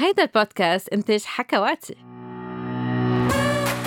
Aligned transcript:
هيدا 0.00 0.22
البودكاست 0.22 0.88
إنتاج 0.88 1.22
حكواتي. 1.24 1.96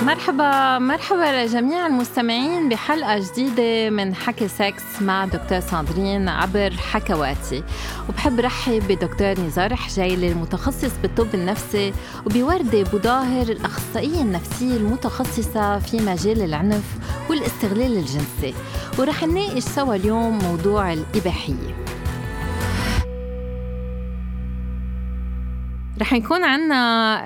مرحبا 0.01 0.79
مرحبا 0.79 1.45
لجميع 1.45 1.87
المستمعين 1.87 2.69
بحلقة 2.69 3.19
جديدة 3.19 3.89
من 3.89 4.16
حكي 4.16 4.47
سكس 4.47 5.01
مع 5.01 5.25
دكتور 5.25 5.59
ساندرين 5.59 6.29
عبر 6.29 6.71
حكواتي. 6.71 7.63
وبحب 8.09 8.39
رحب 8.39 8.84
بدكتور 8.89 9.39
نزار 9.39 9.75
حجيلي 9.75 10.32
المتخصص 10.32 10.91
بالطب 11.02 11.36
النفسي 11.36 11.93
وبوردة 12.25 12.84
بوظاهر 12.84 13.50
الأخصائية 13.50 14.21
النفسية 14.21 14.78
المتخصصة 14.78 15.80
في 15.80 15.98
مجال 15.98 16.41
العنف 16.41 16.98
والاستغلال 17.30 17.98
الجنسي. 17.98 18.54
ورح 19.00 19.23
نناقش 19.23 19.64
سوا 19.64 19.96
اليوم 19.96 20.38
موضوع 20.38 20.93
الإباحية. 20.93 21.90
رح 26.02 26.13
يكون 26.13 26.43
عنا 26.43 26.75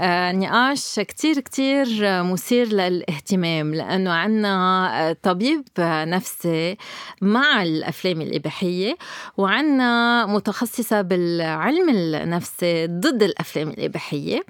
آه، 0.03 0.31
نقاش 0.31 0.99
كتير 0.99 1.39
كتير 1.39 1.87
مثير 2.23 2.67
للاهتمام 2.67 3.75
لأنه 3.75 4.11
عنا 4.11 4.89
آه، 5.09 5.17
طبيب 5.23 5.63
نفسي 5.79 6.77
مع 7.21 7.63
الأفلام 7.63 8.21
الإباحية 8.21 8.97
وعنا 9.37 10.25
متخصصة 10.25 11.01
بالعلم 11.01 11.89
النفسي 11.89 12.87
ضد 12.87 13.23
الأفلام 13.23 13.69
الإباحية. 13.69 14.43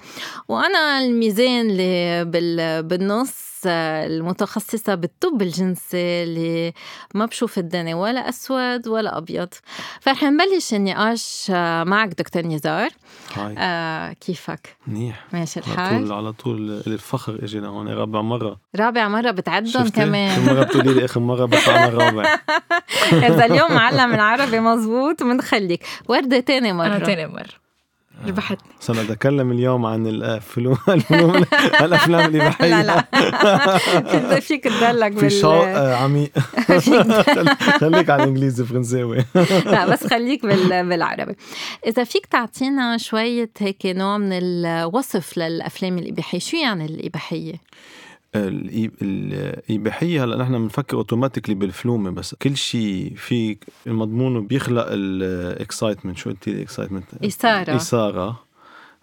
وأنا 0.47 0.99
الميزان 0.99 1.69
اللي 1.69 2.25
بالنص 2.81 3.54
المتخصصة 3.67 4.95
بالطب 4.95 5.41
الجنسي 5.41 6.23
اللي 6.23 6.73
ما 7.13 7.25
بشوف 7.25 7.57
الدنيا 7.57 7.95
ولا 7.95 8.29
أسود 8.29 8.87
ولا 8.87 9.17
أبيض. 9.17 9.49
فرح 10.01 10.23
نبلش 10.23 10.73
النقاش 10.73 11.51
معك 11.87 12.09
دكتور 12.09 12.41
نزار. 12.45 12.89
هاي. 13.35 13.55
آه 13.57 14.13
كيفك؟ 14.13 14.77
منيح. 14.87 15.25
ماشي 15.33 15.59
على 15.59 15.73
الحال؟ 15.73 16.07
طول 16.07 16.13
على 16.13 16.33
طول 16.33 16.81
الفخر 16.87 17.39
أجي 17.43 17.59
لهون 17.59 17.87
رابع 17.87 18.21
مرة. 18.21 18.57
رابع 18.75 19.07
مرة 19.07 19.31
بتعدهم 19.31 19.85
شفتي؟ 19.85 19.91
كمان. 19.91 20.45
كل 20.45 20.53
مرة 20.53 20.63
بتقولي 20.63 20.93
لي 20.93 21.05
آخر 21.05 21.19
مرة 21.19 21.45
بطلع 21.45 21.75
أنا 21.85 21.89
رابع 21.89 22.39
إذا 23.27 23.45
اليوم 23.45 23.71
معلم 23.71 24.13
العربي 24.13 24.59
مزبوط 24.59 25.23
بنخليك 25.23 25.85
وردة 26.07 26.39
تاني 26.39 26.73
مرة. 26.73 26.85
أنا 26.85 26.99
تاني 26.99 27.27
مرة. 27.27 27.64
ربحتني 28.27 28.67
أنا 28.89 29.01
بدي 29.03 29.13
أتكلم 29.13 29.51
اليوم 29.51 29.85
عن 29.85 30.07
الافلام 30.13 30.77
الفلوم 30.89 31.35
الأفلام 31.81 32.35
الاباحية 32.35 32.81
لا 32.81 33.05
لا. 34.33 34.39
فيك 34.47 34.63
تدلك 34.63 35.17
في 35.19 35.29
شوق 35.29 35.53
آه، 35.67 35.95
عميق 35.95 36.31
خل- 36.67 37.55
خليك 37.81 38.09
على 38.09 38.23
الإنجليزي 38.23 38.63
فرنساوي. 38.65 39.25
لا 39.65 39.89
بس 39.91 40.07
خليك 40.07 40.45
بال... 40.45 40.89
بالعربي. 40.89 41.35
إذا 41.87 42.03
فيك 42.03 42.25
تعطينا 42.25 42.97
شوية 42.97 43.49
هيك 43.57 43.85
نوع 43.85 44.17
من 44.17 44.29
الوصف 44.33 45.37
للأفلام 45.37 45.97
الإباحية 45.97 46.39
شو 46.39 46.57
يعني 46.57 46.85
الإباحية؟ 46.85 47.53
الإباحية 48.35 50.23
هلأ 50.23 50.37
نحن 50.43 50.53
بنفكر 50.57 50.97
automatically 50.97 51.55
بالفلومة 51.55 52.09
بس. 52.11 52.35
كل 52.35 52.57
شيء 52.57 53.13
في 53.15 53.57
المضمون 53.87 54.47
بيخلق 54.47 54.85
ال 54.89 55.01
excitement 55.01 56.17
شو 56.17 56.29
قلتي 56.29 56.51
ال 56.51 56.56
excitement 56.56 57.05
إثارة. 57.25 57.75
إثارة. 57.75 58.39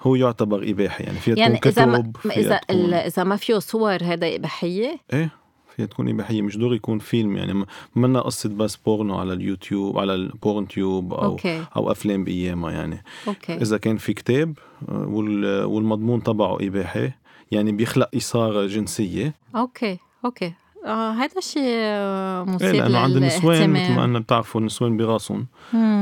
هو 0.03 0.14
يعتبر 0.14 0.70
إباحي 0.70 1.05
يعني 1.05 1.19
فيها 1.19 1.36
يعني 1.36 1.58
تكون 1.58 1.84
ما 1.88 1.98
كتب 1.98 2.16
إذا 2.30 2.60
ال- 2.70 2.94
إذا 2.94 3.25
ما 3.25 3.36
فيه 3.36 3.58
صور 3.58 3.98
هذا 4.03 4.34
إباحية 4.36 4.98
إيه 5.12 5.30
فيها 5.77 5.86
تكون 5.86 6.08
إباحية 6.08 6.42
مش 6.42 6.58
ضروري 6.58 6.77
يكون 6.77 6.98
فيلم. 6.98 7.36
يعني 7.36 7.64
منا 7.97 8.20
قصة 8.20 8.48
بس 8.48 8.77
بورنو 8.77 9.19
على 9.19 9.33
اليوتيوب 9.33 9.98
على 9.98 10.14
ال 10.15 10.25
porn 10.25 10.69
tube 10.69 11.15
أو 11.14 11.25
أوكي. 11.25 11.64
أو 11.77 11.91
أفلام 11.91 12.25
بأيامها 12.25 12.70
يعني. 12.72 13.03
أوكي. 13.28 13.55
إذا 13.55 13.78
كان 13.78 13.97
في 13.97 14.12
كتاب 14.14 14.58
آه، 14.88 15.06
وال- 15.08 15.64
والمضمون 15.64 16.22
تبعه 16.22 16.56
إباحي 16.60 17.10
يعني 17.53 17.72
بيخلق 17.72 18.08
إثارة 18.17 18.67
جنسية 18.67 19.34
أوكي 19.56 19.98
أوكي 20.25 20.53
آه 20.86 21.11
هذا 21.11 21.41
شيء 21.41 21.62
آه، 21.64 22.44
إيه 22.44 22.55
مثير 22.55 22.75
لأنه 22.75 22.98
عند 22.98 23.17
النسوان 23.17 23.71
مثل 23.71 23.93
ما. 23.93 24.04
أننا 24.04 24.19
بتعرفوا 24.19 24.60
النسوان 24.60 24.97
براسهم. 24.97 25.47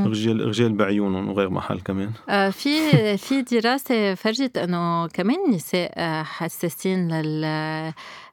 رجال 0.06 0.48
رجال 0.48 0.72
بعيونهم 0.72 1.28
وغير 1.28 1.50
محل 1.50 1.80
كمان 1.80 2.10
آه، 2.28 2.50
في 2.50 3.16
في 3.16 3.42
دراسة 3.42 4.14
فرجت 4.14 4.58
إنه 4.58 5.06
كمان 5.06 5.36
النساء 5.48 5.92
آه، 5.96 6.22
حساسين 6.22 7.08
لل 7.08 7.44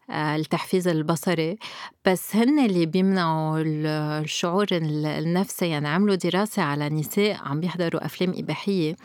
التحفيز 0.09 0.87
البصري 0.87 1.57
بس 2.05 2.35
هن 2.35 2.65
اللي 2.65 2.85
بيمنعوا 2.85 3.59
ال- 3.59 3.85
الشعور 4.23 4.65
ال- 4.71 5.05
النفسي 5.05 5.67
يعني 5.67 5.87
عملوا 5.87 6.15
دراسة 6.15 6.61
على 6.61 6.89
نساء 6.89 7.37
عم 7.43 7.59
بيحضروا 7.59 8.05
أفلام 8.05 8.33
إباحية 8.37 8.95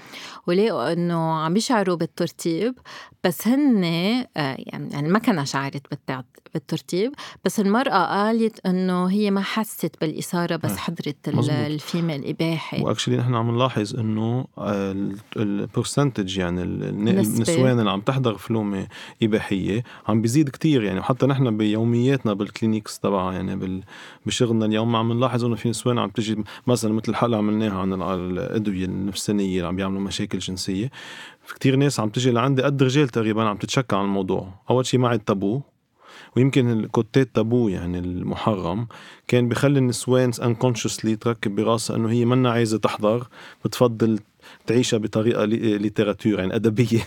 ولقوا 0.47 0.93
إنه 0.93 1.33
عم 1.35 1.55
بيشعروا 1.55 1.97
بالترتيب 1.97 2.75
بس 3.25 3.49
هن 3.49 3.85
آه، 3.85 4.25
يعني 4.59 4.89
يعني 4.93 5.09
ما 5.09 5.19
كان 5.19 5.45
شعرت 5.47 5.83
بالترتيب 6.55 7.13
بس 7.45 7.61
المرأة 7.61 8.07
قالت 8.07 8.67
إنه 8.67 9.07
هي 9.07 9.31
ما 9.31 9.41
حست 9.41 9.97
بالإثارة 10.01 10.57
بس 10.57 10.71
آه، 10.71 10.77
حضرت 10.77 11.29
مزبوط. 11.29 11.51
الفيلم 11.51 12.11
الإباحي 12.11 12.83
و 12.83 12.87
actually 12.87 13.17
نحن 13.17 13.35
عم 13.35 13.51
نلاحظ 13.55 13.97
إنه 13.97 14.47
ال 15.37 15.46
percentage 15.46 16.39
يعني. 16.39 16.63
النسوان 16.63 17.79
اللي 17.79 17.91
عم 17.91 18.01
تحضر 18.01 18.39
فلومة 18.39 18.87
إباحية 19.23 19.83
عم 20.09 20.23
بيزيد 20.23 20.49
كتير 20.49 20.83
يعني 20.83 20.92
وحتى 21.01 21.27
نحن 21.27 21.57
بيومياتنا 21.57 22.33
بال 22.33 22.48
clinics 22.48 22.99
تبعها 22.99 23.33
يعني 23.33 23.57
بال- 23.57 23.83
بشغلنا 24.27 24.67
اليوم 24.67 24.97
عم 24.97 25.13
نلاحظ 25.13 25.45
إنه 25.45 25.55
في 25.57 25.69
نسوان 25.69 25.99
عم 25.99 26.11
تجي 26.11 26.45
مثلا 26.67 26.93
مثل 26.93 27.05
الحلقة 27.09 27.39
عملناها 27.39 27.79
عن 27.81 27.93
ال- 27.93 28.03
الأدوية 28.39 28.85
النفسانية 28.85 29.57
اللي 29.57 29.69
عم 29.69 29.77
بيعملوا 29.77 30.01
مشاكل 30.01 30.39
جنسية 30.39 30.91
في 31.45 31.55
كتير 31.55 31.77
ناس 31.77 32.01
عم 32.01 32.09
تجي 32.09 32.31
لعندي 32.31 32.63
قد 32.63 32.83
رجال 32.83 33.09
تقريبا 33.09 33.45
عم 33.45 33.57
تتشكى 33.57 33.97
عن 33.97 34.05
الموضوع. 34.05 34.49
أول 34.71 34.87
شيء 34.87 35.01
معي 35.01 35.15
التابو 35.17 35.61
ويمكن 36.37 36.71
الكوتات 36.71 37.29
تابو 37.35 37.69
يعني 37.69 37.99
المحرم 37.99 38.87
كان 39.29 39.49
بخلي 39.49 39.79
النسوان 39.79 40.31
unconsciously 40.45 41.17
تركب 41.17 41.55
براسها 41.55 41.97
إنه 41.97 42.11
هي 42.11 42.25
منا 42.25 42.51
عايزة 42.51 42.79
تحضر 42.79 43.27
بتفضل 43.65 44.19
تعيشها 44.67 44.99
بطريقة 44.99 45.45
lit- 45.45 45.79
littérature 45.79 46.39
يعني 46.39 46.55
أدبية. 46.55 47.01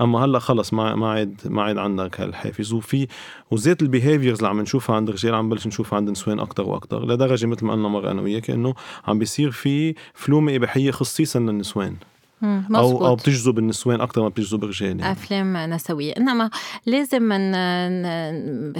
أما 0.00 0.24
هلأ 0.24 0.38
خلص 0.38 0.72
ما 0.74 0.94
ما 0.94 1.10
عاد 1.12 1.40
ما 1.46 1.62
عاد 1.62 1.78
عندك 1.78 2.20
هالحافز 2.20 2.72
وفي 2.72 3.06
وزيت 3.50 3.82
ال 3.82 3.87
behaviors 3.87 4.36
اللي 4.38 4.48
عم 4.48 4.60
نشوفها 4.60 4.96
عند 4.96 5.08
الرجال 5.08 5.34
عم 5.34 5.46
نبلش 5.46 5.66
نشوفها 5.66 5.96
عند 5.96 6.06
النسوان 6.08 6.40
أكثر 6.40 6.62
وأكثر 6.62 7.06
لدرجة 7.06 7.46
مثل 7.46 7.64
ما 7.66 7.72
قلنا 7.72 7.88
مرة 7.88 8.10
أنا 8.10 8.22
وياك 8.22 8.50
إنه 8.50 8.74
عم 9.06 9.18
بيصير 9.18 9.50
في 9.50 9.94
فلومة 10.14 10.56
إباحية 10.56 10.90
خصيصا 10.90 11.38
للنسوان. 11.38 11.96
أو 12.42 13.06
أو. 13.06 13.16
بتجذب 13.16 13.58
النسوان 13.58 14.00
أكثر 14.00 14.22
ما 14.22 14.28
بتجذب 14.28 14.64
الرجال 14.64 15.00
يعني. 15.00 15.12
أفلام 15.12 15.56
نسوية 15.56 16.12
إنما 16.12 16.50
لازم 16.86 17.22
من 17.22 17.52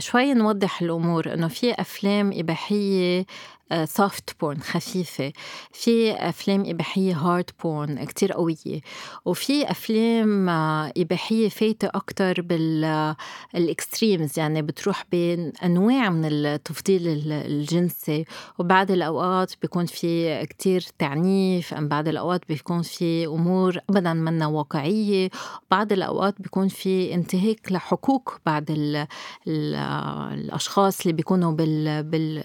شوي 0.01 0.35
نوضح 0.35 0.83
الأمور 0.83 1.35
إنه 1.35 1.49
في 1.49 1.73
أفلام 1.73 2.31
إباحية 2.35 3.27
soft 3.84 4.37
porn 4.41 4.61
خفيفة. 4.61 5.33
في 5.73 6.12
أفلام 6.12 6.62
إباحية 6.67 7.17
hard 7.16 7.50
porn 7.65 8.05
كتير 8.05 8.33
قوية. 8.33 8.81
وفي 9.25 9.71
أفلام 9.71 10.49
آه، 10.49 10.93
إباحية 10.97 11.49
فايتة 11.49 11.89
أكتر 11.95 12.41
بال 13.53 13.70
extremes 13.70 14.39
يعني 14.39 14.62
بتروح 14.62 15.05
بين 15.11 15.53
أنواع 15.65 16.11
من 16.11 16.25
التفضيل 16.25 17.09
ال- 17.09 17.33
الجنسي 17.33 18.25
وبعض 18.59 18.91
الأوقات 18.91 19.53
بيكون 19.62 19.87
في 19.87 20.47
كتير 20.47 20.84
تعنيف. 20.99 21.75
أم 21.75 21.89
بعض 21.89 22.09
الأوقات 22.09 22.41
بيكون 22.49 22.83
في 22.83 23.27
أمور 23.27 23.78
أبدا 23.91 24.12
منا 24.12 24.47
واقعية. 24.47 25.31
بعض 25.71 25.93
الأوقات 25.93 26.34
بيكون 26.43 26.69
في 26.69 27.15
انتهاك 27.15 27.73
لحقوق 27.73 28.39
بعض 28.47 28.71
ال 28.71 28.97
ال 29.49 29.75
الأشخاص 30.39 31.01
اللي 31.01 31.12
بيكونوا 31.12 31.53
بال 31.53 32.03
بال 32.03 32.43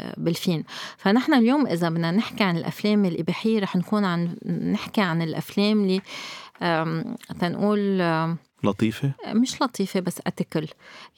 فنحن 1.13 1.33
اليوم 1.33 1.67
إذا 1.67 1.89
بدنا 1.89 2.11
نحكي 2.11 2.43
عن 2.43 2.57
الأفلام 2.57 3.05
الإباحية 3.05 3.59
رح 3.59 3.75
نكون 3.75 4.05
عن 4.05 4.35
نحكي 4.71 5.01
عن 5.01 5.21
الأفلام 5.21 5.83
اللي 5.83 6.01
تنقول 7.39 8.01
أم، 8.01 8.37
لطيفة؟ 8.63 9.11
مش 9.27 9.61
لطيفة 9.61 9.99
بس 9.99 10.19
أتكل 10.27 10.67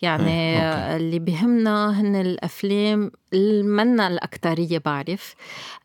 يعني 0.01 0.30
إيه، 0.31 0.59
أوكي. 0.59 0.95
اللي 0.95 1.19
بهمنا 1.19 2.01
هن 2.01 2.15
الأفلام 2.15 3.12
اللي 3.33 3.63
منا 3.63 4.07
الأكترية 4.07 4.81
بعرف. 4.86 5.36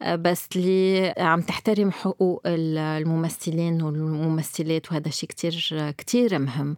آه، 0.02 0.16
بس 0.16 0.48
اللي 0.56 1.14
عم 1.18 1.40
تحترم 1.40 1.90
حقوق 1.92 2.42
ال- 2.46 2.78
الممثلين 2.78 3.82
والممثلات 3.82 4.92
وهذا 4.92 5.10
شيء 5.10 5.28
كتير 5.28 5.90
كتير 5.98 6.38
مهم. 6.38 6.76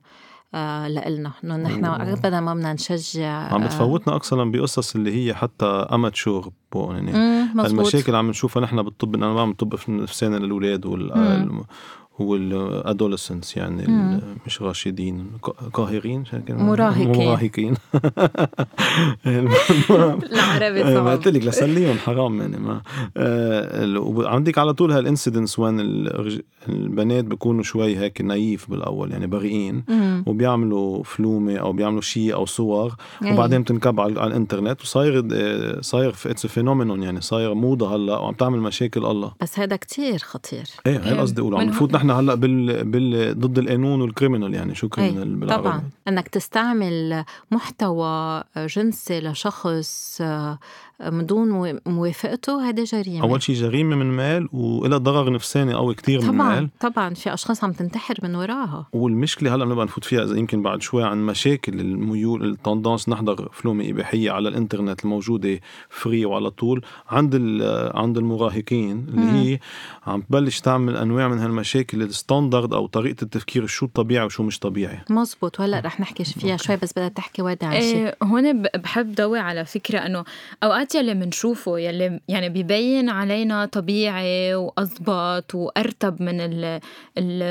لإلنا. 0.88 1.32
إنه 1.44 1.56
نحن 1.56 1.84
ابدا 1.84 2.40
ما 2.40 2.54
بدنا 2.54 2.72
نشجع 2.72 3.54
عم 3.54 3.64
بتفوتنا 3.64 4.16
أكثر 4.16 4.44
بقصص 4.44 4.94
اللي 4.94 5.14
هي 5.14 5.34
حتى 5.34 5.66
اماتشور 5.66 6.52
يعني. 6.75 7.10
المشاكل 7.54 8.14
عم 8.14 8.31
نشوفها 8.31 8.62
نحن 8.62 8.82
بالطب 8.82 9.14
أنا 9.14 9.34
بعمل 9.34 9.54
طب 9.54 9.76
في 9.76 9.93
نفساني 9.93 10.38
للأولاد 10.38 10.87
وال... 10.87 11.62
مم. 12.20 12.26
والادولسنس 12.26 13.56
يعني. 13.56 13.87
مش 14.47 14.62
راشدين 14.62 15.26
قاهرين 15.73 16.25
مراهقين. 16.49 17.09
مراهقين 17.26 17.75
العربي 19.26 20.85
ما 20.85 20.94
صعب 20.94 21.06
قلت 21.09 21.29
لك 21.29 21.44
لسليهم 21.44 21.97
حرام 21.99 22.41
يعني 22.41 22.56
ما 22.56 22.82
آه، 23.17 24.29
عندك 24.29 24.59
على 24.59 24.75
طول 24.75 24.93
هالانسيدنس 24.93 25.59
وين 25.59 25.81
البنات 26.69 27.25
بيكونوا 27.25 27.62
شوي 27.62 27.97
هيك 27.99 28.20
naive 28.20 28.70
بالأول 28.70 29.11
يعني 29.12 29.26
بريئين. 29.26 29.85
وبيعملوا 30.26 31.03
فلومة 31.03 31.56
أو 31.56 31.73
بيعملوا 31.73 32.00
شيء 32.00 32.35
أو 32.35 32.47
صور 32.47 32.94
أي. 33.25 33.32
وبعدين 33.32 33.62
بتنكب 33.62 34.00
على, 34.00 34.12
الإنترنت 34.26 34.81
وصاير 34.82 35.25
صاير 35.81 36.14
it's 36.26 36.46
phenomenon 36.46 37.02
يعني 37.03 37.20
صاير 37.20 37.55
موضة 37.55 37.97
هلأ 37.97 38.19
وعم 38.19 38.35
تعمل 38.35 38.59
مشاكل 38.59 39.05
الله 39.06 39.32
بس 39.43 39.59
هذا 39.59 39.76
كتير 39.76 40.19
خطير 40.19 40.64
إيه 40.87 40.99
هي 40.99 41.12
إيه، 41.12 41.20
قصدي 41.20 41.41
أقول 41.41 41.55
عم 41.55 41.61
نفوت 41.62 41.91
هو- 41.93 41.99
نحن 42.02 42.10
هلا 42.10 42.34
بال, 42.34 42.84
بال 42.84 43.38
ضد 43.40 43.58
القانون 43.58 44.00
وال 44.00 44.11
criminal 44.11 44.54
يعني 44.54 44.75
شو 44.75 44.88
criminal 44.88 45.34
بالعربي؟ 45.34 45.62
طبعا. 45.62 45.82
إنك 46.08 46.28
تستعمل 46.28 47.25
محتوى 47.50 48.44
جنسي 48.56 49.20
لشخص 49.20 50.19
آه، 50.20 50.58
من 51.10 51.26
دون 51.26 51.49
مو- 51.49 51.78
موافقته 51.87 52.69
هذا 52.69 52.84
جريمة. 52.84 53.22
أول 53.22 53.43
شيء 53.43 53.56
جريمة 53.56 53.96
من 53.96 54.06
مال 54.06 54.49
وإلها 54.52 54.99
ضرر 54.99 55.32
نفساني 55.32 55.75
قوي 55.75 55.94
كتير 55.94 56.20
من 56.20 56.26
طبعا 56.26 56.54
مال. 56.60 56.69
طبعا 56.81 57.14
في 57.14 57.34
أشخاص 57.34 57.64
عم 57.64 57.72
تنتحر 57.72 58.14
من 58.22 58.34
وراها. 58.34 58.87
والمشكلة 58.93 59.54
هلأ 59.54 59.64
بنبقى 59.64 59.84
نفوت 59.87 60.04
فيها 60.04 60.25
إذا 60.25 60.37
يمكن 60.38 60.62
بعد 60.62 60.82
شوي 60.82 61.04
عن 61.04 61.26
مشاكل 61.26 61.81
الميول 61.81 62.44
ال 62.50 62.57
tendance 62.57 63.08
نحضر 63.08 63.49
فلومة 63.52 63.90
إباحية 63.90 64.31
على 64.31 64.49
الإنترنت 64.49 65.04
الموجودة 65.04 65.60
free 65.90 66.25
وعلى 66.26 66.50
طول 66.50 66.84
عند 67.10 67.34
ال- 67.34 67.96
عند 67.96 68.19
المراهقين 68.19 69.06
اللي 69.08 69.20
مم. 69.20 69.28
هي 69.37 69.58
عم 70.06 70.20
تبلش 70.20 70.60
تعمل 70.60 70.96
أنواع 70.96 71.28
من 71.28 71.38
هالمشاكل 71.38 72.02
ال 72.02 72.10
standard 72.10 72.75
أو 72.75 72.87
طريقة 72.87 73.22
التفكير 73.22 73.66
شو 73.66 73.87
الطبيعي 73.87 74.26
وشو 74.26 74.43
مش 74.43 74.58
طبيعي. 74.58 74.99
مزبوط. 75.10 75.60
وهلأ 75.60 75.81
رح 75.81 76.00
نحكي 76.00 76.25
فيها 76.25 76.56
شوي 76.56 76.76
بس 76.76 76.93
بدها 76.93 77.08
تحكي 77.08 77.43
وردة 77.43 77.66
عن 77.66 77.81
شيء. 77.81 77.96
إيه 77.96 78.16
هون 78.22 78.62
ب- 78.62 78.66
بحب 78.82 79.14
ضوي 79.14 79.38
على 79.38 79.64
فكرة 79.64 79.99
إنه 79.99 80.25
أوقات 80.62 80.91
يلي 80.94 81.14
بنشوفه 81.14 81.78
يلي 81.78 82.20
يعني 82.28 82.48
بيبين 82.48 83.08
علينا 83.08 83.64
طبيعي 83.66 84.54
وأضبط 84.54 85.54
وأرتب 85.54 86.22
من 86.22 86.40
ال 86.40 86.80
ال 87.18 87.42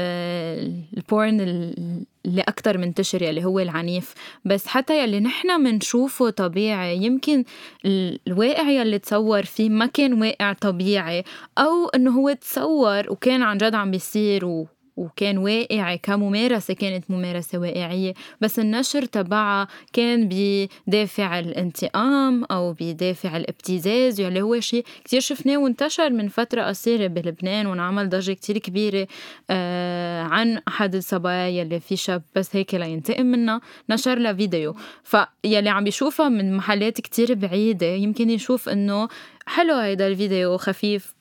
البورن 0.97 1.41
ال- 1.41 2.03
اللي 2.25 2.41
أكثر 2.41 2.77
منتشر 2.77 3.21
يلي 3.21 3.45
هو 3.45 3.59
العنيف. 3.59 4.13
بس 4.45 4.67
حتى 4.67 5.03
يلي 5.03 5.19
نحن 5.19 5.63
بنشوفه 5.63 6.29
طبيعي 6.29 6.97
يمكن 6.97 7.43
ال- 7.85 8.19
الواقع 8.27 8.69
يلي 8.69 8.99
تصور 8.99 9.43
فيه 9.43 9.69
ما 9.69 9.85
كان 9.85 10.21
واقع 10.21 10.53
طبيعي 10.53 11.23
أو 11.57 11.87
إنه 11.95 12.11
هو 12.11 12.31
تصور 12.33 13.11
وكان 13.11 13.41
عن 13.43 13.57
جد 13.57 13.75
عم 13.75 13.91
بيصير 13.91 14.45
و 14.45 14.67
وكان 14.97 15.37
واقعي 15.37 15.97
كممارسة 15.97 16.73
كانت 16.73 17.11
ممارسة 17.11 17.57
واقعية. 17.57 18.13
بس 18.41 18.59
النشر 18.59 19.05
تبعها 19.05 19.67
كان 19.93 20.29
بدافع 20.31 21.39
الانتقام 21.39 22.43
أو 22.43 22.75
بدافع 22.79 23.37
الابتزاز 23.37 24.19
يلي 24.19 24.41
هو 24.41 24.59
شيء 24.59 24.85
كتير 25.03 25.19
شفناه 25.19 25.57
وانتشر 25.57 26.09
من 26.09 26.27
فترة 26.27 26.61
قصيرة 26.63 27.07
بلبنان 27.07 27.65
وانعمل 27.67 28.09
ضجة 28.09 28.31
كتير 28.31 28.57
كبيرة 28.57 29.07
آه 29.49 30.23
عن 30.23 30.61
أحد 30.67 30.95
الصبايا 30.95 31.47
يلي 31.47 31.79
في 31.79 31.95
شاب 31.95 32.21
بس 32.35 32.55
هيك 32.55 32.75
لينتقم 32.75 33.25
منها 33.25 33.61
نشر 33.89 34.17
لها 34.17 34.33
فيديو. 34.33 34.75
فيلي 35.03 35.69
عم 35.69 35.83
بيشوفها 35.83 36.29
من 36.29 36.57
محلات 36.57 37.01
كتير 37.01 37.33
بعيدة 37.33 37.87
يمكن 37.87 38.29
يشوف 38.29 38.69
إنه 38.69 39.07
حلو 39.45 39.73
هيدا 39.75 40.07
الفيديو 40.07 40.57
خفيف. 40.57 41.20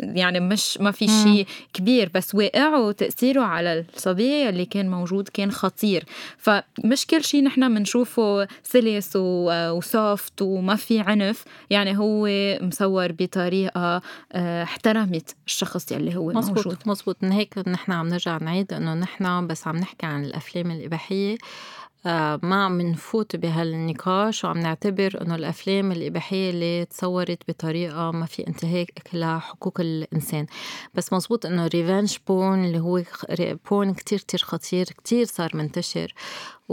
يعني 0.00 0.40
مش 0.40 0.78
ما 0.78 0.90
في. 0.90 1.10
شيء 1.10 1.46
كبير 1.72 2.10
بس 2.14 2.34
واقعه 2.34 2.80
وتأثيره 2.80 3.42
على 3.42 3.84
الصبية 3.94 4.48
اللي 4.48 4.64
كان 4.64 4.90
موجود 4.90 5.28
كان 5.28 5.52
خطير. 5.52 6.04
فمش 6.38 7.06
كل 7.06 7.24
شيء 7.24 7.44
نحن 7.44 7.74
بنشوفه 7.74 8.48
سلس 8.62 9.12
وسوفت 9.16 10.42
وما 10.42 10.76
في 10.76 11.00
عنف. 11.00 11.44
يعني 11.70 11.98
هو 11.98 12.28
مصور 12.60 13.12
بطريقة 13.12 14.02
آه، 14.32 14.62
احترمت 14.62 15.36
الشخص 15.46 15.92
يلي 15.92 16.16
هو 16.16 16.32
موجود. 16.32 16.58
مزبوط 16.58 16.86
مزبوط 16.86 17.16
من 17.22 17.32
هيك 17.32 17.68
نحن 17.68 17.92
عم 17.92 18.08
نرجع 18.08 18.38
نعيد 18.38 18.72
إنه 18.72 18.94
نحن 18.94 19.46
بس 19.46 19.66
عم 19.66 19.76
نحكي 19.76 20.06
عن 20.06 20.24
الأفلام 20.24 20.70
الإباحية. 20.70 21.36
ما 22.04 22.64
عم 22.64 22.80
نفوت 22.80 23.36
بهالنقاش 23.36 24.44
وعم 24.44 24.58
نعتبر 24.58 25.18
إنه 25.22 25.34
الأفلام 25.34 25.92
الإباحية 25.92 26.50
اللي 26.50 26.84
تصورت 26.84 27.38
بطريقة 27.48 28.10
ما 28.10 28.26
في 28.26 28.46
انتهاك 28.48 29.00
لحقوق 29.12 29.80
الإنسان. 29.80 30.46
بس 30.94 31.12
مزبوط 31.12 31.46
إنه 31.46 31.66
revenge 31.66 32.16
porn 32.26 32.64
اللي 32.64 32.78
هو 32.78 33.02
porn 33.70 33.94
كتير 33.94 34.18
كتير 34.18 34.40
خطير 34.40 34.84
كتير 34.84 35.26
صار 35.26 35.56
منتشر. 35.56 36.14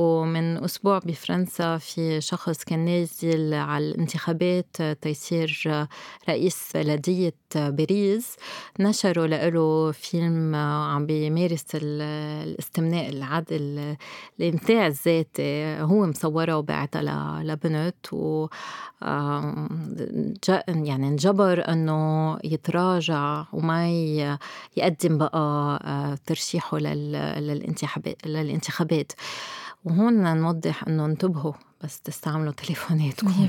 ومن 0.01 0.63
أسبوع 0.63 0.99
بفرنسا 0.99 1.77
في 1.77 2.21
شخص 2.21 2.63
كان 2.63 2.85
نازل 2.85 3.53
على 3.53 3.85
الانتخابات 3.89 4.77
تيصير 5.01 5.85
رئيس 6.29 6.71
بلدية 6.75 7.33
باريس. 7.55 8.35
نشروا 8.79 9.27
له 9.27 9.91
فيلم 9.91 10.55
عم 10.55 11.05
بيمارس 11.05 11.65
ال- 11.75 12.01
الاستمناء 12.47 13.09
العدل 13.09 13.95
الامتاع 14.39 14.87
الذاتي 14.87 15.77
هو 15.81 16.05
مصوره 16.05 16.57
وبعتها 16.57 17.43
لبنت 17.43 18.13
و 18.13 18.47
يعني 20.67 21.07
انجبر 21.07 21.69
إنه 21.69 22.37
يتراجع 22.43 23.43
وما 23.53 23.89
يقدم 24.77 25.17
بقى 25.17 25.79
آه، 25.83 26.17
ترشيحه 26.25 26.77
لل- 26.77 27.47
للانتخابات 27.47 28.27
للانتخابات. 28.27 29.11
وهون 29.87 30.37
نوضح 30.37 30.87
إنه 30.87 31.05
انتبهوا 31.05 31.53
بس 31.83 32.01
تستعملوا 32.01 32.53
تليفوناتكم. 32.53 33.47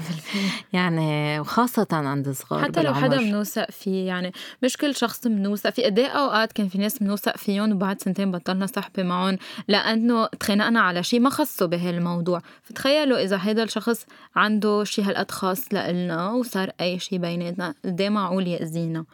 يعني 0.73 1.40
وخاصة 1.40 1.87
عند 1.93 2.29
الصغار 2.29 2.64
حتى 2.64 2.82
لو 2.82 2.94
حدا. 2.94 3.20
منوثق 3.20 3.70
فيه 3.70 4.06
يعني 4.06 4.32
مش 4.62 4.76
كل 4.76 4.94
شخص 4.94 5.26
منوثق 5.26 5.70
فيه. 5.70 5.85
قد 5.85 5.99
إيه 5.99 6.06
أوقات 6.06 6.52
كان 6.52 6.69
في 6.69 6.79
ناس 6.79 7.02
منوثق 7.02 7.37
فيهم 7.37 7.73
وبعد 7.73 8.02
سنتين 8.02 8.31
بطلنا 8.31 8.67
صحبة 8.67 9.02
معهم 9.02 9.38
لأنه 9.69 10.26
تخانقنا 10.26 10.81
على 10.81 11.02
شيء 11.02 11.20
ما 11.20 11.31
خصه 11.31 11.67
بهالموضوع. 11.67 12.43
فتخيلوا 12.62 13.23
إذا 13.23 13.38
هيدا 13.43 13.62
الشخص 13.62 14.06
عنده 14.37 14.85
شيء 14.85 15.05
هالقد 15.08 15.31
خاص 15.31 15.64
لإلنا 15.73 16.31
وصار 16.31 16.70
أي 16.81 16.99
شيء 16.99 17.19
بيناتنا. 17.19 17.75
قد 17.85 18.00
إيه 18.00 18.08
معقول 18.08 18.46
يأذينا. 18.46 19.05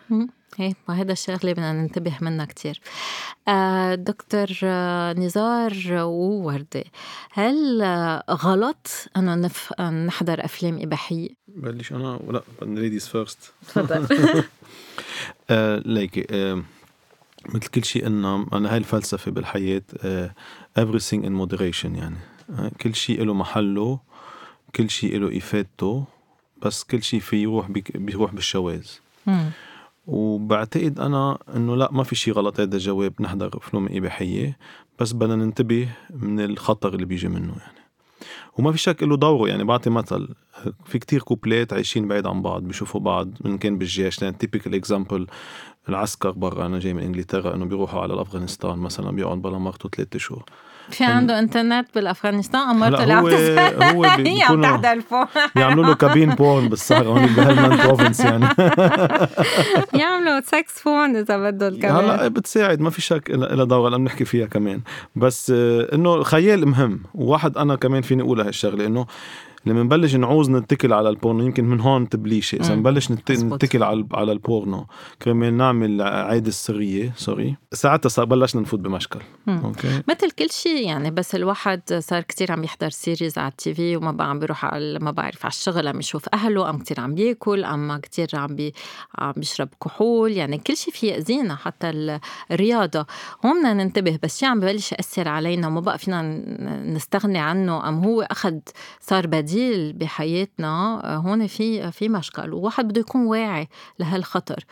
هي 0.56 0.74
ما 0.88 1.00
هذا 1.00 1.12
الشغلة 1.12 1.52
بدنا 1.52 1.72
ننتبه 1.72 2.18
منها 2.20 2.44
كتير. 2.44 2.80
آه 3.48 3.94
دكتور 3.94 4.46
آه، 4.62 5.12
نزار 5.12 5.72
ووردة 5.92 6.84
هل 7.32 7.82
آه، 7.82 8.24
غلط 8.30 8.88
أنه 9.16 9.34
نف... 9.34 9.80
نحضر 9.80 10.44
أفلام 10.44 10.78
إباحية؟ 10.82 11.28
بلش 11.48 11.92
أنا 11.92 12.20
ولا 12.26 12.42
ladies 12.62 13.08
first 13.08 13.52
تفضل. 13.68 14.06
آه 15.50 15.82
ليكي 15.86 16.26
آه 16.30 16.62
مثل 17.48 17.66
كل 17.66 17.84
شيء 17.84 18.04
قلنا 18.04 18.46
أنا 18.52 18.72
هاي 18.72 18.76
الفلسفة 18.76 19.30
بالحياة 19.30 19.82
آه 20.02 20.34
everything 20.80 21.22
in 21.24 21.32
moderation 21.42 21.84
يعني. 21.84 22.16
آه 22.50 22.70
كل 22.80 22.94
شيء 22.94 23.24
له 23.24 23.34
محله 23.34 23.98
كل 24.76 24.90
شيء 24.90 25.18
له 25.18 25.38
إفادته 25.38 26.04
بس 26.62 26.84
كل 26.84 27.02
شيء 27.02 27.20
في 27.20 27.42
يروح 27.42 27.70
بيروح 27.94 28.34
بالشواذ. 28.34 28.86
وبعتقد 30.06 31.00
أنا 31.00 31.38
إنه 31.56 31.76
لا 31.76 31.92
ما 31.92 32.02
في 32.02 32.14
شيء 32.14 32.34
غلط 32.34 32.60
هذا 32.60 32.76
الجواب 32.76 33.12
نحضر 33.20 33.50
افلام 33.56 33.88
إباحية 33.90 34.58
بس 34.98 35.12
بدنا 35.12 35.36
ننتبه 35.36 35.88
من 36.10 36.40
الخطر 36.40 36.94
اللي 36.94 37.06
بيجي 37.06 37.28
منه 37.28 37.54
يعني. 37.58 37.84
وما 38.58 38.72
في 38.72 38.78
شك 38.78 39.02
له 39.02 39.16
دوره 39.16 39.48
يعني 39.48 39.64
بعطي 39.64 39.90
مثل 39.90 40.28
في 40.84 40.98
كتير 40.98 41.22
كوبلات 41.22 41.72
عايشين 41.72 42.08
بعيد 42.08 42.26
عن 42.26 42.42
بعض 42.42 42.62
بيشوفوا 42.62 43.00
بعض 43.00 43.28
من 43.44 43.58
كان 43.58 43.78
بالجيش 43.78 44.22
يعني 44.22 44.36
typical 44.36 44.74
example 44.74 45.26
العسكر 45.88 46.30
برا 46.30 46.66
أنا 46.66 46.78
جاي 46.78 46.94
من 46.94 47.02
إنجلترا 47.02 47.54
إنه 47.54 47.64
بيروحوا 47.64 48.00
على 48.00 48.22
افغانستان 48.22 48.78
مثلا 48.78 49.10
بيقعد 49.10 49.42
بلا 49.42 49.58
مرته 49.58 49.88
ثلاثة 49.88 50.18
شهور. 50.18 50.44
في 50.90 51.04
عنده 51.04 51.38
انترنت 51.38 51.86
بالأفغانستان؟ 51.94 52.60
امرته 52.60 53.18
هو 53.20 53.28
اللي 53.28 53.84
هو 53.84 54.16
بي- 54.16 54.28
هي 54.38 54.42
عم 54.42 54.62
تحضر 54.62 54.92
ألفون. 54.92 55.24
بيعملوا 55.56 55.84
له 55.84 55.94
cabin 55.94 56.30
porn 56.34 56.68
بالسهرة 56.68 57.08
هون 57.08 57.26
بهلمند 57.26 57.76
province 57.86 58.20
يعني. 58.20 58.46
يعملوا 60.00 60.40
sex 60.40 60.72
phone 60.80 61.16
إذا 61.16 61.50
بدهم 61.50 61.80
كمان. 61.80 61.96
هلا 61.96 62.28
بتساعد 62.28 62.80
ما 62.80 62.90
في 62.90 63.00
شك 63.00 63.30
لها 63.30 63.64
دور 63.64 63.88
هلا 63.88 63.96
بنحكي 63.96 64.24
فيها 64.24 64.46
كمان. 64.46 64.80
بس 65.16 65.52
آه، 65.56 65.94
إنه 65.94 66.14
الخيال 66.14 66.68
مهم 66.68 67.00
وواحد 67.14 67.58
أنا 67.58 67.76
كمان 67.76 68.02
فيني 68.02 68.22
أقول 68.22 68.40
هالشغله 68.40 68.86
إنه 68.86 69.06
لما 69.66 69.82
نبلش 69.82 70.14
نعوز 70.14 70.50
نتكل 70.50 70.92
على 70.92 71.08
البورنو 71.08 71.44
يمكن 71.44 71.64
من 71.64 71.80
هون 71.80 72.08
تبليشه 72.08 72.56
إذا. 72.56 72.74
نبلش. 72.74 73.10
نتكل 73.54 73.82
على 73.82 74.06
على 74.12 74.32
البورنو 74.32 74.86
كرمال 75.22 75.56
نعمل 75.56 76.02
عادة 76.02 76.48
السريه 76.48 77.12
sorry 77.16 77.56
ساعتها 77.72 78.08
صار 78.08 78.24
بلشنا 78.24 78.60
نفوت 78.62 78.80
بمشكل. 78.80 79.20
okay 79.48 80.02
مثل 80.08 80.30
كل 80.30 80.50
شيء 80.50 80.86
يعني 80.88 81.10
بس 81.10 81.34
الواحد 81.34 81.80
صار 81.98 82.20
كتير 82.22 82.52
عم 82.52 82.64
يحضر 82.64 82.90
series 82.90 83.38
على 83.38 83.48
ال 83.48 83.74
TV 83.74 83.96
وما 83.96 84.12
بقى 84.12 84.30
عم 84.30 84.38
بيروح 84.38 84.64
على 84.64 84.98
ما 84.98 85.10
بعرف 85.10 85.44
على 85.44 85.52
الشغل 85.52 85.88
عم 85.88 85.98
يشوف 85.98 86.24
أهله 86.34 86.66
عم 86.66 86.78
كتير 86.78 87.00
عم 87.00 87.14
بياكل 87.14 87.64
عم 87.64 87.96
كتير 87.96 88.28
عم 88.34 88.56
بي 88.56 88.72
عم 89.18 89.32
بيشرب 89.36 89.68
كحول 89.84 90.32
يعني 90.32 90.58
كل 90.58 90.76
شيء 90.76 90.94
فيه 90.94 91.12
يأذينا 91.12 91.56
حتى 91.56 91.90
ال- 91.90 92.20
الرياضة 92.50 93.06
هون 93.44 93.58
بدنا 93.58 93.84
ننتبه 93.84 94.18
بس 94.22 94.38
شيء 94.40 94.48
عم 94.48 94.60
ببلش 94.60 94.92
يأثر 94.92 95.28
علينا 95.28 95.66
وما 95.66 95.80
بقى 95.80 95.98
فينا 95.98 96.22
نستغني 96.94 97.38
عنه 97.38 97.88
أم 97.88 98.04
هو 98.04 98.22
اخذ 98.22 98.54
صار 99.00 99.26
بديل 99.26 99.53
بحياتنا 99.92 101.00
آه، 101.04 101.16
هون 101.16 101.46
في 101.46 101.92
في 101.92 102.08
مشكل 102.08 102.52
وواحد 102.52 102.88
بده 102.88 103.00
يكون 103.00 103.26
واعي 103.26 103.68
لهالخطر 103.98 104.64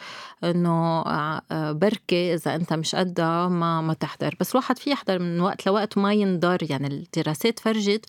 إنه 0.44 1.02
آه، 1.02 1.72
بركي 1.72 2.34
إذا 2.34 2.54
أنت 2.54 2.72
مش 2.72 2.94
قدها 2.94 3.48
ما 3.48 3.80
ما 3.80 3.94
تحضر. 3.94 4.34
بس 4.40 4.50
الواحد 4.50 4.78
في 4.78 4.90
يحضر 4.90 5.18
من 5.18 5.40
وقت 5.40 5.66
لوقت 5.66 5.96
وما 5.98 6.12
ينضر. 6.14 6.58
يعني 6.70 6.86
الدراسات 6.86 7.58
فرجت 7.58 8.06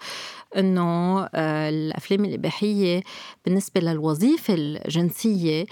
إنه 0.57 1.23
آه، 1.35 1.69
الأفلام 1.69 2.25
الإباحية 2.25 3.03
بالنسبة 3.45 3.81
للوظيفة 3.81 4.53
الجنسية 4.53 5.65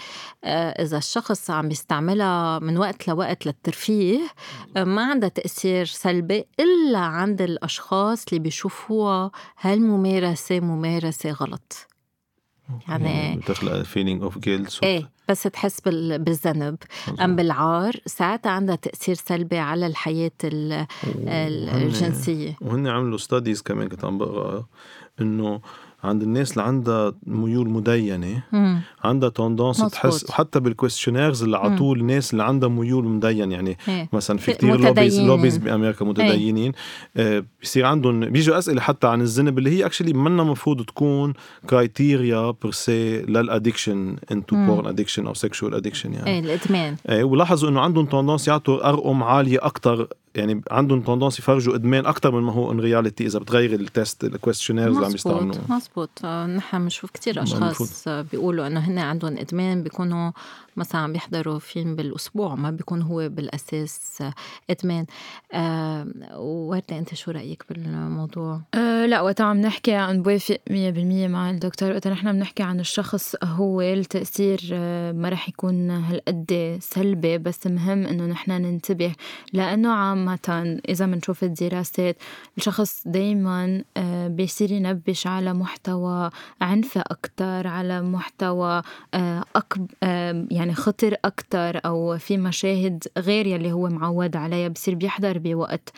آه، 0.43 0.83
إذا 0.83 0.97
الشخص 0.97 1.49
عم 1.49 1.71
يستعملها 1.71 2.59
من 2.59 2.77
وقت 2.77 3.07
لوقت 3.07 3.45
للترفيه 3.45 4.19
آه، 4.77 4.83
ما 4.83 5.05
عندها 5.05 5.29
تأثير 5.29 5.85
سلبي 5.85 6.45
إلا 6.59 6.99
عند 6.99 7.41
الأشخاص 7.41 8.25
اللي 8.27 8.39
بيشوفوها 8.39 9.31
هالممارسة 9.61 10.59
ممارسة 10.59 11.31
غلط. 11.31 11.90
يعني 12.87 13.37
بتخلق 13.37 13.81
feeling 13.81 14.23
of 14.23 14.37
guilt 14.37 14.79
إيه 14.83 15.09
بس 15.29 15.43
تحس 15.43 15.81
بال- 15.81 16.19
بالذنب. 16.19 16.77
أم 17.21 17.35
بالعار 17.35 17.93
ساعتها 18.05 18.49
عندها 18.49 18.75
تأثير 18.75 19.15
سلبي 19.15 19.57
على 19.57 19.87
الحياة 19.87 20.31
ال- 20.43 20.85
ال- 21.27 21.69
الجنسية. 21.69 22.57
وهن 22.61 22.87
عملوا 22.87 23.17
studies 23.17 23.61
كمان 23.61 23.87
كنت 23.89 24.05
عم 24.05 24.17
بقرا 24.17 24.65
إنه 25.21 25.61
عند 26.03 26.23
الناس 26.23 26.51
اللي 26.51 26.63
عندها 26.63 27.13
ميول 27.27 27.69
مدينة 27.69 28.43
مم. 28.51 28.81
عندها 29.03 29.29
tendance. 29.29 29.77
تحس 29.77 30.29
وحتى 30.29 30.59
بال 30.59 30.70
questionnaires 30.70 31.43
اللي 31.43 31.57
عطوه 31.57 31.93
الناس 31.95 32.31
اللي 32.31 32.43
عندها 32.43 32.69
ميول 32.69 33.05
مدين 33.05 33.51
يعني 33.51 33.77
إيه. 33.87 34.09
مثلا 34.13 34.37
في 34.37 34.53
كتير 34.53 34.79
lobbies. 34.79 35.19
lobbies 35.19 35.57
بأمريكا 35.57 36.05
متدينين 36.05 36.71
آه 37.17 37.43
بصير 37.63 37.85
عندهم 37.85 38.19
بيجوا 38.19 38.57
أسئلة 38.57 38.81
حتى 38.81 39.07
عن 39.07 39.21
الذنب 39.21 39.57
اللي 39.57 39.69
هي 39.69 39.85
actually 39.85 40.13
منا 40.13 40.43
المفروض 40.43 40.85
تكون 40.85 41.33
criteria 41.69 42.51
per 42.63 42.98
se 42.98 43.21
لل 43.21 43.38
addiction 43.38 44.15
into. 44.31 44.55
porn 44.55 44.87
addiction 44.87 45.27
أو 45.27 45.33
sexual 45.33 45.75
addiction 45.75 46.13
يعني 46.13 46.27
إيه 46.29 46.39
الإدمان 46.39 46.95
إيه 47.09 47.23
ولاحظوا 47.23 47.69
إنه 47.69 47.81
عندهم 47.81 48.05
tendance 48.05 48.47
يعطوا 48.47 48.89
أرقام 48.89 49.23
عالية 49.23 49.57
أكثر 49.61 50.07
يعني 50.35 50.61
عندهم 50.71 51.01
tendance 51.01 51.39
يفرجوا 51.39 51.75
إدمان 51.75 52.05
أكثر 52.05 52.31
من 52.31 52.41
ما 52.41 52.53
هو 52.53 52.71
in 52.71 52.79
reality 52.79 53.25
إذا 53.25 53.39
بتغير 53.39 53.73
ال 53.73 53.83
test 53.83 54.23
ال 54.23 54.28
questionnaires 54.28 54.95
اللي 54.95 55.05
عم 55.05 55.15
يستعملوا 55.15 55.55
مزبوط 55.69 56.09
آه، 56.23 56.45
نحن 56.45 56.79
بنشوف 56.79 57.11
كتير 57.11 57.37
المفروض. 57.37 57.63
أشخاص 57.63 58.07
آه، 58.07 58.21
بيقولوا 58.21 58.67
إنه 58.67 58.79
هن 58.79 58.99
عندهم 58.99 59.37
إدمان 59.37 59.83
بيكونوا 59.83 60.31
مثلا 60.77 61.01
عم 61.01 61.13
بيحضروا 61.13 61.59
فيلم 61.59 61.95
بالأسبوع 61.95 62.55
ما 62.55 62.71
بيكون 62.71 63.01
هو 63.01 63.29
بالأساس 63.29 64.17
آه، 64.21 64.33
إدمان. 64.69 65.05
آه 65.53 66.07
وردة 66.37 66.97
أنت 66.97 67.13
شو 67.13 67.31
رأيك 67.31 67.63
بالموضوع؟ 67.69 68.61
أه 68.73 69.05
لا 69.05 69.21
وقت 69.21 69.41
عم 69.41 69.61
نحكي 69.61 69.93
عن 69.93 70.21
بوافق 70.21 70.57
100% 70.69 70.73
مع 71.27 71.49
الدكتور. 71.49 71.91
وقت 71.91 72.07
نحن 72.07 72.31
بنحكي 72.31 72.63
عن 72.63 72.79
الشخص 72.79 73.35
هو 73.43 73.81
التأثير 73.81 74.59
أه، 74.73 75.11
ما 75.11 75.29
رح 75.29 75.49
يكون 75.49 75.89
هالقد 75.91 76.77
سلبي 76.81 77.37
بس 77.37 77.67
مهم 77.67 78.05
إنه 78.05 78.25
نحن 78.25 78.51
ننتبه. 78.51 79.13
لأنه 79.53 79.91
عامة 80.21 80.79
إذا 80.89 81.05
بنشوف 81.05 81.43
الدراسات 81.43 82.17
الشخص 82.57 83.01
دايما 83.05 83.83
أه، 83.97 84.27
بيصير 84.27 84.71
ينبش 84.71 85.27
على 85.27 85.53
محتوى 85.53 86.29
عنف 86.61 86.97
أكثر 86.97 87.67
على 87.67 88.01
محتوى 88.01 88.81
أه، 89.13 89.43
أكب 89.55 89.87
أه، 90.03 90.47
يعني 90.51 90.73
خطر 90.73 91.15
أكثر 91.25 91.81
أو 91.85 92.17
في 92.17 92.37
مشاهد 92.37 93.03
غير 93.17 93.47
يلي 93.47 93.71
هو 93.71 93.89
معود 93.89 94.35
عليها 94.35 94.67
بصير 94.67 94.95
بيحضر 94.95 95.37
بوقت 95.37 95.89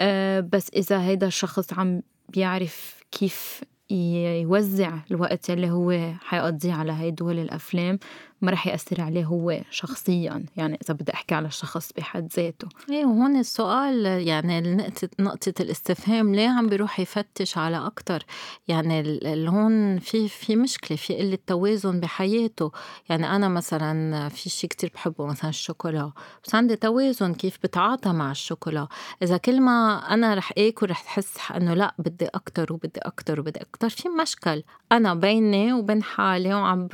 أه، 0.00 0.40
بس 0.40 0.70
إذا 0.76 1.02
هيدا 1.02 1.26
الشخص 1.26 1.72
عم 1.72 2.02
بيعرف 2.28 3.04
كيف 3.10 3.64
يوزع 3.90 4.98
الوقت 5.10 5.50
اللي 5.50 5.70
هو 5.70 6.12
حيقضيه 6.20 6.72
على 6.72 6.92
هيدول 6.92 7.38
الأفلام 7.38 7.98
ما 8.44 8.50
رح 8.50 8.66
يأثر 8.66 9.00
عليه 9.00 9.24
هو 9.24 9.60
شخصيا 9.70 10.44
يعني 10.56 10.78
إذا 10.84 10.94
بدي 10.94 11.14
أحكي 11.14 11.34
على 11.34 11.46
الشخص 11.46 11.92
بحد 11.92 12.32
ذاته. 12.36 12.68
إيه 12.90 13.04
وهون 13.04 13.36
السؤال 13.36 14.06
يعني 14.28 14.60
نقطة 14.60 15.08
نقطة 15.20 15.54
الاستفهام 15.60 16.34
ليه 16.34 16.48
عم 16.48 16.66
بيروح 16.66 17.00
يفتش 17.00 17.58
على 17.58 17.86
أكتر؟ 17.86 18.24
يعني 18.68 19.20
هون 19.48 19.98
في 19.98 20.28
في 20.28 20.56
مشكلة 20.56 20.96
في 20.96 21.16
قلة 21.16 21.38
توازن 21.46 22.00
بحياته. 22.00 22.72
يعني 23.08 23.36
أنا 23.36 23.48
مثلا 23.48 24.28
في 24.28 24.50
شيء 24.50 24.70
كتير 24.70 24.90
بحبه 24.94 25.26
مثلا 25.26 25.50
الشوكولا. 25.50 26.12
بس 26.44 26.54
عندي 26.54 26.76
توازن 26.76 27.34
كيف 27.34 27.58
بتعاطى 27.62 28.12
مع 28.12 28.30
الشوكولا. 28.30 28.88
إذا 29.22 29.36
كل 29.36 29.60
ما 29.60 29.96
أنا 30.14 30.34
رح 30.34 30.52
آكل 30.58 30.90
رح 30.90 31.02
تحس 31.02 31.38
إنه 31.56 31.74
لأ 31.74 31.94
بدي 31.98 32.26
أكتر 32.26 32.72
وبدي 32.72 33.00
أكتر 33.00 33.40
وبدي 33.40 33.60
أكتر. 33.60 33.88
في 33.88 34.08
مشكل 34.08 34.62
أنا 34.92 35.14
بيني 35.14 35.72
وبين 35.72 36.02
حالي 36.02 36.54
وعم. 36.54 36.88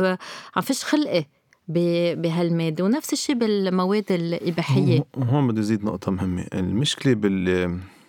عم 0.56 0.62
فيش 0.62 0.84
خلقي. 0.84 1.24
بهالمادة 2.14 2.84
ونفس 2.84 3.12
الشيء 3.12 3.34
بالمواد 3.38 4.12
الإباحية 4.12 5.04
وهون 5.16 5.48
بدي 5.48 5.62
زيد 5.62 5.84
نقطة 5.84 6.12
مهمة 6.12 6.44
المشكلة 6.54 7.14
بال 7.14 7.48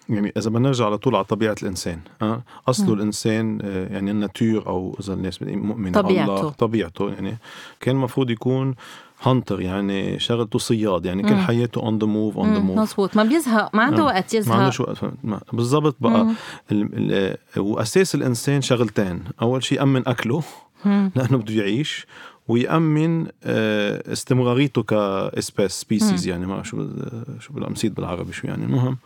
يعني 0.10 0.34
إذا 0.38 0.50
بدنا 0.50 0.68
نرجع 0.68 0.86
على 0.86 0.98
طول 0.98 1.16
على 1.16 1.24
طبيعة 1.26 1.56
الإنسان 1.64 2.00
أه؟ 2.22 2.44
الإنسان 2.68 2.94
الإنسان 2.94 3.60
آه، 3.64 3.94
يعني 3.94 4.12
الناتور 4.12 4.68
أو 4.68 4.98
إذا 5.00 5.14
الناس 5.14 5.42
مؤمنة 5.44 6.02
طبيعته. 6.02 6.40
الله 6.40 6.50
طبيعته 6.50 7.10
يعني 7.10 7.38
كان 7.80 7.96
المفروض 7.96 8.30
يكون 8.30 8.76
hunter 9.24 9.62
يعني 9.62 10.20
شغلته 10.20 10.60
صياد 10.60 11.06
يعني 11.06 11.24
كل. 11.24 11.36
حياته 11.36 11.82
on 11.82 11.98
the 11.98 12.06
move 12.08 12.38
on 12.38 12.54
the 12.54 12.60
move 12.60 12.78
مزبوط 12.80 13.16
ما 13.18 13.24
بيزهق 13.24 13.76
ما 13.76 13.84
عنده 13.84 14.02
آه. 14.02 14.06
وقت 14.06 14.34
ما 14.36 14.40
يزهق 14.40 14.56
عندوش 14.56 14.80
وقت 14.80 14.98
فهمت؟ 14.98 15.14
ما- 15.24 15.42
بالضبط 15.54 15.96
بقى 16.00 16.26
مم. 16.26 16.34
ال... 16.72 16.90
ال... 17.14 17.38
وأساس 17.62 18.16
الإنسان 18.16 18.62
شغلتين 18.62 19.24
أول 19.42 19.64
شيء 19.64 19.78
يامن 19.80 20.08
أكله. 20.08 20.44
لأنه 20.86 21.38
بده 21.38 21.54
يعيش 21.54 22.06
ويأمن 22.52 23.28
آه، 23.44 24.14
استمراريته 24.14 24.84
ك 24.84 24.95
species 24.95 25.72
species 25.72 26.28
يعني 26.28 26.46
ما 26.46 26.64
شو 26.64 26.88
شو 27.40 27.54
بالامسيد 27.54 27.94
بالعربي 27.94 28.34
شو 28.34 28.48
يعني 28.48 28.64
المهم. 28.64 28.98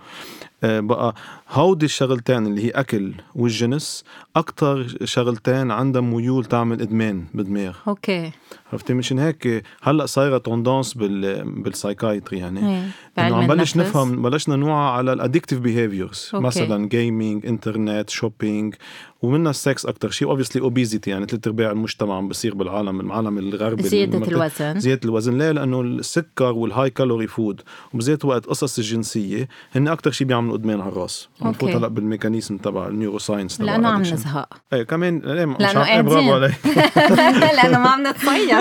بقى 0.64 1.16
هودي 1.52 1.86
الشغلتين 1.86 2.46
اللي 2.46 2.66
هي 2.66 2.70
أكل 2.70 3.14
والجنس 3.36 4.04
أكثر 4.36 4.88
شغلتين 5.04 5.72
عندها 5.72 6.02
ميول 6.02 6.46
تعمل 6.46 6.82
إدمان 6.82 7.26
بالدماغ. 7.34 7.76
okay. 7.88 8.32
عرفتي؟ 8.74 8.94
مشان 8.94 9.20
هيك 9.20 9.64
هلأ 9.84 10.06
صايرة 10.06 10.38
tendance 10.38 10.94
بال 10.94 11.44
بال 11.64 11.76
psychiatry 11.76 12.40
يعني. 12.40 12.60
إيه 12.60 13.28
إنه 13.28 13.36
عم 13.36 13.48
بلش. 13.48 13.78
نفهم 13.78 14.22
بلشنا 14.22 14.56
نوعى 14.56 14.98
على 14.98 15.14
ال 15.14 15.18
addictive 15.18 15.60
behaviors. 15.60 16.30
مثلا 16.34 16.90
gaming 16.90 17.46
internet 17.46 18.10
shopping 18.10 18.76
ومنها 19.22 19.50
السكس 19.50 19.86
أكثر 19.86 20.10
شيء 20.10 20.28
obviously 20.30 20.62
obesity 20.62 21.10
يعني 21.10 21.26
ثلاث 21.26 21.48
ارباع 21.48 21.72
المجتمع 21.72 22.18
عم 22.18 22.28
بصير 22.28 22.56
بالعالم 22.56 23.00
العالم 23.02 23.38
الغربي 23.38 24.04
المت- 24.04 24.28
الوزن. 24.30 24.80
زيادة 24.80 25.02
الوزن. 25.06 25.38
ليه؟ 25.38 25.52
لأنه 25.52 25.82
السكر 25.82 26.52
وال 26.52 26.90
high 26.90 27.04
calorie 27.04 27.28
food 27.28 27.62
وبزيت 27.94 28.26
وقت 28.26 28.46
قصص 28.46 28.78
الجنسية 28.78 29.48
هن 29.76 29.88
أكتر 29.88 30.12
شيء 30.12 30.28
بيعملوا 30.28 30.45
إدمان 30.54 30.82
على 30.82 30.90
الراس 30.92 31.30
عم 31.42 31.48
okay. 31.48 31.58
نفوت 31.66 31.76
هلأ 31.76 31.88
بال 31.88 32.00
mechanism 32.00 32.58
تبع 32.58 32.88
ال 32.88 33.20
neuroscience 33.20 33.58
تبع 33.58 33.66
لأنه 33.72 33.88
عم. 33.90 34.02
نزهق 34.02 34.54
إيه 34.74 34.84
كمان 34.84 35.20
لأنه 35.20 35.56
عم- 35.62 35.78
إيه، 35.78 36.02
برافو. 36.02 36.34
عليك 36.34 36.54
لأنه 37.64 37.80
ما 37.80 37.90
عم 37.90 38.08
نتصيد 38.08 38.52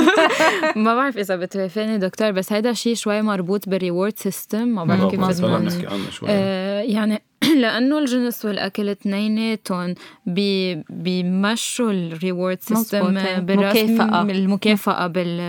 ما 0.84 0.94
بعرف 0.94 1.18
إذا 1.18 1.36
بتوافقني 1.36 1.98
دكتور 1.98 2.30
بس 2.30 2.52
هيدا 2.52 2.72
شيء 2.72 2.94
شوي 2.94 3.22
مربوط 3.22 3.68
بال 3.68 3.81
reward 3.81 4.18
system 4.18 4.68
ما 4.68 4.84
بعرف 4.84 5.10
كيف 5.10 5.20
نحكي 5.20 5.86
عنه 5.86 6.10
شوي 6.10 6.28
آه، 6.30 6.80
يعني 6.82 7.22
لأنه 7.62 7.98
الجنس 7.98 8.44
والأكل 8.44 8.88
اثنيناتهم 8.88 9.94
بي 10.26 10.74
بيمشوا 10.90 11.90
ال 11.92 12.02
reward 12.02 12.58
system 12.60 13.16
إيه. 13.16 13.38
بالرسم 13.38 13.94
مكافأة. 13.94 14.22
المكافأة 14.22 15.06
بال 15.06 15.40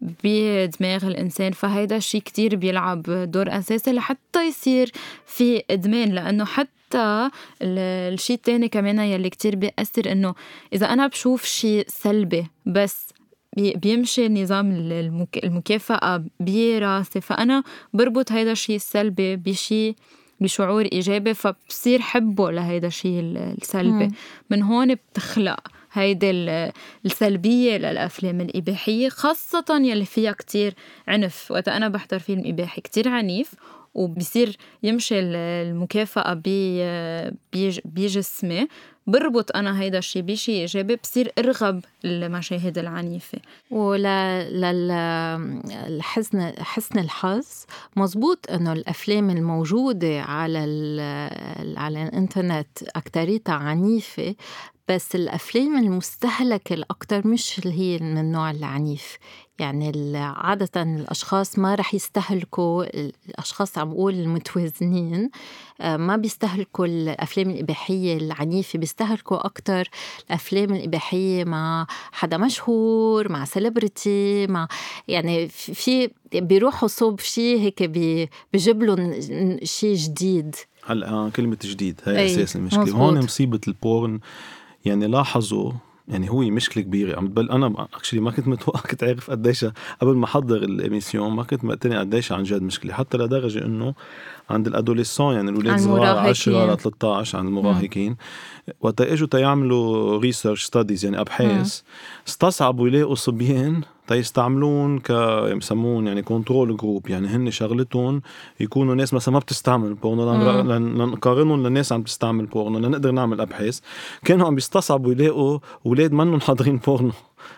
بدماغ 0.00 1.06
الإنسان 1.06 1.52
فهيدا 1.52 1.96
الشيء 1.96 2.20
كتير 2.20 2.56
بيلعب 2.56 3.02
دور 3.02 3.58
أساسي 3.58 3.92
لحتى 3.92 4.48
يصير 4.48 4.92
في 5.26 5.62
إدمان 5.70 6.08
لأنه 6.08 6.44
حتى 6.44 7.30
ال- 7.62 8.12
الشيء 8.14 8.36
الثاني 8.36 8.68
كمان 8.68 8.98
يلي 8.98 9.30
كتير 9.30 9.56
بيأثر 9.56 10.12
إنه 10.12 10.34
إذا 10.72 10.86
أنا 10.86 11.06
بشوف 11.06 11.44
شيء 11.44 11.84
سلبي 11.88 12.46
بس 12.66 13.08
بي- 13.56 13.72
بيمشي 13.76 14.28
نظام 14.28 14.70
المك- 14.72 15.44
المكافأة 15.44 16.24
براسي 16.40 17.20
فأنا 17.20 17.62
بربط 17.94 18.32
هيدا 18.32 18.52
الشيء 18.52 18.76
السلبي 18.76 19.36
بشيء 19.36 19.94
بشعور 20.40 20.84
إيجابي 20.84 21.34
فبصير 21.34 22.00
حبه 22.00 22.50
لهيدا 22.50 22.86
الشيء 22.86 23.20
السلبي. 23.22 24.08
من 24.50 24.62
هون 24.62 24.94
بتخلق. 24.94 25.60
هيدي 25.92 26.30
السلبية 27.06 27.76
للأفلام 27.76 28.40
الإباحية 28.40 29.08
خاصة 29.08 29.64
يلي 29.70 30.04
فيها 30.04 30.32
كتير 30.32 30.74
عنف. 31.08 31.50
وقت 31.50 31.68
أنا 31.68 31.88
بحضر 31.88 32.18
فيلم 32.18 32.42
إباحي 32.46 32.80
كتير 32.80 33.08
عنيف 33.08 33.54
وبصير 33.94 34.56
يمشي 34.82 35.18
المكافأة 35.20 36.42
بجسمي 37.84 38.68
بربط 39.06 39.56
أنا 39.56 39.80
هيدا 39.80 39.98
الشيء 39.98 40.22
بشيء 40.22 40.60
إيجابي 40.60 40.96
بصير 40.96 41.32
أرغب 41.38 41.84
المشاهد 42.04 42.78
العنيفة. 42.78 43.38
وللحسن 43.70 44.12
حسن 46.58 46.98
الحظ. 46.98 47.46
مزبوط 47.96 48.50
إنه 48.50 48.72
الأفلام 48.72 49.30
الموجودة 49.30 50.20
على 50.20 50.58
على 51.76 52.02
الإنترنت 52.02 52.68
أكتريتها 52.96 53.54
عنيفة 53.54 54.34
بس 54.88 55.14
الأفلام 55.14 55.78
المستهلكة 55.78 56.74
الأكتر 56.74 57.26
مش 57.26 57.58
اللي 57.58 57.78
هي 57.80 57.98
من 57.98 58.18
النوع 58.18 58.50
العنيف. 58.50 59.18
يعني 59.58 60.16
عادة 60.16 60.82
الأشخاص 60.82 61.58
ما 61.58 61.74
رح 61.74 61.94
يستهلكوا 61.94 62.84
الأشخاص 63.28 63.78
عم 63.78 63.90
بقول 63.90 64.14
المتوازنين 64.14 65.30
آه، 65.80 65.96
ما 65.96 66.16
بيستهلكوا 66.16 66.86
الأفلام 66.86 67.50
الإباحية 67.50 68.16
العنيفة 68.16 68.78
بيستهلكوا 68.78 69.46
أكتر 69.46 69.90
الأفلام 70.26 70.74
الإباحية 70.74 71.44
مع 71.44 71.86
حدا 72.12 72.36
مشهور 72.36 73.32
مع 73.32 73.44
سيلبرتي 73.44 74.46
مع 74.46 74.68
يعني 75.08 75.48
في 75.48 76.10
بيروحوا 76.32 76.88
صوب 76.88 77.20
شيء 77.20 77.60
هيك 77.60 77.82
بجيب 78.52 78.82
لهم 78.82 79.20
شيء 79.64 79.96
جديد. 79.96 80.56
هلأ 80.86 81.08
آه، 81.08 81.30
كلمة 81.30 81.58
جديد 81.64 82.00
هي 82.04 82.26
أساس 82.26 82.56
المشكلة. 82.56 82.90
هون 82.90 83.18
مصيبة 83.18 83.60
ال 83.68 83.78
porn 83.78 84.20
يعني 84.88 85.06
لاحظوا 85.06 85.72
يعني 86.08 86.30
هو 86.30 86.38
مشكلة 86.40 86.82
كبيرة. 86.82 87.16
عم 87.16 87.28
بل 87.28 87.50
أنا 87.50 87.86
actually 87.94 88.20
ما 88.20 88.30
كنت 88.30 88.48
متوقع 88.48 88.80
كنت 88.90 89.04
عارف 89.04 89.30
قديش 89.30 89.64
قبل 90.00 90.14
ما 90.14 90.24
أحضر 90.24 90.56
ال 90.56 90.64
émission 90.64 91.32
ما 91.32 91.42
كنت 91.42 91.64
مقتنع 91.64 92.00
قديش 92.00 92.32
عن 92.32 92.42
جد 92.42 92.62
مشكلة. 92.62 92.94
حتى 92.94 93.18
لدرجة 93.18 93.64
إنه 93.64 93.94
عند 94.50 94.66
ال 94.66 94.72
adolescents 94.72 95.34
يعني 95.34 95.50
الأولاد 95.50 95.78
صغار 95.78 96.18
10 96.18 96.74
ل 96.74 96.78
13 96.78 97.38
عند 97.38 97.48
المراهقين. 97.48 98.16
وقت 98.80 99.00
إجوا 99.00 99.28
تيعملوا 99.28 100.18
research 100.18 100.64
studies 100.64 101.04
يعني 101.04 101.20
أبحاث 101.20 101.80
استصعبوا 102.28 102.88
يلاقوا 102.88 103.14
صبيان 103.14 103.82
تيستعملوهن 104.08 104.98
ك 104.98 105.10
يسموهن 105.56 106.06
يعني 106.06 106.22
control 106.22 106.76
group 106.76 107.08
يعني 107.08 107.28
هن 107.28 107.50
شغلتهم 107.50 108.22
يكونوا 108.60 108.94
ناس 108.94 109.14
مثلا 109.14 109.34
ما 109.34 109.40
بتستعمل 109.40 109.94
بورنو 109.94 110.62
لنقارنهم 110.62 111.66
للناس 111.66 111.92
عم 111.92 112.02
تستعمل 112.02 112.46
بورنو 112.46 112.78
لنقدر 112.78 113.10
نعمل 113.10 113.40
أبحاث. 113.40 113.80
كانوا 114.24 114.46
عم 114.46 114.54
بيستصعبوا 114.54 115.12
يلاقوا 115.12 115.58
أولاد 115.86 116.12
منهم 116.12 116.40
حاضرين 116.40 116.76
بورنو 116.76 117.12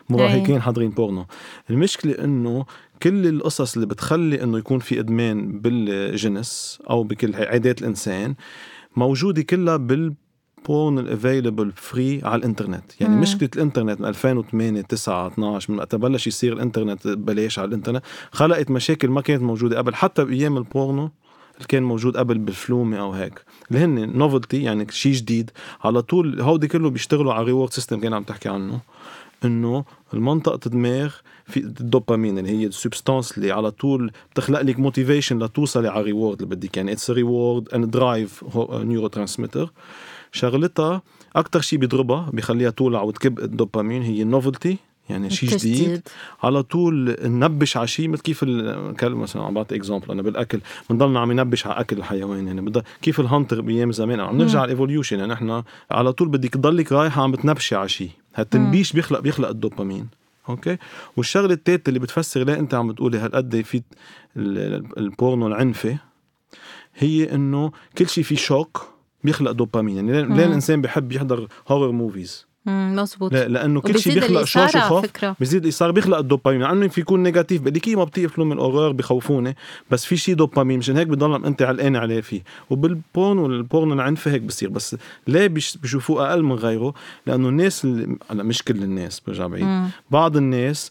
مراهقين 0.08 0.60
حاضرين 0.60 0.90
بورنو 0.90 1.26
المشكلة 1.70 2.24
إنه 2.24 2.64
كل 3.02 3.26
القصص 3.26 3.74
اللي 3.74 3.86
بتخلي 3.86 4.42
إنه 4.42 4.58
يكون 4.58 4.78
في 4.78 5.00
إدمان 5.00 5.60
بالجنس 5.60 6.82
أو 6.90 7.02
بكل 7.02 7.34
عادات 7.34 7.80
الإنسان 7.80 8.34
موجودة 8.96 9.42
كلها 9.42 9.76
بال 9.76 10.14
porn 10.66 10.98
ال 10.98 11.06
available 11.06 11.72
free 11.76 12.20
على 12.24 12.38
الإنترنت. 12.38 13.00
يعني 13.00 13.14
مم. 13.14 13.20
مشكلة 13.20 13.50
الإنترنت 13.56 14.00
من 14.00 14.06
2008 14.06 14.80
9 14.80 15.26
12 15.26 15.72
من 15.72 15.78
وقت 15.78 15.94
بلش 15.94 16.26
يصير 16.26 16.52
الإنترنت 16.52 17.08
ببلاش 17.08 17.58
على 17.58 17.68
الإنترنت. 17.68 18.02
خلقت 18.32 18.70
مشاكل 18.70 19.08
ما 19.08 19.20
كانت 19.20 19.42
موجودة 19.42 19.78
قبل 19.78 19.94
حتى 19.94 20.24
بأيام 20.24 20.56
البورنو 20.56 21.10
اللي 21.54 21.66
كان 21.68 21.82
موجود 21.82 22.16
قبل 22.16 22.38
بالفيلم 22.38 22.96
أو 22.96 23.12
هيك. 23.12 23.44
اللي 23.70 23.84
هن 23.84 24.18
novelty 24.18 24.62
يعني 24.62 24.86
شيء 24.90 25.12
جديد. 25.12 25.50
على 25.84 26.02
طول 26.02 26.40
هودي 26.40 26.68
كله 26.68 26.90
بيشتغلوا 26.90 27.32
على 27.32 27.44
reward 27.44 27.72
system 27.72 28.00
كان 28.00 28.14
عم 28.14 28.22
تحكي 28.22 28.48
عنه. 28.48 28.80
إنه 29.44 29.84
المنطقة 30.14 30.60
الدماغ 30.66 31.14
في 31.46 31.60
الدوبامين 31.60 32.38
اللي 32.38 32.50
هي 32.50 32.66
ال 32.66 32.73
substance 32.73 33.38
اللي 33.38 33.52
على 33.52 33.70
طول 33.70 34.12
بتخلق 34.32 34.60
لك 34.60 34.78
motivation 34.78 35.38
لتوصلي 35.42 35.88
على 35.88 36.02
reward 36.02 36.42
اللي 36.42 36.56
بدك. 36.56 36.76
يعني 36.76 36.92
it's 36.92 37.10
reward 37.10 37.68
and 37.74 37.90
drive 37.90 38.44
neurotransmitter 38.72 39.72
شغلتها 40.32 41.02
أكثر 41.36 41.60
شيء 41.60 41.78
بيضربها 41.78 42.30
بيخليها 42.32 42.70
تولع 42.70 43.02
وتكب 43.02 43.38
الدوبامين 43.38 44.02
هي 44.02 44.22
ال 44.22 44.29
novelty 44.29 44.76
يعني 45.10 45.30
شيء 45.30 45.48
جديد. 45.48 46.08
على 46.42 46.62
طول 46.62 47.16
ننبش 47.22 47.76
على 47.76 47.86
شيء 47.86 48.08
مثل 48.08 48.22
كيف 48.22 48.42
الكلب 48.42 49.16
مثلا 49.16 49.42
عم 49.42 49.54
بعطي 49.54 49.76
example 49.76 50.10
أنا 50.10 50.22
بالأكل 50.22 50.60
بنضلنا 50.90 51.20
عم 51.20 51.32
ننبش 51.32 51.66
على 51.66 51.80
أكل 51.80 51.98
الحيوان 51.98 52.46
يعني 52.46 52.60
بدأ 52.60 52.82
كيف 53.02 53.20
ال 53.20 53.26
hunter 53.26 53.60
بأيام 53.60 53.92
زمان؟ 53.92 54.20
عم 54.20 54.38
نرجع 54.38 54.58
على 54.58 54.64
ال 54.64 54.70
evolution 54.70 55.18
يعني 55.18 55.32
نحن 55.32 55.62
على 55.90 56.12
طول 56.12 56.28
بدك 56.28 56.54
تضلك 56.54 56.92
رايحة 56.92 57.22
عم 57.22 57.32
بتنبشي 57.32 57.76
على 57.76 57.88
شيء 57.88 58.10
هالتنبيش 58.34 58.92
بيخلق 58.92 59.20
بيخلق 59.20 59.48
ال 59.48 59.54
dopamine. 59.54 60.08
okay؟ 60.48 60.76
والشغلة 61.16 61.54
الثالثه 61.54 61.88
اللي 61.88 62.00
بتفسر 62.00 62.44
ليه 62.44 62.54
أنت 62.54 62.74
عم 62.74 62.88
بتقولي 62.88 63.18
هالقد 63.18 63.60
في 63.60 63.82
البورنو 64.36 65.46
العنفة 65.46 65.98
هي 66.96 67.34
إنه 67.34 67.72
كل 67.98 68.08
شيء 68.08 68.24
في 68.24 68.36
shock 68.36 68.89
بيخلق 69.24 69.50
دوبامين. 69.50 69.96
يعني 69.96 70.12
ليه 70.12 70.46
الإنسان 70.46 70.80
بحب 70.80 71.12
يحضر 71.12 71.48
horror 71.68 71.92
movies 71.92 72.50
مزبوط 72.66 73.32
لا 73.32 73.48
لأنه 73.48 73.80
كل 73.80 73.98
شيء 73.98 74.14
بيخلق 74.14 74.44
shock 74.44 74.74
وخوف 74.74 75.06
بيزيد 75.40 75.62
الإثارة 75.62 75.90
بيخلق 75.90 76.18
الدوبامين. 76.18 76.60
مع 76.60 76.72
إنه 76.72 76.88
في 76.88 77.00
يكون 77.00 77.22
negative 77.22 77.62
بدك 77.62 77.88
ما 77.88 78.04
بطيق 78.04 78.30
فيلم 78.30 78.52
ال 78.52 78.57
horreur 78.57 78.92
بخوفوني 78.92 79.56
بس 79.90 80.04
في 80.04 80.16
شيء 80.16 80.34
دوبامين. 80.34 80.78
مشان 80.78 80.96
هيك 80.96 81.08
بضل 81.08 81.44
أنت 81.44 81.62
علقان 81.62 81.96
عليه 81.96 82.20
فيه. 82.20 82.42
وبال 82.70 82.99
porn 82.99 83.38
وال 83.38 83.56
porn 83.56 83.92
العنف 83.92 84.28
هيك 84.28 84.42
بصير. 84.42 84.68
بس 84.68 84.96
ليه 85.26 85.46
بيشوفوه 85.46 86.30
أقل 86.30 86.42
من 86.42 86.52
غيره؟ 86.52 86.94
لأنه 87.26 87.48
الناس 87.48 87.84
اللي 87.84 88.16
هلا 88.30 88.42
مش 88.42 88.62
كل 88.62 88.82
الناس 88.82 89.20
برجع 89.20 89.46
بعيد. 89.46 89.90
بعض 90.10 90.36
الناس 90.36 90.90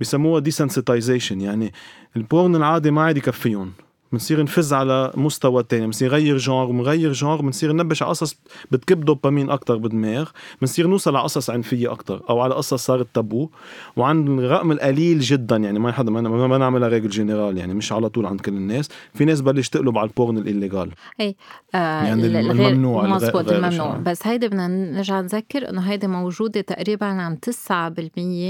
بسموها 0.00 0.40
desensitization 0.40 1.40
يعني 1.40 1.72
ال 2.16 2.24
porn 2.24 2.56
العادي 2.56 2.90
ما 2.90 3.02
عاد 3.02 3.16
يكفيهم. 3.16 3.72
بنصير 4.12 4.42
نفز 4.42 4.72
على 4.72 5.12
مستوى 5.14 5.62
تاني 5.62 5.86
بنصير 5.86 6.08
نغير 6.08 6.36
genre 6.36 6.64
ونغير 6.64 7.12
genre 7.12 7.42
بنصير 7.42 7.72
ننبش 7.72 8.02
على 8.02 8.10
قصص 8.10 8.36
بتكب 8.70 9.04
دوبامين 9.04 9.50
أكثر 9.50 9.76
بالدماغ 9.76 10.30
بنصير 10.60 10.86
نوصل 10.86 11.16
على 11.16 11.24
قصص 11.24 11.50
عنفية 11.50 11.92
أكثر 11.92 12.22
أو 12.30 12.40
على 12.40 12.54
قصص 12.54 12.86
صارت 12.86 13.06
تابو. 13.14 13.50
وعند 13.96 14.28
الرقم 14.28 14.72
القليل 14.72 15.20
جدا 15.20 15.56
يعني 15.56 15.78
ما 15.78 15.92
حدا 15.92 16.10
ما, 16.10 16.46
ما 16.46 16.58
نعملها 16.58 16.88
règle 16.88 17.08
générale 17.08 17.58
يعني 17.58 17.74
مش 17.74 17.92
على 17.92 18.08
طول 18.08 18.26
عند 18.26 18.40
كل 18.40 18.52
الناس. 18.52 18.88
في 19.14 19.24
ناس 19.24 19.40
بلش 19.40 19.68
تقلب 19.68 19.98
على 19.98 20.08
ال 20.08 20.14
porn 20.14 20.38
ال 20.38 20.45
illégal 20.45 20.90
اي 21.20 21.36
آه 21.74 21.78
يعني 21.78 22.26
الممنوع 22.26 23.06
مزبوط 23.06 23.52
الممنوع. 23.52 23.96
بس 23.96 24.26
هيدي 24.26 24.48
بدنا 24.48 24.66
نرجع 24.68 25.20
نذكر 25.20 25.70
إنه 25.70 25.80
هيدي 25.80 26.06
موجودة 26.06 26.60
تقريبا 26.60 27.06
عن 27.06 27.38
9% 27.68 27.70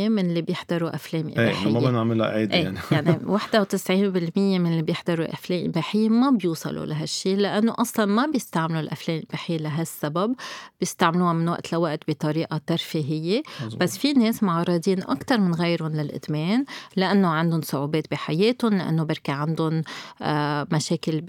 من 0.08 0.18
اللي 0.18 0.42
بيحضروا 0.42 0.94
أفلام 0.94 1.28
إباحية. 1.28 1.66
إيه 1.66 1.72
ما 1.72 1.78
بدنا 1.78 1.90
نعملها 1.90 2.26
عادي 2.26 2.56
يعني. 2.56 2.78
يعني 2.92 3.18
91% 3.38 4.36
من 4.36 4.66
اللي 4.66 4.82
بيحضروا 4.82 5.32
أفلام 5.32 5.45
الأفلام 5.46 5.60
الاباحيه 5.60 6.08
ما 6.08 6.30
بيوصلوا 6.30 6.86
لهالشيء 6.86 7.36
لأنه 7.36 7.74
أصلا 7.78 8.06
ما 8.06 8.26
بيستعملوا 8.26 8.80
الأفلام 8.80 9.18
الاباحيه 9.18 9.56
لهالسبب 9.56 10.34
بيستعملوها 10.80 11.32
من 11.32 11.48
وقت 11.48 11.72
لوقت 11.72 12.00
بطريقة 12.08 12.60
ترفيهية. 12.66 13.42
بس 13.80 13.98
في 13.98 14.12
ناس 14.12 14.42
معرضين 14.42 15.02
أكثر 15.02 15.38
من 15.40 15.54
غيرهم 15.54 15.92
للإدمان 15.92 16.64
لأنه 16.96 17.28
عندهم 17.28 17.60
صعوبات 17.62 18.10
بحياتهم 18.10 18.74
لأنه 18.74 19.04
بركي 19.04 19.32
عندهم 19.32 19.82
آه، 20.22 20.66
مشاكل 20.72 21.22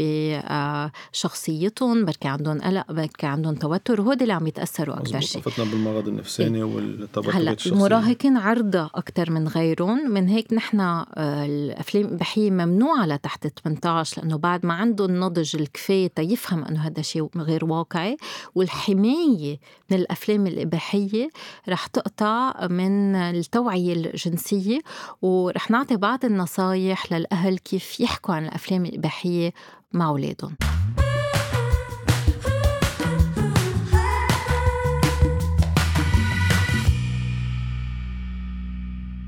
بشخصيتهم 1.13 2.05
بركي 2.05 2.27
عندهم 2.27 2.61
قلق 2.61 2.91
بركي 2.91 3.25
عندهم 3.25 3.55
توتر 3.55 4.01
وهودي 4.01 4.23
اللي 4.23 4.33
عم 4.33 4.47
يتأثروا 4.47 4.95
أكثر 4.95 5.19
شيء 5.19 5.41
فتنا 5.41 5.65
بالمرض 5.65 6.07
النفساني 6.07 6.57
إيه؟ 6.57 6.63
والتوتر 6.63 7.31
هلأ 7.31 7.55
المراهقين 7.65 8.37
عرضة 8.37 8.85
أكثر 8.95 9.31
من 9.31 9.47
غيرهم. 9.47 10.11
من 10.11 10.27
هيك 10.27 10.53
نحن 10.53 10.79
آه، 10.79 11.05
الأفلام 11.45 12.05
الاباحيه 12.05 12.51
ممنوعة 12.51 13.05
لتحت 13.05 13.47
18 13.47 14.06
لأنه 14.17 14.37
بعد 14.37 14.65
ما 14.65 14.73
عنده 14.73 15.05
النضج 15.05 15.55
الكفاية 15.55 16.11
يفهم 16.19 16.63
أنه 16.63 16.87
هذا 16.87 17.01
شيء 17.01 17.29
غير 17.37 17.65
واقعي 17.65 18.17
والحماية 18.55 19.59
من 19.91 19.97
الأفلام 19.97 20.47
الإباحية 20.47 21.29
رح 21.69 21.87
تقطع 21.87 22.67
من 22.67 23.15
التوعية 23.15 23.93
الجنسية 23.93 24.79
ورح 25.21 25.71
نعطي 25.71 25.95
بعض 25.95 26.25
النصايح 26.25 27.13
للأهل 27.13 27.57
كيف 27.57 27.99
يحكوا 27.99 28.35
عن 28.35 28.45
الأفلام 28.45 28.85
الإباحية 28.85 29.53
مع 29.93 30.07
أولادهم. 30.07 30.55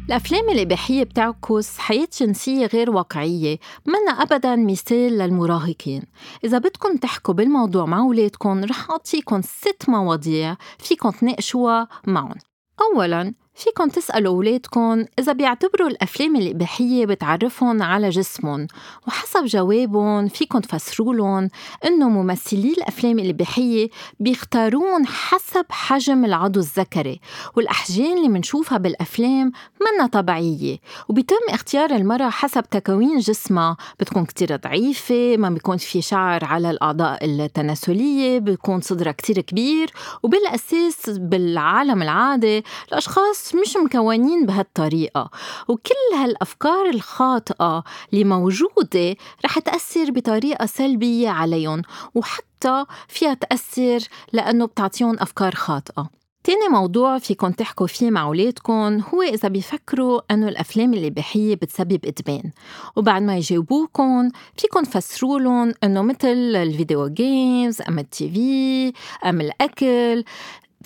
الأفلام 0.10 0.50
الإباحية 0.50 1.04
بتعكس 1.04 1.78
حياة 1.78 2.08
جنسية 2.20 2.66
غير 2.66 2.92
واقعية 2.92 3.58
منا 3.86 4.12
أبدا 4.12 4.56
مثال 4.56 5.18
للمراهقين. 5.18 6.04
إذا 6.44 6.58
بدكم 6.58 6.98
تحكوا 6.98 7.34
بالموضوع 7.34 7.86
مع 7.86 8.00
أولادكم 8.00 8.64
رح 8.64 8.92
أعطيكم 8.92 9.42
ست 9.42 9.86
مواضيع 9.88 10.56
فيكم 10.80 11.10
تناقشوها 11.10 11.88
معهم 12.08 12.36
أولا 12.82 13.34
فيكن 13.60 13.92
تسألوا 13.92 14.34
أولادكم 14.36 15.06
إذا 15.20 15.34
بيعتبروا 15.34 15.88
الأفلام 15.88 16.36
الإباحية 16.36 17.06
بتعرفهم 17.06 17.84
على 17.84 18.10
جسمهم 18.10 18.68
وحسب 19.08 19.46
جوابهم 19.46 20.28
فيكن 20.28 20.62
تفسروا 20.62 21.14
لهم 21.14 21.50
إنه 21.86 22.10
ممثلي 22.10 22.72
الأفلام 22.72 23.20
الإباحية 23.20 23.90
بيختارون 24.20 25.08
حسب 25.08 25.66
حجم 25.70 26.26
العضو 26.26 26.60
الذكري 26.60 27.20
والأحجام 27.56 28.18
اللي 28.18 28.30
منشوفها 28.30 28.78
بالأفلام 28.78 29.52
منا 29.82 30.08
طبيعية 30.08 30.78
وبيتم 31.10 31.36
اختيار 31.50 31.92
المرأة 31.92 32.30
حسب 32.30 32.64
تكوين 32.64 33.18
جسمها 33.20 33.78
بتكون 34.00 34.26
كتير 34.26 34.56
ضعيفة 34.56 35.38
ما 35.38 35.50
بيكون 35.50 35.78
في 35.78 36.02
شعر 36.02 36.46
على 36.46 36.70
الأعضاء 36.70 37.26
التناسلية 37.26 38.40
بيكون 38.40 38.82
صدرها 38.82 39.12
كتير 39.12 39.42
كبير 39.42 39.94
وبالأساس 40.24 41.10
بالعالم 41.10 42.02
العادي 42.02 42.64
الأشخاص 42.88 43.49
مش 43.56 43.78
مكونين 43.78 44.46
بهالطريقة. 44.46 45.30
وكل 45.68 46.16
هالأفكار 46.18 46.90
الخاطئة 46.90 47.84
اللي 48.14 48.24
موجودة 48.24 49.16
رح 49.46 49.60
تأثر 49.60 50.12
بطريقة 50.12 50.66
سلبية 50.66 51.30
عليهم 51.30 51.82
وحتى 52.16 52.86
فيها 53.08 53.34
تأثر 53.34 54.00
لأنه 54.34 54.66
بتعطيهم 54.66 55.16
أفكار 55.20 55.56
خاطئة. 55.56 56.10
تاني 56.44 56.68
موضوع 56.72 57.18
فيكن 57.18 57.56
تحكوا 57.56 57.88
فيه 57.88 58.12
مع 58.12 58.24
أولادكم 58.24 59.02
هو 59.14 59.22
إذا 59.22 59.50
بيفكروا 59.50 60.22
أنه 60.32 60.48
الأفلام 60.48 60.94
الإباحية 60.94 61.56
بتسبب 61.56 62.00
إدمان. 62.06 62.52
وبعد 62.96 63.22
ما 63.22 63.38
يجاوبوكم 63.38 64.30
فيكن 64.58 64.84
تفسروا 64.84 65.40
لهم 65.40 65.74
أنه 65.84 66.02
مثل 66.02 66.28
الفيديو 66.56 67.08
جيمز 67.08 67.82
أم 67.82 68.00
التي 68.00 68.30
في 68.30 68.94
أم 69.30 69.42
الأكل. 69.42 70.24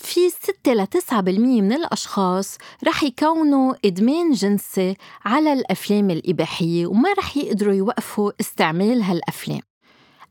في 0.05 0.29
6 0.29 0.73
ل 0.73 0.87
9% 0.87 1.13
من 1.39 1.73
الأشخاص 1.73 2.57
رح 2.87 3.03
يكونوا 3.03 3.73
إدمان 3.85 4.31
جنسي 4.31 4.97
على 5.25 5.53
الأفلام 5.53 6.09
الإباحية 6.09 6.87
وما 6.87 7.13
رح 7.13 7.37
يقدروا 7.37 7.73
يوقفوا 7.73 8.31
استعمال 8.39 9.01
هالأفلام. 9.01 9.61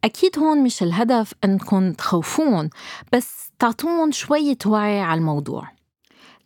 أكيد 0.05 0.39
هون 0.39 0.63
مش 0.63 0.83
الهدف 0.83 1.33
أنكم 1.45 1.93
تخوفون 1.93 2.71
بس 3.13 3.51
تعطون 3.59 4.13
شوية 4.13 4.59
وعي 4.67 5.01
على 5.01 5.19
الموضوع. 5.19 5.69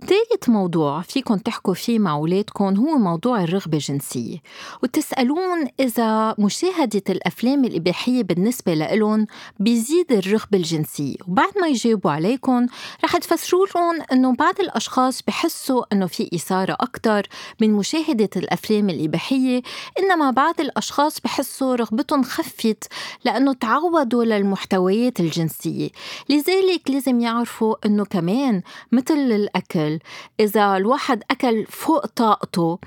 تالت 0.00 0.48
موضوع 0.48 1.02
فيكن 1.02 1.42
تحكوا 1.42 1.74
فيه 1.74 1.98
مع 1.98 2.12
أولادكم 2.12 2.76
هو 2.76 2.98
موضوع 2.98 3.42
الرغبة 3.42 3.78
الجنسية. 3.78 4.38
وتسألون 4.82 5.68
إذا 5.80 6.34
مشاهدة 6.38 7.02
الأفلام 7.08 7.64
الإباحية 7.64 8.22
بالنسبة 8.22 8.74
لإلهم 8.74 9.26
بيزيد 9.58 10.12
الرغبة 10.12 10.58
الجنسية. 10.58 11.16
وبعد 11.28 11.58
ما 11.60 11.66
يجاوبوا 11.68 12.10
عليكم 12.10 12.66
رح 13.04 13.16
تفسروا 13.16 13.66
لهم 13.76 14.02
إنه 14.12 14.34
بعض 14.34 14.60
الأشخاص 14.60 15.22
بحسوا 15.22 15.84
إنه 15.92 16.06
في 16.06 16.30
إثارة 16.34 16.76
أكتر 16.80 17.28
من 17.60 17.72
مشاهدة 17.72 18.30
الأفلام 18.36 18.90
الإباحية 18.90 19.62
إنما 19.98 20.30
بعض 20.30 20.60
الأشخاص 20.60 21.20
بحسوا 21.20 21.74
رغبتهم 21.74 22.22
خفت 22.22 22.84
لأنه 23.24 23.52
تعودوا 23.52 24.24
للمحتويات 24.24 25.20
الجنسية. 25.20 25.88
لذلك 26.28 26.90
لازم 26.90 27.20
يعرفوا 27.20 27.74
إنه 27.86 28.04
كمان 28.04 28.62
مثل 28.92 29.14
الأكل 29.14 29.85
الأكل. 29.86 29.98
إذا 30.40 30.76
الواحد 30.76 31.22
أكل 31.30 31.66
فوق 31.66 32.06
طاقته 32.06 32.78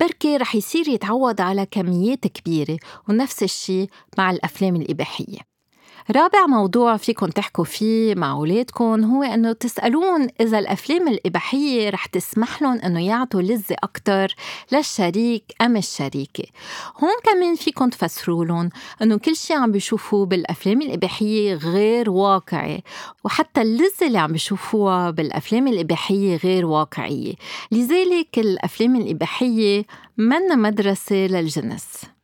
بركي 0.00 0.36
رح 0.36 0.54
يصير 0.54 0.88
يتعود 0.88 1.40
على 1.40 1.66
كميات 1.66 2.26
كبيرة 2.26 2.78
ونفس 3.08 3.42
الشي 3.42 3.86
مع 4.18 4.30
الأفلام 4.30 4.76
الإباحية. 4.76 5.55
رابع 6.10 6.46
موضوع 6.46 6.96
فيكن 6.96 7.32
تحكوا 7.32 7.64
فيه 7.64 8.14
مع 8.14 8.30
أولادكم 8.32 9.04
هو 9.04 9.22
إنه 9.22 9.52
تسألون 9.52 10.28
إذا 10.40 10.58
الأفلام 10.58 11.08
الإباحية 11.08 11.90
رح 11.90 12.06
تسمح 12.06 12.62
لهم 12.62 12.78
إنه 12.78 13.06
يعطوا 13.06 13.42
لذة 13.42 13.76
أكتر 13.82 14.34
للشريك 14.72 15.44
أم 15.60 15.76
الشريكة. 15.76 16.44
هون 16.98 17.12
كمان 17.24 17.54
فيكن 17.54 17.90
تفسروا 17.90 18.44
لهم 18.44 18.70
إنه 19.02 19.18
كل 19.18 19.36
شيء 19.36 19.56
عم 19.56 19.72
بيشوفوه 19.72 20.26
بالأفلام 20.26 20.82
الإباحية 20.82 21.54
غير 21.54 22.10
واقعي 22.10 22.82
وحتى 23.24 23.62
اللذة 23.62 24.06
اللي 24.06 24.18
عم 24.18 24.32
بيشوفوها 24.32 25.10
بالأفلام 25.10 25.68
الإباحية 25.68 26.36
غير 26.36 26.66
واقعية. 26.66 27.34
لذلك 27.72 28.38
الأفلام 28.38 28.96
الإباحية 28.96 29.84
منا 30.18 30.54
مدرسة 30.54 31.16
للجنس. 31.16 32.15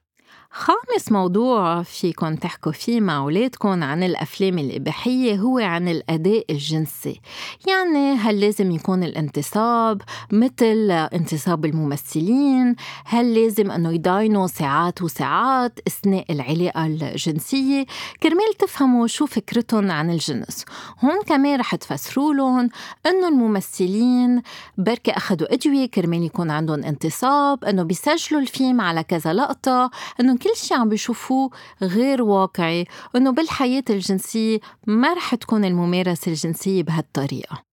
خامس 0.55 1.13
موضوع 1.13 1.83
فيكن 1.83 2.39
تحكوا 2.39 2.73
فيه 2.73 3.01
مع 3.01 3.17
أولادكم 3.17 3.83
عن 3.83 4.03
الأفلام 4.03 4.59
الإباحية 4.59 5.37
هو 5.37 5.59
عن 5.59 5.89
الأداء 5.89 6.45
الجنسي. 6.51 7.21
يعني 7.69 8.15
هل 8.15 8.41
لازم 8.41 8.71
يكون 8.71 9.05
الانتصاب 9.05 10.03
مثل 10.33 10.91
انتصاب 10.91 11.65
الممثلين؟ 11.65 12.77
هل 13.05 13.35
لازم 13.35 13.71
أنه 13.71 13.93
يضاينوا 13.93 14.47
ساعات 14.47 15.03
وساعات 15.03 15.79
أثناء 15.87 16.33
العلاقة 16.33 16.87
الجنسية؟ 16.87 17.87
كرمال 18.23 18.55
تفهموا 18.59 19.07
شو 19.07 19.27
فكرتهم 19.27 19.91
عن 19.91 20.11
الجنس. 20.11 20.65
هون 21.05 21.23
كمان 21.27 21.61
رح 21.61 21.75
تفسروا 21.75 22.35
لهم 22.35 22.69
أنه 23.07 23.29
الممثلين 23.29 24.43
بركي 24.79 25.11
أخذوا 25.11 25.55
أدوية 25.55 25.87
كرمال 25.87 26.23
يكون 26.23 26.51
عندهم 26.51 26.85
انتصاب 26.85 27.65
أنه 27.65 27.83
بيسجلوا 27.83 28.41
الفيلم 28.41 28.81
على 28.81 29.03
كذا 29.03 29.33
لقطة 29.33 29.91
أنه 30.21 30.42
كل 30.43 30.57
شيء 30.57 30.77
عم 30.77 30.89
بيشوفوه 30.89 31.51
غير 31.83 32.23
واقعي 32.23 32.87
وإنه 33.15 33.31
بالحياة 33.31 33.85
الجنسية 33.91 34.59
ما 34.87 35.15
رح 35.15 35.35
تكون 35.35 35.65
الممارسة 35.65 36.31
الجنسية 36.31 36.83
بهالطريقة. 36.83 37.72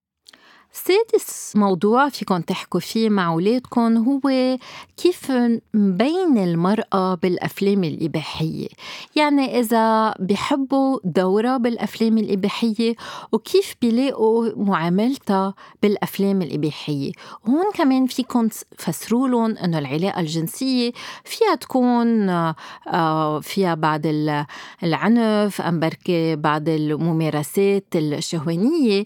سادس 0.71 1.53
موضوع 1.55 2.09
فيكم 2.09 2.41
تحكوا 2.41 2.79
فيه 2.79 3.09
مع 3.09 3.27
أولادكم 3.27 3.97
هو 3.97 4.57
كيف 4.97 5.31
مبين 5.73 6.37
المرأة 6.37 7.15
بالأفلام 7.15 7.83
الإباحية. 7.83 8.67
يعني 9.15 9.59
إذا 9.59 10.13
بيحبوا 10.19 10.99
دورة 11.03 11.57
بالأفلام 11.57 12.17
الإباحية 12.17 12.95
وكيف 13.31 13.75
بيلاقوا 13.81 14.49
معاملتها 14.55 15.53
بالأفلام 15.83 16.41
الإباحية. 16.41 17.11
هون 17.47 17.71
كمان 17.73 18.07
فيكم 18.07 18.47
تفسروا 18.77 19.27
لهم 19.27 19.57
إنه 19.57 19.79
العلاقة 19.79 20.19
الجنسية 20.19 20.91
فيها 21.23 21.55
تكون 21.55 22.29
آه، 22.29 23.39
فيها 23.39 23.75
بعض 23.75 24.01
العنف 24.83 25.61
أم 25.61 25.79
بركة 25.79 26.35
بعض 26.35 26.69
الممارسات 26.69 27.85
الشهوانية. 27.95 29.03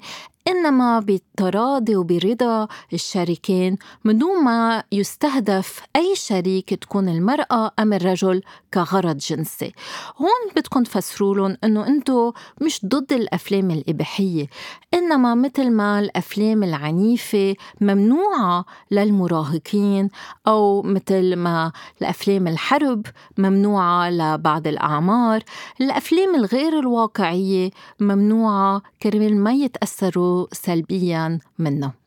إنما 0.48 1.00
بالتراضي 1.00 1.96
وبرضا 1.96 2.68
الشريكين 2.94 3.78
من 4.04 4.18
دون 4.18 4.44
ما 4.44 4.84
يستهدف 4.92 5.82
أي 5.96 6.16
شريك 6.16 6.74
تكون 6.74 7.10
المرأة 7.10 7.72
أم 7.80 7.94
الرجل 7.94 8.42
كغرض 8.74 9.18
جنسي. 9.18 9.74
هون 10.18 10.54
بدكم 10.56 10.84
تفسروا 10.84 11.36
لهم 11.36 11.58
إنه 11.64 11.88
أنتو 11.88 12.32
مش 12.62 12.86
ضد 12.86 13.14
الأفلام 13.14 13.72
الإباحية 13.72 14.48
إنما 14.94 15.36
مثل 15.36 15.72
ما 15.72 16.00
الأفلام 16.00 16.64
العنيفة 16.64 17.56
ممنوعة 17.82 18.66
للمراهقين 18.92 20.10
أو 20.48 20.82
مثل 20.82 21.36
ما 21.36 21.72
الأفلام 22.02 22.48
الحرب 22.48 23.06
ممنوعة 23.38 24.10
لبعض 24.10 24.68
الأعمار 24.68 25.44
الأفلام 25.82 26.36
الغير 26.36 26.80
الواقعية 26.80 27.70
ممنوعة 28.00 28.82
كرمال 29.04 29.38
ما 29.38 29.52
يتأثروا 29.52 30.33
سلبيا 30.52 31.40
منه. 31.60 32.04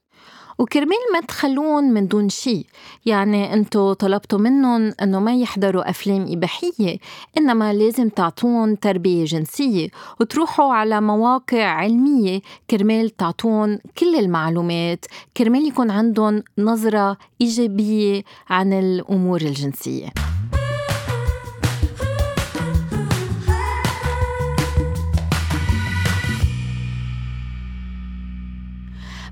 وكرمال 0.59 0.99
ما 1.12 1.21
تخلون 1.21 1.85
من 1.85 2.09
دون 2.09 2.29
شيء. 2.29 2.67
يعني 3.07 3.55
انتو 3.55 3.93
طلبتوا 3.93 4.39
منهم 4.39 4.93
انه 5.03 5.21
ما 5.21 5.35
يحضروا 5.35 5.91
أفلام 5.91 6.27
إباحية 6.29 6.99
إنما 7.39 7.73
لازم 7.73 8.09
تعطون 8.09 8.81
تربية 8.81 9.25
جنسية 9.25 9.89
وتروحوا 10.21 10.75
على 10.75 11.01
مواقع 11.01 11.65
علمية. 11.65 12.41
كرمال 12.71 13.17
تعطون 13.17 13.79
كل 13.99 14.15
المعلومات. 14.15 15.05
كرمال 15.37 15.69
يكون 15.69 15.91
عندهم 15.91 16.43
نظرة 16.59 17.17
إيجابية 17.41 18.23
عن 18.49 18.73
الأمور 18.73 19.41
الجنسية. 19.41 20.09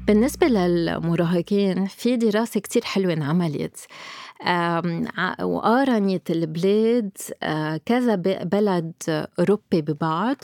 بالنسبة 0.06 0.46
للمراهقين 0.46 1.86
في 1.86 2.16
دراسة 2.16 2.60
كتير 2.60 2.84
حلوة 2.84 3.12
انعملت. 3.12 3.76
وقارنت 5.42 6.30
البلاد 6.30 7.10
كذا 7.86 8.14
بلد 8.44 8.92
أوروبي 9.38 9.82
ببعض 9.82 10.36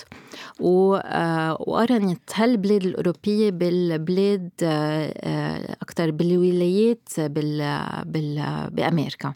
وقارنت 0.61 2.21
هالبلاد 2.35 2.85
الأوروبية 2.85 3.51
بالبلاد 3.51 4.51
أكتر 5.83 6.11
بالولايات 6.11 7.09
بال 7.19 7.79
بال 8.07 8.69
بأمريكا. 8.73 9.35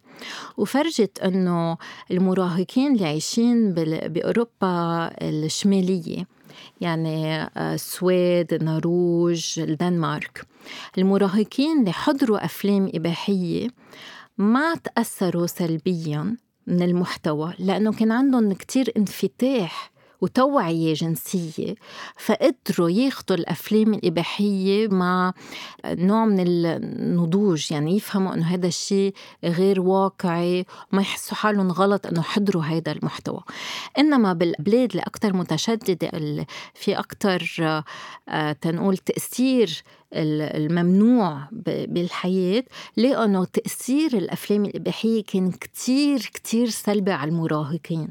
وفرجت 0.56 1.18
أنه 1.18 1.76
المراهقين 2.10 2.94
اللي 2.94 3.06
عايشين 3.06 3.72
بأوروبا 3.74 5.10
الشمالية 5.22 6.34
يعني 6.80 7.42
آه، 7.42 7.74
السويد 7.74 8.52
النرويج 8.52 9.60
الدنمارك. 9.60 10.46
المراهقين 10.98 11.80
اللي 11.80 11.92
حضروا 11.92 12.44
أفلام 12.44 12.90
إباحية 12.94 13.68
ما 14.38 14.74
تأثروا 14.74 15.46
سلبيا 15.46 16.37
من 16.66 16.82
المحتوى 16.82 17.54
لأنه 17.58 17.92
كان 17.92 18.12
عندهم 18.12 18.52
كتير 18.52 18.92
انفتاح 18.96 19.93
وتوعية 20.20 20.94
جنسية 20.94 21.74
فقدروا 22.16 22.90
ياخدوا 22.90 23.37
الأفلام 23.37 23.94
الإباحية 23.94 24.88
مع 24.88 25.33
نوع 25.87 26.24
من 26.24 26.40
النضوج 26.40 27.72
يعني 27.72 27.96
يفهموا 27.96 28.35
أنه 28.35 28.46
هذا 28.46 28.66
الشيء 28.66 29.14
غير 29.44 29.81
واقعي 29.81 30.66
وما 30.92 31.03
يحسوا 31.03 31.37
حالهم 31.37 31.72
غلط 31.72 32.07
أنه 32.07 32.22
حضروا 32.22 32.62
هذا 32.62 32.92
المحتوى. 32.92 33.40
إنما 33.98 34.33
بالبلاد 34.33 34.90
اللي 34.90 35.03
أكثر 35.03 35.33
متشددة 35.33 36.11
في 36.74 36.98
أكثر 36.98 37.83
آه، 38.29 38.53
تنقول 38.53 38.96
تأثير 38.96 39.83
الممنوع 40.14 41.48
بالحياة 41.66 42.64
لأنه 42.96 43.44
تأثير 43.44 44.16
الأفلام 44.16 44.64
الإباحية 44.64 45.24
كان 45.24 45.50
كتير 45.53 46.18
كتير 46.18 46.68
سلبي 46.68 47.12
على 47.12 47.31
المراهقين. 47.31 48.09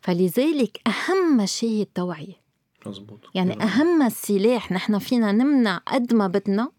فلذلك 0.00 0.80
أهم 0.86 1.46
شيء 1.46 1.82
التوعية. 1.82 2.40
مزبوط. 2.86 3.18
يعني 3.34 3.62
أهم 3.62 4.08
سلاح 4.08 4.72
نحن 4.72 4.98
فينا 4.98 5.32
نمنع 5.32 5.76
قد 5.76 6.14
ما 6.14 6.26
بدنا 6.26 6.70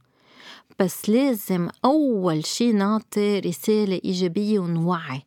بس 0.79 1.09
لازم 1.09 1.69
أول 1.85 2.45
شيء 2.45 2.75
نعطي 2.75 3.39
رسالة 3.39 4.01
إيجابية 4.05 4.59
ونوعي. 4.59 5.21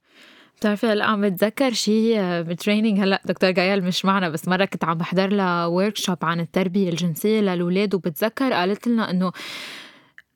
بتعرفي 0.65 0.87
هلا 0.87 1.05
عم 1.05 1.21
بتذكر 1.21 1.73
شيء 1.73 2.19
ب 2.43 2.49
training 2.49 3.01
هلا 3.01 3.23
دكتور 3.25 3.51
جايال 3.51 3.85
مش 3.85 4.05
معنا 4.05 4.29
بس 4.29 4.49
مرة 4.49 4.65
كنت 4.65 4.85
عم 4.85 4.99
بحضر 4.99 5.33
لها 5.33 5.67
work 5.67 5.97
عن 6.25 6.41
التربية 6.41 6.89
الجنسية 6.89 7.41
للأولاد 7.41 7.95
وبتذكر 7.95 8.53
قالت 8.53 8.87
لنا 8.89 9.11
إنه 9.11 9.33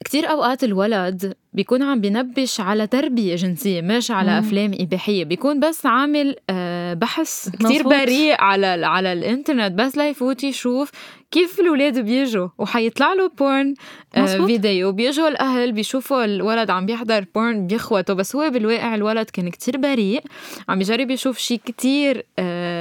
كتير 0.05 0.31
أوقات 0.31 0.65
الولد 0.65 1.35
بيكون 1.53 1.83
عم 1.83 2.01
بينبش 2.01 2.61
على 2.61 2.87
تربية 2.87 3.35
جنسية 3.37 3.81
مش 3.81 4.11
على 4.11 4.31
مم. 4.31 4.47
أفلام 4.47 4.71
إباحية 4.81 5.25
بيكون 5.25 5.61
بس 5.61 5.87
عامل 5.87 6.37
آه، 6.51 6.95
بحث 6.95 7.49
كتير 7.49 7.83
بريء 7.89 8.35
على 8.41 8.67
على 8.67 9.13
الإنترنت 9.13 9.73
بس 9.73 9.97
ليفوت 9.97 10.45
يشوف 10.45 10.91
كيف 11.31 11.61
الولاد 11.61 11.99
بيجوا 11.99 12.49
وحيطلع 12.59 13.13
له 13.13 13.29
porn 13.39 13.75
آه 14.17 14.47
فيديو 14.47 14.93
بيجوا 14.93 15.29
الأهل 15.29 15.73
بيشوفوا 15.73 16.25
الولد 16.25 16.71
عم 16.71 16.87
بيحضر 16.87 17.25
porn 17.35 17.67
بيخوتوه 17.67 18.15
بس 18.15 18.37
هو 18.37 18.51
بالواقع 18.51 18.95
الولد 18.95 19.31
كان 19.31 19.49
كتير 19.51 19.77
بريء 19.77 20.23
عم 20.69 20.79
بيجرب 20.79 21.11
يشوف 21.11 21.39
شيء 21.39 21.61
كتير 21.65 22.27
آه 22.39 22.78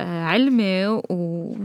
علمي 0.00 0.86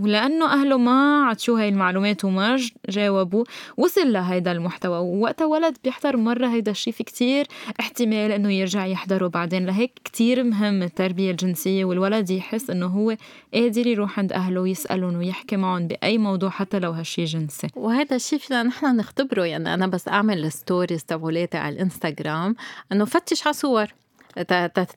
ولأنه 0.02 0.54
أهله 0.54 0.78
ما 0.78 1.26
عطشوه 1.26 1.62
هاي 1.62 1.70
المعلومات 1.70 2.26
وما 2.26 2.60
جاوبوا 2.90 3.44
وصل 3.78 4.14
لهيدا 4.14 4.52
المحتوى. 4.52 4.98
ووقتها 4.98 5.46
ولد 5.46 5.78
بيحضر 5.84 6.18
مرة 6.18 6.48
هيدا 6.48 6.72
الشيء 6.72 6.94
في 6.94 7.04
كتير 7.04 7.48
احتمال 7.80 8.32
إنه 8.32 8.52
يرجع 8.52 8.86
يحضره 8.86 9.28
بعدين. 9.28 9.66
لهيك 9.66 9.92
كتير 10.04 10.44
مهم 10.44 10.84
التربية 10.84 11.32
الجنسية 11.32 11.86
والولد 11.86 12.30
يحس 12.30 12.70
إنه 12.70 12.86
هو 12.86 13.16
قادر 13.54 13.88
يروح 13.88 14.20
عند 14.20 14.34
أهله 14.34 14.62
ويسألهم 14.62 15.16
ويحكي 15.18 15.58
معهم 15.58 15.88
بأي 15.88 16.18
موضوع 16.18 16.50
حتى 16.50 16.80
لو 16.80 16.92
هالشي 16.92 17.24
جنسي. 17.24 17.68
وهذا 17.76 18.16
الشيء 18.16 18.40
فينا 18.40 18.64
نحن 18.64 18.96
نختبره. 18.96 19.46
يعني 19.46 19.74
أنا 19.74 19.88
بس 19.88 20.08
أعمل 20.08 20.46
الستوريز 20.46 21.06
تبعولاتي 21.06 21.58
على 21.58 21.76
الإنستغرام 21.76 22.56
إنه 22.92 23.06
فتش 23.06 23.48
على 23.48 23.54
صور. 23.54 23.88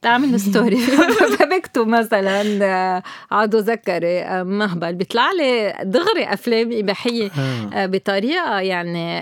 تعمل 0.02 0.40
story 0.40 0.76
فبكتب 1.38 1.86
مثلا 1.86 2.64
آه، 2.64 3.02
عضو 3.30 3.58
ذكري 3.58 4.20
آه، 4.20 4.42
مهبل. 4.42 4.94
بيطلع 4.94 5.30
لي 5.32 5.74
دغري 5.84 6.24
أفلام 6.24 6.70
إباحية 6.72 7.30
آه. 7.72 7.86
بطريقة 7.86 8.60
يعني 8.60 9.18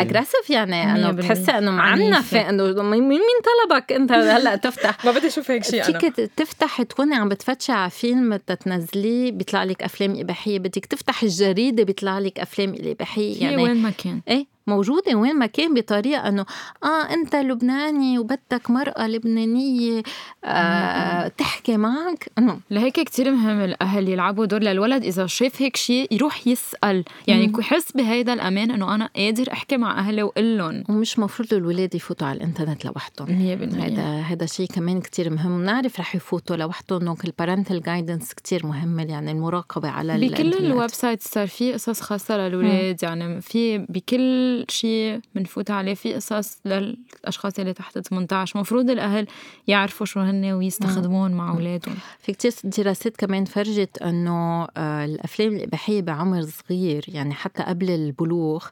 aggressive 0.00 0.50
يعني. 0.50 0.82
انه 0.84 1.10
بتحسي 1.10 1.50
إنه 1.50 1.70
معنفة. 1.70 2.48
إنه 2.50 2.82
مين 2.82 3.08
مين 3.08 3.20
طلبك 3.44 3.92
أنت 3.92 4.12
هلأ 4.12 4.56
تفتح؟ 4.56 4.96
ما 5.04 5.10
بدي 5.10 5.26
أشوف 5.26 5.50
هيك 5.50 5.64
شيء 5.64 5.88
أنا. 5.88 5.98
فيك 5.98 6.30
تفتح 6.36 6.82
تكوني 6.82 7.14
عم 7.14 7.28
بتفتشي 7.28 7.72
على 7.72 7.90
فيلم 7.90 8.36
تتنزليه 8.36 9.32
بيطلع 9.32 9.64
لك 9.64 9.82
أفلام 9.82 10.20
إباحية. 10.20 10.58
بدك 10.58 10.86
تفتح 10.86 11.22
الجريدة 11.22 11.82
بيطلع 11.82 12.18
لك 12.18 12.38
أفلام 12.38 12.74
إباحية. 12.84 13.42
يعني 13.42 13.62
وين 13.62 13.76
ما 13.76 13.90
كان. 13.90 14.20
إيه؟ 14.28 14.51
موجودة 14.66 15.14
وين 15.14 15.36
ما 15.36 15.46
كان 15.46 15.74
بطريقة 15.74 16.28
أنه 16.28 16.46
آه 16.84 16.86
أنت 17.14 17.36
لبناني 17.36 18.18
وبدك 18.18 18.70
مرأة 18.70 19.06
لبنانية 19.06 20.02
آه 20.44 21.28
تحكي 21.28 21.76
معك؟ 21.76 22.28
أنه. 22.38 22.60
لهيك 22.70 23.00
كتير 23.00 23.30
مهم 23.30 23.60
الأهل 23.60 24.08
يلعبوا 24.08 24.46
دور 24.46 24.60
للولد 24.60 25.04
إذا 25.04 25.26
شاف 25.26 25.62
هيك 25.62 25.76
شيء 25.76 26.14
يروح 26.14 26.46
يسأل. 26.46 27.04
يعني 27.26 27.52
يحس 27.58 27.92
بهيدا 27.92 28.32
الأمان 28.32 28.70
أنه 28.70 28.94
أنا 28.94 29.08
قادر 29.16 29.52
أحكي 29.52 29.76
مع 29.76 29.98
أهلي 29.98 30.22
وأقول 30.22 30.58
لهم. 30.58 30.84
ومش 30.88 31.18
مفروض 31.18 31.54
الولاد 31.54 31.94
يفوتوا 31.94 32.26
على 32.26 32.36
الإنترنت 32.36 32.84
لوحدهم. 32.84 33.28
100% 33.28 33.74
هذا 33.74 34.20
هذا 34.20 34.46
شيء 34.46 34.66
كمان 34.66 35.00
كتير 35.00 35.30
مهم. 35.30 35.64
نعرف 35.64 36.00
رح 36.00 36.14
يفوتوا 36.14 36.56
لوحدهم 36.56 36.98
دونك 36.98 37.24
ال 37.24 37.30
parental 37.30 37.82
guidance 37.82 38.34
كتير 38.34 38.66
مهمة 38.66 39.02
يعني 39.02 39.30
المراقبة 39.30 39.88
على 39.88 40.28
بكل 40.28 40.54
الويب 40.54 40.90
سايت 40.90 41.22
صار 41.22 41.46
في 41.46 41.72
قصص 41.72 42.00
خاصة 42.00 42.36
للولاد 42.36 43.02
يعني 43.02 43.40
في 43.40 43.78
بكل 43.78 44.22
كل 44.51 44.51
شيء 44.68 45.20
بنفوت 45.34 45.70
عليه 45.70 45.94
في 45.94 46.14
قصص 46.14 46.58
للأشخاص 46.64 47.58
اللي 47.58 47.72
تحت 47.72 47.98
18 47.98 48.60
مفروض 48.60 48.90
الأهل 48.90 49.26
يعرفوا 49.66 50.06
شو 50.06 50.20
هن 50.20 50.44
ويستخدمون 50.52 51.32
مع 51.32 51.50
أولادهم. 51.50 51.94
في 52.18 52.32
كتير 52.32 52.52
دراسات 52.64 53.16
كمان 53.16 53.44
فرجت 53.44 54.02
إنه 54.02 54.68
آه، 54.76 55.04
الأفلام 55.04 55.56
الإباحية 55.56 56.02
بعمر 56.02 56.42
صغير 56.42 57.04
يعني 57.08 57.34
حتى 57.34 57.62
قبل 57.62 57.90
البلوغ 57.90 58.66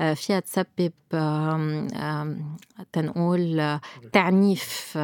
آه، 0.00 0.14
فيها 0.14 0.40
تسبب 0.40 0.92
تنقول 2.92 3.60
آه، 3.60 3.80
تعنيف 4.12 4.98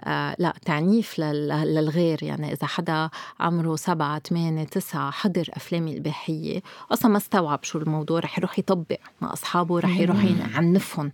آه 0.00 0.36
لا 0.38 0.54
تعنيف 0.64 1.18
للغير. 1.18 2.22
يعني 2.22 2.52
إذا 2.52 2.66
حدا 2.66 3.10
عمره 3.40 3.76
سبعة 3.76 4.18
ثمانية 4.18 4.64
تسعة 4.64 5.10
حضر 5.10 5.48
أفلام 5.52 5.88
إباحية 5.88 6.62
أصلا 6.92 7.10
ما 7.10 7.16
استوعب 7.16 7.64
شو 7.64 7.78
الموضوع. 7.78 8.20
رح 8.20 8.38
يروح 8.38 8.58
يطبق 8.58 8.98
مع 9.20 9.32
أصحابه 9.32 9.80
رح 9.80 9.98
يروح 9.98 10.24
يعنفهم. 10.24 11.10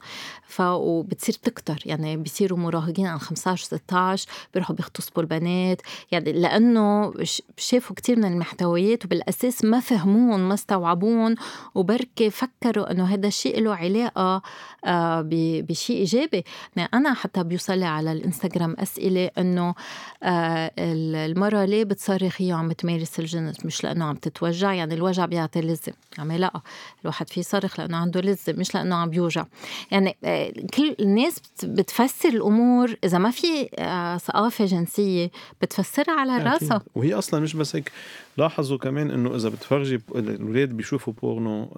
وبتصير 0.61 1.35
تكتر. 1.35 1.83
يعني 1.87 2.17
بيصيروا 2.17 2.59
مراهقين 2.59 3.07
عن 3.07 3.19
15 3.19 3.65
16 3.65 4.29
بيروحوا 4.55 4.77
بيغتصبوا 4.77 5.23
البنات 5.23 5.83
يعني 6.13 6.33
لأنه 6.33 7.13
شافوا 7.57 7.97
كتير 7.97 8.19
من 8.19 8.25
المحتويات 8.25 9.05
وبالأساس 9.05 9.65
ما 9.65 9.81
فهمون 9.81 10.41
ما 10.41 10.55
استوعبون. 10.55 11.35
وبركي 11.75 12.31
فكروا 12.31 12.91
إنه 12.91 13.05
هذا 13.05 13.27
الشيء 13.27 13.61
له 13.61 13.75
علاقة 13.75 14.43
آه، 14.85 15.25
بشيء 15.69 15.97
إيجابي. 15.97 16.45
يعني 16.77 16.89
أنا 16.95 17.15
حتى 17.15 17.45
بيوصلي 17.45 17.85
على 17.85 18.13
الإنستغرام 18.13 18.74
أسئلة 18.79 19.31
إنه 19.39 19.75
آه، 20.23 20.71
المرأة 20.79 21.65
ليه 21.65 21.85
بتصرخ 21.85 22.43
هي 22.43 22.53
عم 22.53 22.73
تمارس 22.73 23.19
الجنس؟ 23.19 23.67
مش 23.67 23.85
لأنه 23.85 24.05
عم 24.05 24.17
تتوجع 24.17 24.73
يعني 24.73 24.95
الوجع 24.95 25.27
بيعطي 25.27 25.61
لذة. 25.61 25.93
عم 26.19 26.33
لا 26.33 26.61
الواحد 27.03 27.29
في 27.31 27.43
صرخ 27.43 27.81
لأنه 27.81 27.97
عنده 27.97 28.21
لذة 28.21 28.55
مش 28.59 28.75
لأنه 28.75 28.97
عم 28.97 29.11
بيوجع 29.11 29.45
يعني 29.91 30.17
آه، 30.25 30.53
كل 30.75 30.97
الناس 31.01 31.37
بتفسر 31.65 32.29
الأمور 32.29 32.97
إذا 33.05 33.19
ما 33.19 33.31
في 33.31 33.69
آه، 33.79 34.17
ثقافة 34.17 34.65
جنسية 34.65 35.31
بتفسرها 35.63 36.15
على 36.21 36.39
راسها. 36.39 36.83
وهي 36.95 37.15
أصلا 37.15 37.41
مش 37.41 37.57
بس 37.57 37.77
هيك. 37.77 37.93
لاحظوا 38.37 38.79
كمان 38.79 39.11
إنه 39.11 39.35
إذا 39.37 39.49
بتفرجي 39.49 40.01
الأولاد 40.15 40.69
بيشوفوا 40.69 41.13
بورنو 41.13 41.69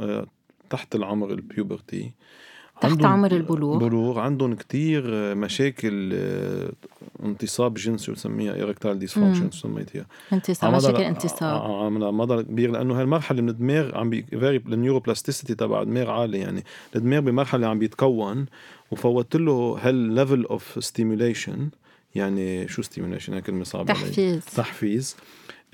تحت 0.70 0.94
العمر 0.94 1.30
ال 1.30 1.41
puberty 1.41 2.12
تحت 2.80 3.04
عمر 3.04 3.32
البلوغ. 3.32 3.78
بلوغ 3.78 4.18
عندهم 4.18 4.54
كتير 4.54 5.04
مشاكل 5.34 6.10
آه، 6.14 6.72
انتصاب 7.24 7.74
جنسي 7.74 8.12
بسميها 8.12 8.54
erectile 8.54 8.98
dysfunction 8.98 9.50
سميتيها 9.50 10.06
انتصاب 10.32 10.74
مشاكل 10.74 11.02
انتصاب. 11.02 11.62
على 11.62 12.12
مدى 12.12 12.42
كبير 12.42 12.70
لأنه 12.70 12.96
هاي 12.96 13.02
المرحله 13.02 13.42
من 13.42 13.48
الدماغ 13.48 13.98
عم 13.98 14.10
بي 14.10 14.22
very 14.22 14.56
ال 14.56 14.62
neuroplasticity 14.62 15.54
تبع 15.54 15.82
الدماغ 15.82 16.10
عالي 16.10 16.38
يعني. 16.38 16.64
الدماغ 16.96 17.20
بمرحلة 17.20 17.66
عم 17.66 17.78
بيتكون 17.78 18.46
وفوت 18.90 19.36
له 19.36 19.78
هال 19.82 20.00
level 20.00 20.44
of 20.44 20.84
stimulation 20.84 21.70
يعني 22.14 22.68
شو 22.68 22.82
stimulation 22.82 23.34
هي 23.34 23.40
كلمة 23.40 23.64
صعبة 23.64 23.84
تحفيز. 23.94 24.44
تحفيز. 24.44 25.16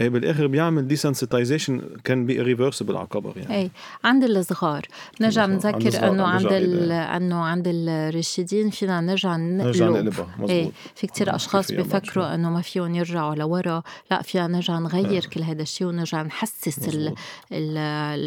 إيه 0.00 0.08
بالآخر 0.08 0.46
بيعمل 0.46 0.88
desensitization 0.88 1.82
can 2.04 2.26
be 2.26 2.40
reversible 2.40 2.96
على 2.96 3.06
كبر 3.06 3.32
يعني. 3.36 3.56
اي 3.56 3.70
عند 4.04 4.24
الصغار 4.24 4.86
نرجع 5.20 5.46
نذكر 5.46 6.08
أنه 6.08 6.24
عند 6.24 6.52
أنه 6.92 7.36
عند 7.36 7.64
الراشدين 7.68 8.70
فينا 8.70 9.00
نرجع 9.00 9.36
نرجع 9.36 9.88
نقلبها 9.88 10.36
إيه 10.48 10.70
في 10.94 11.06
كتير 11.06 11.34
أشخاص 11.34 11.72
بيفكروا 11.72 12.34
أنه 12.34 12.50
ما 12.50 12.60
فيهم 12.60 12.94
يرجعوا 12.94 13.34
لورا. 13.34 13.82
لا 14.10 14.22
فينا 14.22 14.46
نرجع 14.46 14.78
نغير 14.78 15.24
آه. 15.24 15.28
كل 15.28 15.42
هذا 15.42 15.62
الشيء 15.62 15.86
ونرجع 15.86 16.22
نحسس 16.22 16.88
ال 16.88 17.14
ال 17.52 17.78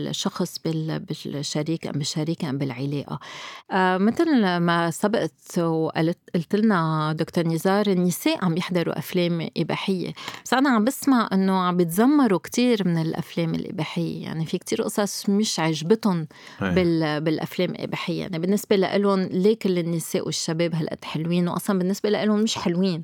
الشخص 0.07 0.59
بالشريك 0.65 1.87
أم 1.87 1.93
بالشريكه 1.93 2.49
أم 2.49 2.57
بالعلاقة. 2.57 3.19
آه 3.71 3.97
مثل 3.97 4.57
ما 4.57 4.91
سبقت 4.91 5.59
وقلت 5.59 6.17
قلت 6.35 6.55
لنا 6.55 7.13
دكتور 7.13 7.47
نزار 7.47 7.87
النساء 7.87 8.45
عم 8.45 8.57
يحضروا 8.57 8.99
أفلام 8.99 9.49
إباحية. 9.57 10.13
بس 10.45 10.53
أنا 10.53 10.69
عم 10.69 10.83
بسمع 10.83 11.29
إنه 11.33 11.54
عم 11.59 11.77
بيتذمروا 11.77 12.39
كتير 12.39 12.87
من 12.87 12.97
الأفلام 12.97 13.55
الإباحية. 13.55 14.23
يعني 14.23 14.45
في 14.45 14.57
كتير 14.57 14.81
قصص 14.81 15.29
مش 15.29 15.59
عجبتهم 15.59 16.27
بال 16.61 17.21
بالأفلام 17.21 17.69
الإباحية. 17.69 18.21
يعني 18.21 18.39
بالنسبة 18.39 18.75
لهم 18.75 19.21
ليه 19.21 19.59
كل 19.59 19.79
النساء 19.79 20.25
والشباب 20.25 20.75
هالقد 20.75 21.05
حلوين؟ 21.05 21.47
واصلا 21.47 21.79
بالنسبة 21.79 22.09
لهم 22.09 22.39
مش 22.39 22.55
حلوين. 22.55 23.03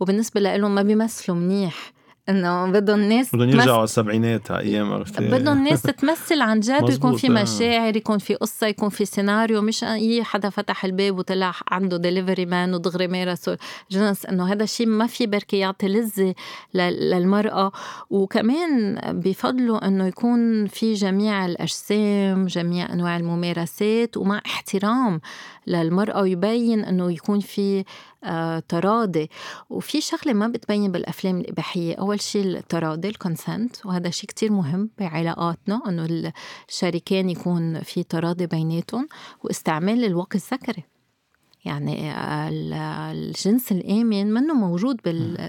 وبالنسبة 0.00 0.40
لهم 0.40 0.74
ما 0.74 0.82
بيمثلوا 0.82 1.36
منيح. 1.36 1.95
إنه 2.28 2.66
بدهم 2.66 3.00
الناس 3.00 3.34
بدهم 3.36 3.48
يرجعوا 3.48 3.76
على 3.76 3.84
السبعينات 3.84 4.50
على 4.50 4.60
أيام 4.60 4.92
عرفتي 4.92 5.28
بدهم 5.28 5.58
الناس 5.58 5.82
تتمثل 5.92 6.40
عن 6.40 6.60
جد 6.60 6.90
يكون 6.90 7.16
في. 7.16 7.28
مشاعر 7.28 7.96
يكون 7.96 8.18
في 8.18 8.34
قصة 8.34 8.66
يكون 8.66 8.88
في 8.88 9.04
سيناريو 9.04 9.62
مش 9.62 9.84
أي 9.84 10.24
حدا 10.24 10.50
فتح 10.50 10.84
الباب 10.84 11.18
وطلع 11.18 11.52
عنده 11.70 11.96
delivery 11.96 12.46
man 12.46 12.74
ودغري 12.74 13.08
مارسوا 13.08 13.56
جنس 13.90 14.26
إنه 14.26 14.52
هذا 14.52 14.64
الشيء 14.64 14.86
ما 14.86 15.06
في 15.06 15.26
بركي 15.26 15.58
يعطي 15.58 15.88
لذة 15.88 16.34
للمرأة. 16.74 17.72
وكمان 18.10 19.00
بفضلوا 19.12 19.86
إنه 19.86 20.06
يكون 20.06 20.66
في 20.66 20.94
جميع 20.94 21.46
الأجسام 21.46 22.46
جميع 22.46 22.92
أنواع 22.92 23.16
الممارسات 23.16 24.16
ومع 24.16 24.40
احترام 24.46 25.20
للمرأة 25.66 26.20
ويبين 26.20 26.84
أنه 26.84 27.12
يكون 27.12 27.40
في 27.40 27.84
آه، 28.24 28.58
تراضي. 28.68 29.30
وفي 29.70 30.00
شغلة 30.00 30.32
ما 30.32 30.48
بتبين 30.48 30.92
بالأفلام 30.92 31.40
الإباحية. 31.40 31.94
أول 31.94 32.20
شيء 32.20 32.44
التراضي 32.44 33.08
الكونسنت 33.08 33.86
وهذا 33.86 34.10
شيء 34.10 34.28
كتير 34.28 34.52
مهم 34.52 34.90
بعلاقاتنا 34.98 35.80
أنه 35.88 36.32
الشريكين 36.68 37.30
يكون 37.30 37.80
في 37.82 38.02
تراضي 38.02 38.46
بيناتهم 38.46 39.08
واستعمال 39.42 40.04
الوقت 40.04 40.34
الذكري. 40.34 40.95
يعني 41.66 42.12
الجنس 43.12 43.72
الآمن 43.72 44.32
منه 44.32 44.54
موجود 44.54 45.00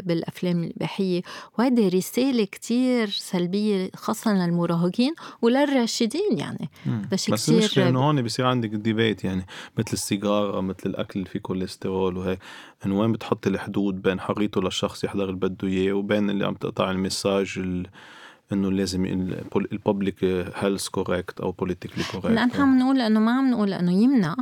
بالأفلام 0.06 0.64
الإباحية 0.64 1.22
وهذه 1.60 1.88
رسالة 1.90 2.46
كتير 2.46 3.10
سلبية 3.10 3.90
خاصة 3.96 4.34
للمراهقين 4.34 5.14
وللراشدين 5.42 6.38
يعني. 6.38 6.70
شيء 7.16 7.34
بس 7.34 7.50
المشكلة 7.50 7.90
إنه 7.90 8.00
هون 8.00 8.22
بصير 8.22 8.46
عندك 8.46 8.70
debate 8.70 9.24
يعني 9.24 9.46
مثل 9.78 9.94
السيجارة 9.94 10.62
مثل 10.62 10.78
الأكل 10.86 11.20
اللي 11.20 11.30
فيه 11.30 11.40
كوليسترول 11.40 12.18
وهيك 12.18 12.40
إنه 12.86 13.00
وين 13.00 13.12
بتحط 13.12 13.48
الحدود 13.48 14.02
بين 14.02 14.20
حريته 14.20 14.62
للشخص 14.62 15.04
يحضر 15.04 15.24
اللي 15.24 15.36
بده 15.36 15.68
إياه 15.68 15.94
وبين 15.94 16.30
اللي 16.30 16.46
عم 16.46 16.54
تقطع 16.54 16.92
ال 16.92 17.00
message 17.00 17.54
ال... 17.58 17.88
إنه 18.52 18.72
لازم 18.72 19.06
ال 19.72 19.79
public 19.79 20.24
health 20.56 20.88
correct 20.88 21.40
أو 21.40 21.52
politically 21.52 22.04
correct 22.12 22.32
نحن 22.32 22.62
عم 22.62 22.80
نقول 22.80 23.02
إنه 23.02 23.20
ما 23.20 23.32
عم 23.32 23.52
نقول 23.52 23.74
إنه 23.74 24.04
يمنع. 24.04 24.36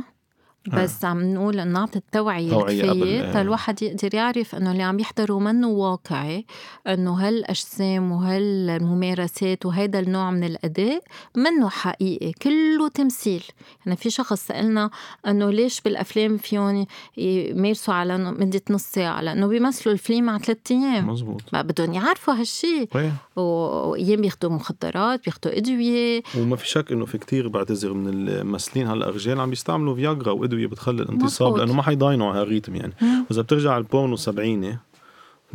بس 0.68 1.04
عم 1.04 1.34
نقول 1.34 1.60
انه 1.60 1.72
نعطي 1.72 1.98
التوعيه 1.98 2.58
الكفاية 2.60 3.32
تا 3.32 3.40
الواحد 3.40 3.82
يقدر 3.82 4.14
يعرف 4.14 4.54
إنه 4.54 4.72
اللي 4.72 4.82
عم 4.82 4.98
يحضره 4.98 5.38
منه 5.38 5.68
واقعي 5.68 6.44
إنه 6.86 7.12
هالأجسام 7.12 8.12
وهالممارسات 8.12 9.66
وهيدا 9.66 10.00
النوع 10.00 10.30
من 10.30 10.44
الأداء 10.44 11.02
منه 11.36 11.68
حقيقي 11.68 12.32
كله 12.32 12.88
تمثيل. 12.94 13.42
يعني 13.86 13.96
في 13.96 14.10
شخص 14.10 14.46
سألنا 14.46 14.90
إنه 15.26 15.50
ليش 15.50 15.80
بالأفلام 15.80 16.36
فيهم 16.36 16.86
يمارسوا 17.16 17.94
على 17.94 18.18
مدة 18.18 18.62
نص 18.70 18.82
ساعة؟ 18.82 19.20
لأنه 19.20 19.46
بيمثلوا 19.46 19.94
الفيلم 19.94 20.30
على 20.30 20.38
ثلاث 20.38 20.58
أيام. 20.70 21.08
مزبوط 21.10 21.42
بدهم 21.52 21.92
يعرفوا 21.92 22.34
هالشيء 22.34 22.88
وأيام 23.36 24.20
بياخذوا 24.20 24.52
مخدرات 24.52 25.24
بياخذوا 25.24 25.56
أدوية. 25.56 26.22
وما 26.38 26.56
في 26.56 26.68
شك 26.68 26.92
إنه 26.92 27.04
في 27.04 27.18
كتير 27.18 27.48
بعتذر 27.48 27.92
من 27.92 28.08
الممثلين 28.08 28.86
هلا 28.86 29.10
رجال 29.10 29.40
عم 29.40 29.50
بيستعملوا 29.50 29.94
فياجرا 29.94 30.32
وأدوية 30.32 30.55
الادويه 30.56 30.66
بتخلي 30.66 31.02
الانتصاب 31.02 31.56
لأنه 31.56 31.72
ما 31.72 31.82
حيضاينوا 31.82 32.30
على 32.30 32.42
الريتم 32.42 32.74
يعني. 32.76 32.92
وإذا 33.30 33.42
بترجع 33.42 33.78
البورنو 33.78 34.16
سبعيني 34.16 34.78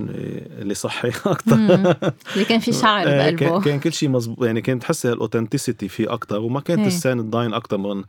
اللي 0.10 0.74
صحي 0.74 1.08
أكثر 1.26 1.56
اللي 1.56 2.46
كان 2.50 2.60
في 2.60 2.72
شعر 2.72 3.08
آه، 3.08 3.32
بقلبه. 3.32 3.62
كان 3.62 3.80
كل 3.80 3.94
شيء 3.94 4.10
مزبوط 4.10 4.46
يعني 4.46 4.62
كانت 4.62 4.82
تحسي 4.82 5.08
هال 5.08 5.19
authenticity 5.19 5.88
فيه 5.88 6.14
أكثر 6.14 6.40
وما 6.40 6.60
كانت 6.60 6.88
السين 6.88 7.22
تضاين 7.22 7.54
أكثر 7.54 7.78
من 7.78 8.04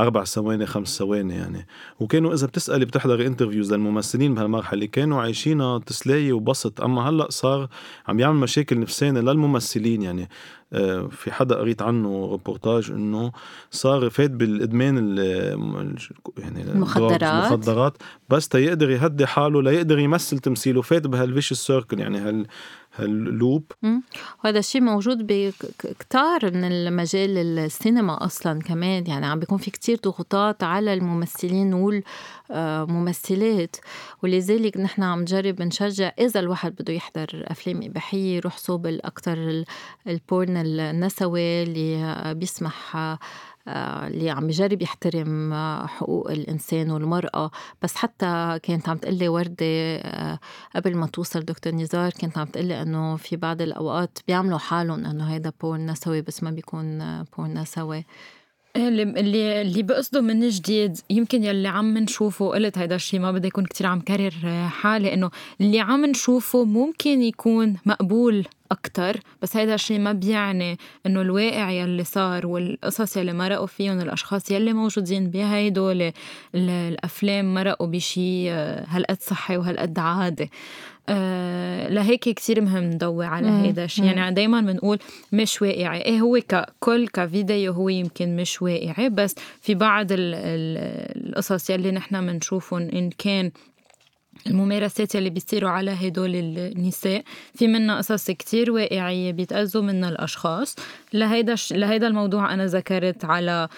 أربع 0.00 0.24
ثواني 0.24 0.66
خمس 0.66 0.98
ثواني 0.98 1.34
يعني. 1.34 1.66
وكانوا 2.00 2.34
إذا 2.34 2.46
بتسألي 2.46 2.84
بتحضري 2.84 3.26
interviews 3.26 3.72
للممثلين 3.72 4.34
بهالمرحلة 4.34 4.86
كانوا 4.86 5.22
عايشينها 5.22 5.78
تسلايه 5.78 6.32
وبسط. 6.32 6.80
أما 6.80 7.08
هلأ 7.08 7.30
صار 7.30 7.68
عم 8.08 8.20
يعمل 8.20 8.36
مشاكل 8.36 8.80
نفسانيه 8.80 9.20
للممثلين 9.20 10.02
يعني. 10.02 10.28
في 11.10 11.30
حدا 11.30 11.54
قريت 11.54 11.82
عنه 11.82 12.30
ريبورتاج 12.30 12.90
إنه 12.90 13.32
صار 13.70 14.10
فات 14.10 14.30
بالإدمان 14.30 14.96
يعني 16.38 16.62
المخدرات. 16.62 17.22
المخدرات 17.22 17.96
بس 18.28 18.48
تيقدر 18.48 18.90
يهدي 18.90 19.26
حاله 19.26 19.62
ليقدر 19.62 19.98
يمثل 19.98 20.38
تمثيله 20.38 20.82
فات 20.82 21.06
بهال 21.38 21.42
vicious 21.42 21.52
circle 21.52 22.00
يعني 22.00 22.18
هال 22.18 22.46
هال 22.96 23.18
loop. 23.18 23.72
وهذا 24.44 24.58
الشيء 24.58 24.80
موجود 24.80 25.26
بكتار 25.26 26.54
من 26.54 26.64
المجال 26.64 27.38
السينما 27.58 28.24
أصلا 28.24 28.60
كمان. 28.60 29.06
يعني 29.06 29.26
عم 29.26 29.38
بيكون 29.38 29.58
في 29.58 29.70
كتير 29.70 29.98
ضغوطات 30.04 30.62
على 30.62 30.94
الممثلين 30.94 32.00
والممثلات. 32.50 33.76
ولذلك 34.22 34.76
نحن 34.76 35.02
عم 35.02 35.20
نجرب 35.20 35.62
نشجع 35.62 36.12
إذا 36.18 36.40
الواحد 36.40 36.74
بده 36.78 36.92
يحضر 36.92 37.44
أفلام 37.46 37.80
إباحية 37.82 38.36
يروح 38.36 38.58
صوب 38.58 38.86
أكثر 38.86 39.64
ال 40.06 40.16
porn 40.16 40.56
النسوي 40.56 41.62
اللي 41.62 42.34
بيسمح 42.34 42.96
اللي 44.06 44.30
عم 44.30 44.48
يجرب 44.48 44.82
يحترم 44.82 45.54
حقوق 45.86 46.30
الإنسان 46.30 46.90
والمرأة. 46.90 47.50
بس 47.82 47.94
حتى 47.94 48.58
كانت 48.62 48.88
عم 48.88 48.96
تقلي 48.96 49.28
وردة 49.28 49.56
آه، 49.96 50.38
قبل 50.76 50.96
ما 50.96 51.06
توصل 51.06 51.40
دكتور 51.40 51.74
نزار 51.74 52.10
كانت 52.10 52.38
عم 52.38 52.46
تقلي 52.46 52.82
إنه 52.82 53.16
في 53.16 53.36
بعض 53.36 53.62
الأوقات 53.62 54.18
بيعملوا 54.28 54.58
حالهم 54.58 55.06
إنه 55.06 55.24
هيدا 55.34 55.52
porn 55.60 55.90
نسوي 55.90 56.22
بس 56.22 56.42
ما 56.42 56.50
بيكون 56.50 57.22
porn 57.22 57.58
نسوي. 57.58 58.04
اللي 58.78 59.60
اللي 59.62 59.82
بقصده 59.82 60.20
من 60.20 60.48
جديد 60.48 60.98
يمكن 61.10 61.44
يلي 61.44 61.68
عم 61.68 61.98
نشوفه 61.98 62.48
قلت 62.48 62.78
هيدا 62.78 62.94
الشيء 62.94 63.20
ما 63.20 63.32
بدي 63.32 63.46
يكون 63.48 63.64
كتير 63.64 63.86
عم 63.86 64.00
كرر 64.00 64.68
حالي 64.68 65.14
إنه 65.14 65.30
اللي 65.60 65.80
عم 65.80 66.06
نشوفه 66.06 66.64
ممكن 66.64 67.22
يكون 67.22 67.76
مقبول 67.86 68.46
أكتر 68.72 69.20
بس 69.42 69.56
هيدا 69.56 69.74
الشيء 69.74 69.98
ما 69.98 70.12
بيعني 70.12 70.78
إنه 71.06 71.20
الواقع 71.20 71.70
يلي 71.70 72.04
صار 72.04 72.46
والقصص 72.46 73.16
يلي 73.16 73.32
مرقوا 73.32 73.66
فيهم 73.66 74.00
الأشخاص 74.00 74.50
يلي 74.50 74.72
موجودين 74.72 75.30
بهيدول 75.30 76.12
الأفلام 76.54 77.54
مرقوا 77.54 77.86
بشي 77.86 78.50
هالقد 78.50 79.20
صحي 79.20 79.56
وهالقد 79.56 79.98
عادي. 79.98 80.50
آه 81.08 81.88
لهيك 81.88 82.20
كتير 82.20 82.60
مهم 82.60 82.84
نضوي 82.84 83.26
على 83.26 83.48
هيدا 83.50 83.84
الشيء 83.84 84.04
يعني 84.04 84.34
دايما 84.34 84.60
بنقول 84.60 84.98
مش 85.32 85.62
واقعي. 85.62 86.00
إيه 86.00 86.20
هو 86.20 86.40
ككل 86.48 87.08
كفيديو 87.08 87.72
هو 87.72 87.88
يمكن 87.88 88.36
مش 88.36 88.62
واقعي 88.62 89.08
بس 89.08 89.34
في 89.60 89.74
بعض 89.74 90.06
القصص 90.10 91.70
يلي 91.70 91.90
نحن 91.90 92.26
بنشوفهم 92.26 92.82
إن 92.82 93.10
كان 93.10 93.50
الممارسات 94.46 95.16
اللي 95.16 95.30
بيصيروا 95.30 95.70
على 95.70 95.90
هدول 95.90 96.36
النساء 96.36 97.22
في 97.54 97.66
منها 97.66 97.98
قصص 97.98 98.30
كتير 98.30 98.70
واقعية 98.70 99.32
بيتأذوا 99.32 99.82
منها 99.82 100.08
الأشخاص. 100.08 100.76
لهيدا 101.12 101.54
لهيدا 101.70 102.06
الموضوع 102.06 102.54
أنا 102.54 102.66
ذكرت 102.66 103.24
على 103.24 103.68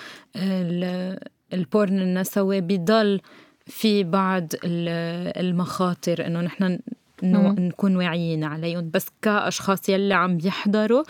ال 1.53 1.62
porn 1.62 1.99
النسوي. 2.01 2.61
بضل 2.61 3.21
في 3.67 4.05
بعض 4.05 4.49
المخاطر 4.65 6.27
إنه 6.27 6.41
نحن 6.41 6.79
إنه 7.23 7.53
نكون 7.53 7.97
واعيين 7.97 8.45
عليهم. 8.45 8.91
بس 8.95 9.07
كأشخاص 9.23 9.89
يلي 9.89 10.15
عم 10.15 10.37
بيحضروا 10.37 11.03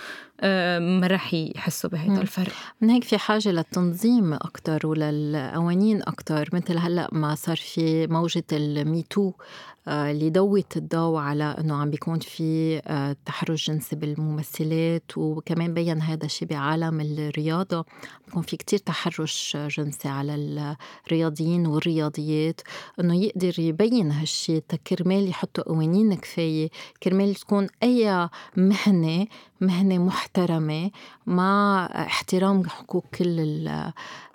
ما 0.78 1.06
رح 1.06 1.34
يحسوا 1.34 1.90
بهذا 1.90 2.20
الفرق. 2.20 2.52
من 2.80 2.90
هيك 2.90 3.04
في 3.04 3.18
حاجة 3.18 3.48
للتنظيم 3.48 4.32
أكتر 4.32 4.86
وللقوانين 4.86 6.02
أكتر 6.02 6.48
مثل 6.52 6.78
هلأ 6.78 7.08
ما 7.12 7.34
صار 7.34 7.56
في 7.56 8.06
موجة 8.06 8.44
ال 8.52 8.65
MeToo 8.65 9.32
آه، 9.88 10.10
اللي 10.10 10.30
ضوت 10.30 10.76
الضوء 10.76 11.18
على 11.18 11.44
إنه 11.44 11.76
عم 11.76 11.90
بيكون 11.90 12.18
في 12.18 12.80
آه، 12.86 13.16
تحرش 13.26 13.70
جنسي 13.70 13.96
بالممثلات 13.96 15.16
وكمان 15.16 15.74
بين 15.74 16.02
هذا 16.02 16.24
الشيء 16.26 16.48
بعالم 16.48 17.00
الرياضة 17.00 17.84
بيكون 18.26 18.42
في 18.42 18.56
كتير 18.56 18.78
تحرش 18.78 19.56
جنسي 19.56 20.08
على 20.08 20.34
الرياضيين 21.06 21.66
والرياضيات. 21.66 22.60
إنه 23.00 23.24
يقدر 23.24 23.60
يبين 23.60 24.12
هالشيء 24.12 24.62
كرمال 24.86 25.28
يحطوا 25.28 25.64
قوانين 25.64 26.14
كفاية 26.14 26.70
كرمال 27.02 27.34
تكون 27.34 27.66
أي 27.82 28.28
مهنة 28.56 29.26
مهنة 29.60 29.98
محترمة 29.98 30.90
مع 31.26 31.86
احترام 31.86 32.68
حقوق 32.68 33.04
كل 33.18 33.40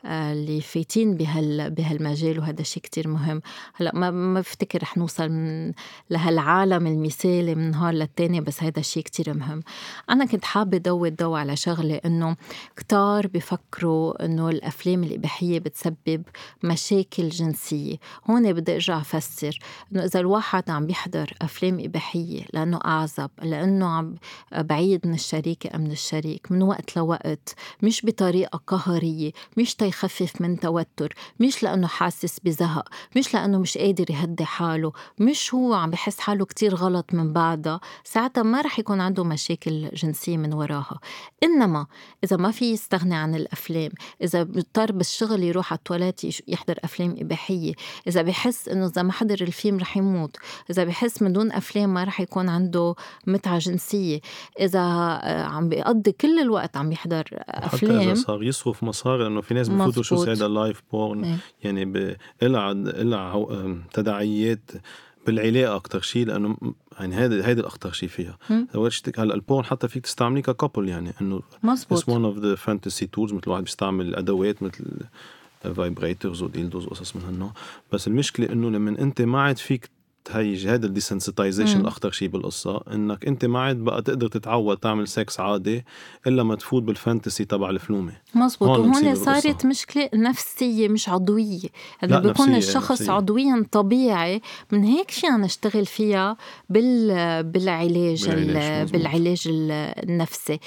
اللي 0.05 0.61
فايتين 0.61 1.15
بهال 1.15 1.69
بهالمجال 1.71 2.39
وهذا 2.39 2.63
شيء 2.63 2.83
كتير 2.83 3.07
مهم. 3.07 3.41
هلا 3.73 3.91
ما 3.95 4.11
ما 4.11 4.39
بفتكر 4.39 4.81
رح 4.81 4.97
نوصل 4.97 5.29
من 5.29 5.73
لهالعالم 6.09 6.87
المثالي 6.87 7.55
من 7.55 7.71
نهار 7.71 7.93
للتاني 7.93 8.41
بس 8.41 8.63
هذا 8.63 8.79
الشيء 8.79 9.03
كتير 9.03 9.33
مهم. 9.33 9.63
أنا 10.09 10.25
كنت 10.25 10.45
حابة 10.45 10.77
ضوي 10.77 11.09
الضوء 11.09 11.37
على 11.37 11.55
شغلة 11.55 11.95
إنه 12.05 12.35
كتار 12.75 13.27
بفكروا 13.27 14.25
إنه 14.25 14.49
الأفلام 14.49 15.03
الإباحية 15.03 15.59
بتسبب 15.59 16.23
مشاكل 16.63 17.29
جنسية. 17.29 17.95
هون 18.29 18.53
بدي 18.53 18.73
أرجع 18.73 18.97
أفسر 18.97 19.59
إنه 19.91 20.03
إذا 20.05 20.19
الواحد 20.19 20.69
عم 20.69 20.85
بيحضر 20.87 21.33
أفلام 21.41 21.79
إباحية 21.79 22.41
لأنه 22.53 22.79
اعزب 22.85 23.29
لأنه 23.41 23.85
عم 23.85 24.15
بعيد 24.51 25.07
من 25.07 25.13
الشريكه 25.13 25.75
أم 25.75 25.81
من 25.81 25.91
الشريك 25.91 26.51
من 26.51 26.61
وقت 26.61 26.97
لوقت 26.97 27.55
مش 27.81 28.05
بطريقة 28.05 28.61
قهرية 28.67 29.31
مش 29.57 29.75
تيخفف 29.95 30.41
من 30.41 30.59
توتر 30.59 31.13
مش 31.39 31.63
لأنه 31.63 31.87
حاسس 31.87 32.39
بزهق 32.39 32.89
مش 33.17 33.33
لأنه 33.33 33.59
مش 33.59 33.77
قادر 33.77 34.11
يهدي 34.11 34.45
حاله 34.45 34.91
مش 35.19 35.53
هو 35.53 35.73
عم 35.73 35.89
بحس 35.89 36.19
حاله 36.19 36.45
كتير 36.45 36.75
غلط 36.75 37.13
من 37.13 37.33
بعدها 37.33 37.79
ساعتها 38.03 38.43
ما 38.43 38.61
رح 38.61 38.79
يكون 38.79 39.01
عنده 39.01 39.23
مشاكل 39.23 39.89
جنسية 39.89 40.37
من 40.37 40.53
وراها. 40.53 40.99
إنما 41.43 41.85
إذا 42.23 42.37
ما 42.37 42.51
في 42.51 42.71
يستغني 42.71 43.15
عن 43.15 43.35
الأفلام 43.35 43.91
إذا 44.21 44.43
بيضطر 44.43 44.91
بالشغل 44.91 45.43
يروح 45.43 45.73
على 45.73 45.77
التواليت 45.77 46.23
يحضر 46.47 46.75
أفلام 46.83 47.15
إباحية 47.19 47.73
إذا 48.07 48.21
بحس 48.21 48.69
إنه 48.69 48.85
إذا 48.85 49.01
ما 49.01 49.11
حضر 49.11 49.37
الفيلم 49.41 49.77
رح 49.77 49.97
يموت 49.97 50.37
إذا 50.69 50.83
بحس 50.83 51.21
من 51.21 51.33
دون 51.33 51.51
أفلام 51.51 51.93
ما 51.93 52.03
رح 52.03 52.21
يكون 52.21 52.49
عنده 52.49 52.95
متعة 53.27 53.57
جنسية 53.57 54.19
إذا 54.59 54.79
آه، 54.79 55.43
عم 55.43 55.69
بيقضي 55.69 56.11
كل 56.11 56.39
الوقت 56.39 56.77
عم 56.77 56.91
يحضر 56.91 57.23
افلام 57.47 57.99
حتى 57.99 58.11
إذا 58.11 58.13
صار 58.13 58.43
يصرف 58.43 58.83
مصاري 58.83 59.23
لأنه 59.23 59.41
في 59.41 59.53
ناس 59.53 59.69
شو 59.91 60.23
هذا 60.23 60.47
live 60.47 60.83
porn. 60.91 61.37
يعني 61.63 62.15
لها 62.41 62.73
تداعيات 63.93 64.71
بالعلاقة 65.27 65.75
أكثر 65.75 66.01
شيء 66.01 66.25
لأنه 66.25 66.57
يعني 66.99 67.15
هذا 67.15 67.47
هيدي 67.47 67.61
الأخطر 67.61 67.91
شيء 67.91 68.09
فيها. 68.09 68.37
هلا 69.17 69.33
ال 69.33 69.40
porn 69.40 69.65
حتى 69.65 69.87
فيك 69.87 70.03
تستعمليه 70.03 70.41
ك 70.41 70.48
couple 70.48 70.89
يعني 70.89 71.13
إنه 71.21 71.41
مزبوط. 71.63 71.99
it's 71.99 72.09
one 72.09 72.25
of 72.25 72.37
the 72.37 72.55
fantasy 72.55 73.05
tools 73.05 73.33
مثل 73.33 73.49
واحد 73.49 73.63
بيستعمل 73.63 74.15
أدوات 74.15 74.63
مثل 74.63 74.85
vibrators 75.75 76.41
و 76.41 76.47
dildos 76.47 76.85
وقصص 76.85 77.15
من 77.15 77.21
هالنوع. 77.21 77.51
بس 77.93 78.07
المشكلة 78.07 78.49
إنه 78.51 78.69
لما 78.69 78.89
أنت 78.89 79.21
ما 79.21 79.41
عاد 79.41 79.57
فيك 79.57 79.89
تهيج 80.25 80.67
هذا 80.67 80.85
ال 80.85 80.91
desensitization 80.91 81.81
الأخطر 81.81 82.11
شيء 82.11 82.27
بالقصة 82.27 82.81
إنك 82.93 83.25
أنت 83.27 83.45
ما 83.45 83.59
عاد 83.59 83.75
بقى 83.75 84.01
تقدر 84.01 84.27
تتعود 84.27 84.77
تعمل 84.77 85.07
سكس 85.07 85.39
عادي 85.39 85.85
إلا 86.27 86.43
ما 86.43 86.55
تفوت 86.55 86.83
بال 86.83 86.97
fantasy 86.97 87.45
تبع 87.45 87.69
الفلومه 87.69 88.13
مزبوط. 88.35 88.69
وهون 88.69 89.15
صارت 89.15 89.65
مشكلة 89.65 90.09
نفسية 90.13 90.87
مش 90.87 91.09
عضوية. 91.09 91.69
هذا 91.99 92.19
بيكون 92.19 92.55
الشخص 92.55 92.91
نفسية. 92.91 93.11
عضويا 93.11 93.65
طبيعي 93.71 94.41
من 94.71 94.83
هيك 94.83 95.11
فينا 95.11 95.37
نشتغل 95.37 95.85
فيها 95.85 96.37
بال 96.69 97.43
بالعلاج 97.43 98.29
بالعلاج, 98.29 98.91
بالعلاج 98.91 99.43
النفسي. 99.47 100.59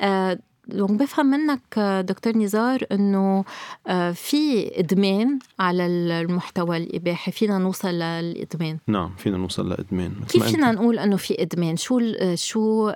آه 0.00 0.38
donc 0.68 1.00
بفهم 1.00 1.26
منك 1.26 1.78
دكتور 2.08 2.36
نزار 2.36 2.84
إنه 2.92 3.44
آه، 3.86 4.10
في 4.10 4.70
إدمان 4.80 5.38
على 5.58 5.86
المحتوى 5.86 6.76
الإباحي. 6.76 7.32
فينا 7.32 7.58
نوصل 7.58 7.88
للإدمان. 7.88 8.78
نعم 8.86 9.10
فينا 9.18 9.36
نوصل 9.36 9.68
لإدمان. 9.68 10.12
كيف 10.28 10.44
فينا 10.44 10.72
نقول 10.72 10.98
إنه 10.98 11.16
في 11.16 11.42
إدمان؟ 11.42 11.76
شو 11.76 12.00
شو 12.34 12.90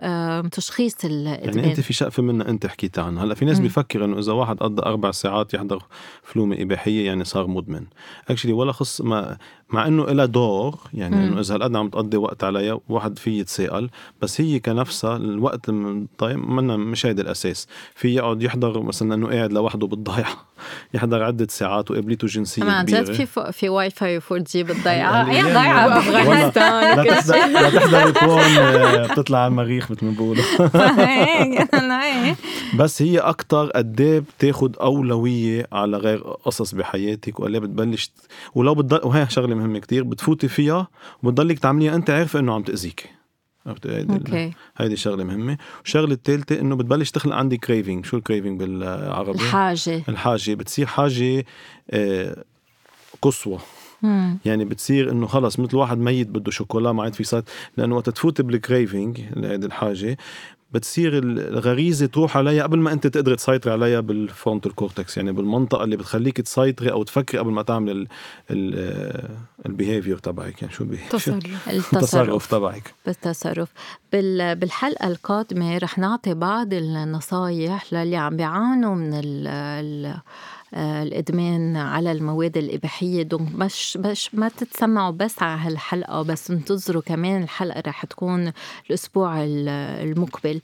تشخيص 0.52 1.04
الإدمان؟ 1.04 1.58
يعني 1.58 1.70
أنت 1.70 1.80
في 1.80 1.92
شقفة 1.92 2.22
منا 2.22 2.48
أنت 2.48 2.66
حكيت 2.66 2.98
عنها. 2.98 3.24
هلأ 3.24 3.34
في 3.34 3.44
ناس 3.44 3.60
بيفكر 3.60 4.04
إنه 4.04 4.18
إذا 4.18 4.32
واحد 4.32 4.56
قضى 4.58 4.82
أربع 4.82 5.10
ساعات 5.10 5.54
يحضر 5.54 5.82
فلومة 6.22 6.56
إباحية 6.62 7.06
يعني 7.06 7.24
صار 7.24 7.46
مدمن. 7.46 7.84
اكشلي 8.28 8.52
ولا 8.52 8.72
خص 8.72 9.00
ما 9.00 9.36
مع 9.70 9.86
إنه 9.86 10.04
لها 10.04 10.24
دور 10.24 10.78
يعني 10.94 11.16
إنه 11.16 11.40
إذا 11.40 11.54
هالقد 11.54 11.76
عم 11.76 11.88
تقضي 11.88 12.16
وقت 12.16 12.44
عليها 12.44 12.80
واحد 12.88 13.18
في 13.18 13.38
يتساءل. 13.38 13.90
بس 14.22 14.40
هي 14.40 14.60
كنفسها 14.60 15.16
الوقت 15.16 15.70
طيب 16.18 16.38
منا 16.38 16.76
مش 16.76 17.06
هيدا 17.06 17.22
الأساس. 17.22 17.61
في 17.94 18.14
يقعد 18.14 18.42
يحضر 18.42 18.82
مثلا 18.82 19.14
إنه 19.14 19.28
قاعد 19.28 19.52
لوحده 19.52 19.86
بالضيعة 19.86 20.52
يحضر 20.94 21.22
عدة 21.22 21.46
ساعات 21.50 21.90
وقابلته 21.90 22.26
جنسية 22.26 22.64
عن 22.64 22.84
جد 22.84 23.12
في 23.12 23.52
في 23.52 23.68
واي 23.68 23.90
فاي 23.90 24.18
و 24.18 24.20
4G 24.32 24.62
بالضيعة 24.62 25.30
اي 25.30 25.42
ضيعة 25.42 25.88
بافغانستان 25.88 26.96
لا 26.96 27.04
تحضر 27.04 27.46
لا 27.46 27.70
تحضر 27.70 28.06
ال 28.06 28.17
porn 28.17 28.58
آه، 28.58 29.06
بتطلع 29.06 29.38
على 29.38 29.50
المريخ 29.50 29.90
مثل 29.90 30.06
ما 30.06 30.10
بيقولوا. 30.10 30.44
بس 32.78 33.02
هي 33.02 33.18
أكتر 33.18 33.70
قد 33.70 34.00
إيه 34.00 34.22
بتاخد 34.38 34.76
أولوية 34.76 35.66
على 35.72 35.96
غير 35.96 36.18
قصص 36.18 36.74
بحياتك 36.74 37.40
وقال 37.40 37.60
بتبلش 37.60 38.12
ولو 38.54 38.74
بتضل 38.74 39.08
وهي 39.08 39.26
شغلة 39.28 39.54
مهمة 39.54 39.78
كتير 39.78 40.04
بتفوتي 40.04 40.48
فيها 40.48 40.88
وبتضلك 41.22 41.58
تعمليها 41.58 41.94
أنت 41.94 42.10
عارفة 42.10 42.38
إنه 42.38 42.54
عم 42.54 42.62
okay. 43.66 44.52
هيدي 44.76 44.96
شغلة 44.96 45.24
مهمة. 45.24 45.58
والشغله 45.80 46.12
الثالثه 46.14 46.60
إنه 46.60 46.76
بتبلش 46.76 47.10
تخلق 47.10 47.34
عندي 47.34 47.56
craving 47.56 48.06
شو 48.06 48.16
ال 48.16 48.22
craving 48.22 48.60
بالعربي؟ 48.60 49.38
الحاجة. 49.38 50.02
الحاجة. 50.08 50.54
بتصير 50.54 50.86
حاجة 50.86 51.44
آه، 51.90 52.44
قصوى. 53.22 53.58
يعني 54.44 54.64
بتصير 54.64 55.10
إنه 55.10 55.26
خلص 55.26 55.58
مثل 55.58 55.76
واحد 55.76 55.98
ميت 55.98 56.28
بده 56.28 56.50
شوكولا 56.50 56.92
ما 56.92 57.02
عاد 57.02 57.14
في 57.14 57.24
صار 57.24 57.42
لأنه 57.76 57.96
وقت 57.96 58.10
تفوت 58.10 58.40
بال 58.40 58.58
craving 58.58 59.20
هيدي 59.44 59.66
الحاجة 59.66 60.16
بتصير 60.72 61.18
الغريزة 61.18 62.06
تروح 62.06 62.36
عليها 62.36 62.62
قبل 62.62 62.78
ما 62.78 62.92
أنت 62.92 63.06
تقدر 63.06 63.34
تسيطر 63.34 63.70
عليها 63.70 64.00
بال 64.00 64.17
frontal 64.17 64.74
cortex 64.74 65.16
يعني 65.16 65.32
بالمنطقة 65.32 65.84
اللي 65.84 65.96
بتخليك 65.96 66.40
تسيطري 66.40 66.92
أو 66.92 67.02
تفكري 67.02 67.38
قبل 67.38 67.50
ما 67.50 67.62
تعمل 67.62 68.08
ال 69.66 69.72
behavior 69.72 70.18
تبعك. 70.18 70.62
يعني 70.62 70.74
شو 70.74 70.84
التصرف 70.92 71.68
التصرف. 71.94 72.46
تبعك. 72.46 72.94
بالتصرف. 73.06 73.68
بالحلقة 74.12 75.06
القادمة 75.08 75.78
رح 75.78 75.98
نعطي 75.98 76.34
بعض 76.34 76.74
النصايح 76.74 77.92
للي 77.92 78.16
عم 78.16 78.36
بيعانوا 78.36 78.94
من 78.94 79.14
ال 79.14 79.46
آه، 80.06 80.22
الإدمان 80.74 81.76
على 81.76 82.12
المواد 82.12 82.56
الإباحية. 82.56 83.22
donc 83.22 83.54
مش 83.54 83.96
مش 83.96 84.34
ما 84.34 84.48
تتسمعوا 84.48 85.10
بس 85.10 85.42
على 85.42 85.60
هالحلقة 85.60 86.22
بس 86.22 86.50
انتظروا 86.50 87.02
كمان 87.02 87.42
الحلقة 87.42 87.82
رح 87.86 88.04
تكون 88.04 88.52
الأسبوع 88.86 89.34
المقبل. 89.44 90.60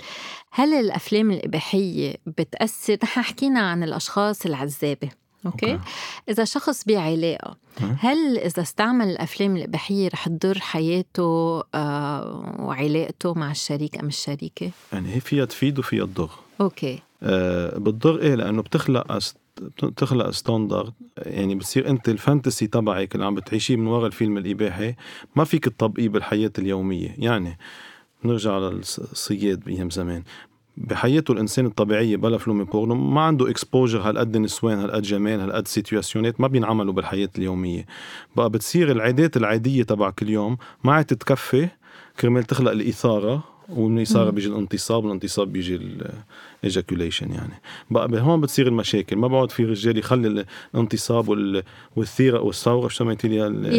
هل 0.50 0.74
الأفلام 0.74 1.30
الإباحية 1.30 2.14
بتأثر؟ 2.26 2.98
نحن 3.02 3.20
حكينا 3.20 3.60
عن 3.60 3.82
الأشخاص 3.82 4.46
العزابه 4.46 5.08
okay. 5.46 5.72
okay. 5.72 5.80
إذا 6.28 6.44
شخص 6.44 6.84
بعلاقة 6.84 7.56
هل 7.98 8.38
إذا 8.38 8.62
استعمل 8.62 9.08
الأفلام 9.08 9.56
الإباحية 9.56 10.08
رح 10.08 10.28
تضر 10.28 10.58
حياته 10.58 11.62
آه 11.74 12.54
وعلاقته 12.58 13.34
مع 13.34 13.50
الشريك 13.50 13.98
أم 13.98 14.06
الشريكة؟ 14.06 14.70
يعني 14.92 15.14
هي 15.14 15.20
فيها 15.20 15.44
تفيد 15.44 15.78
وفيها 15.78 16.06
تضر 16.06 16.30
okay. 16.60 17.02
آه 17.22 17.78
بتضر 17.78 18.20
إيه؟ 18.22 18.34
لأنه 18.34 18.62
بتخلق 18.62 19.12
بتخلق 19.82 20.30
standard 20.30 20.92
يعني 21.16 21.54
بتصير 21.54 21.88
أنت 21.90 22.08
ال 22.08 22.15
fantasy 22.15 22.66
تبعك 22.66 23.14
اللي 23.14 23.26
عم 23.26 23.34
بتعيشيه 23.34 23.76
من 23.76 23.86
وراء 23.86 24.06
الفيلم 24.06 24.38
الإباحي 24.38 24.94
ما 25.36 25.44
فيك 25.44 25.64
تطبقيه 25.64 26.08
بالحياة 26.08 26.52
اليومية. 26.58 27.14
يعني 27.18 27.58
نرجع 28.24 28.58
للصياد 28.58 29.60
بأيام 29.60 29.90
زمان. 29.90 30.22
بحياته 30.76 31.32
الإنسان 31.32 31.66
الطبيعية 31.66 32.16
بلا 32.16 32.38
فيلم 32.38 32.64
بورنو 32.64 32.94
ما 32.94 33.20
عنده 33.20 33.50
exposure 33.50 34.00
هالقد 34.00 34.36
نسوان 34.36 34.78
هالقد 34.78 35.02
جمال 35.02 35.40
هالقد 35.40 35.68
situation 35.68 36.33
ات 36.33 36.40
ما 36.40 36.48
بينعملوا 36.48 36.92
بالحياة 36.92 37.28
اليومية. 37.38 37.86
بقى 38.36 38.50
بتصير 38.50 38.90
العادات 38.92 39.36
العادية 39.36 39.82
تبع 39.82 40.10
كل 40.10 40.28
يوم 40.28 40.56
ما 40.84 40.92
عاد 40.92 41.04
تتكفي 41.04 41.68
كرمال 42.20 42.44
تخلق 42.44 42.70
الإثارة 42.70 43.44
ومن 43.68 43.96
الإثارة 43.98 44.30
بيجي 44.30 44.48
الانتصاب 44.48 45.04
والانتصاب 45.04 45.52
بيجي 45.52 45.80
ejaculation 46.64 47.32
يعني. 47.32 47.60
بقى 47.90 48.20
هون 48.20 48.40
بتصير 48.40 48.66
المشاكل. 48.66 49.16
ما 49.16 49.28
بقعد 49.28 49.50
في 49.50 49.64
رجال 49.64 49.98
يخلي 49.98 50.44
الانتصاب 50.74 51.28
والثيرة 51.96 52.40
والثورة 52.40 52.88
شو 52.88 52.98
سميتي 52.98 53.28
لي 53.28 53.78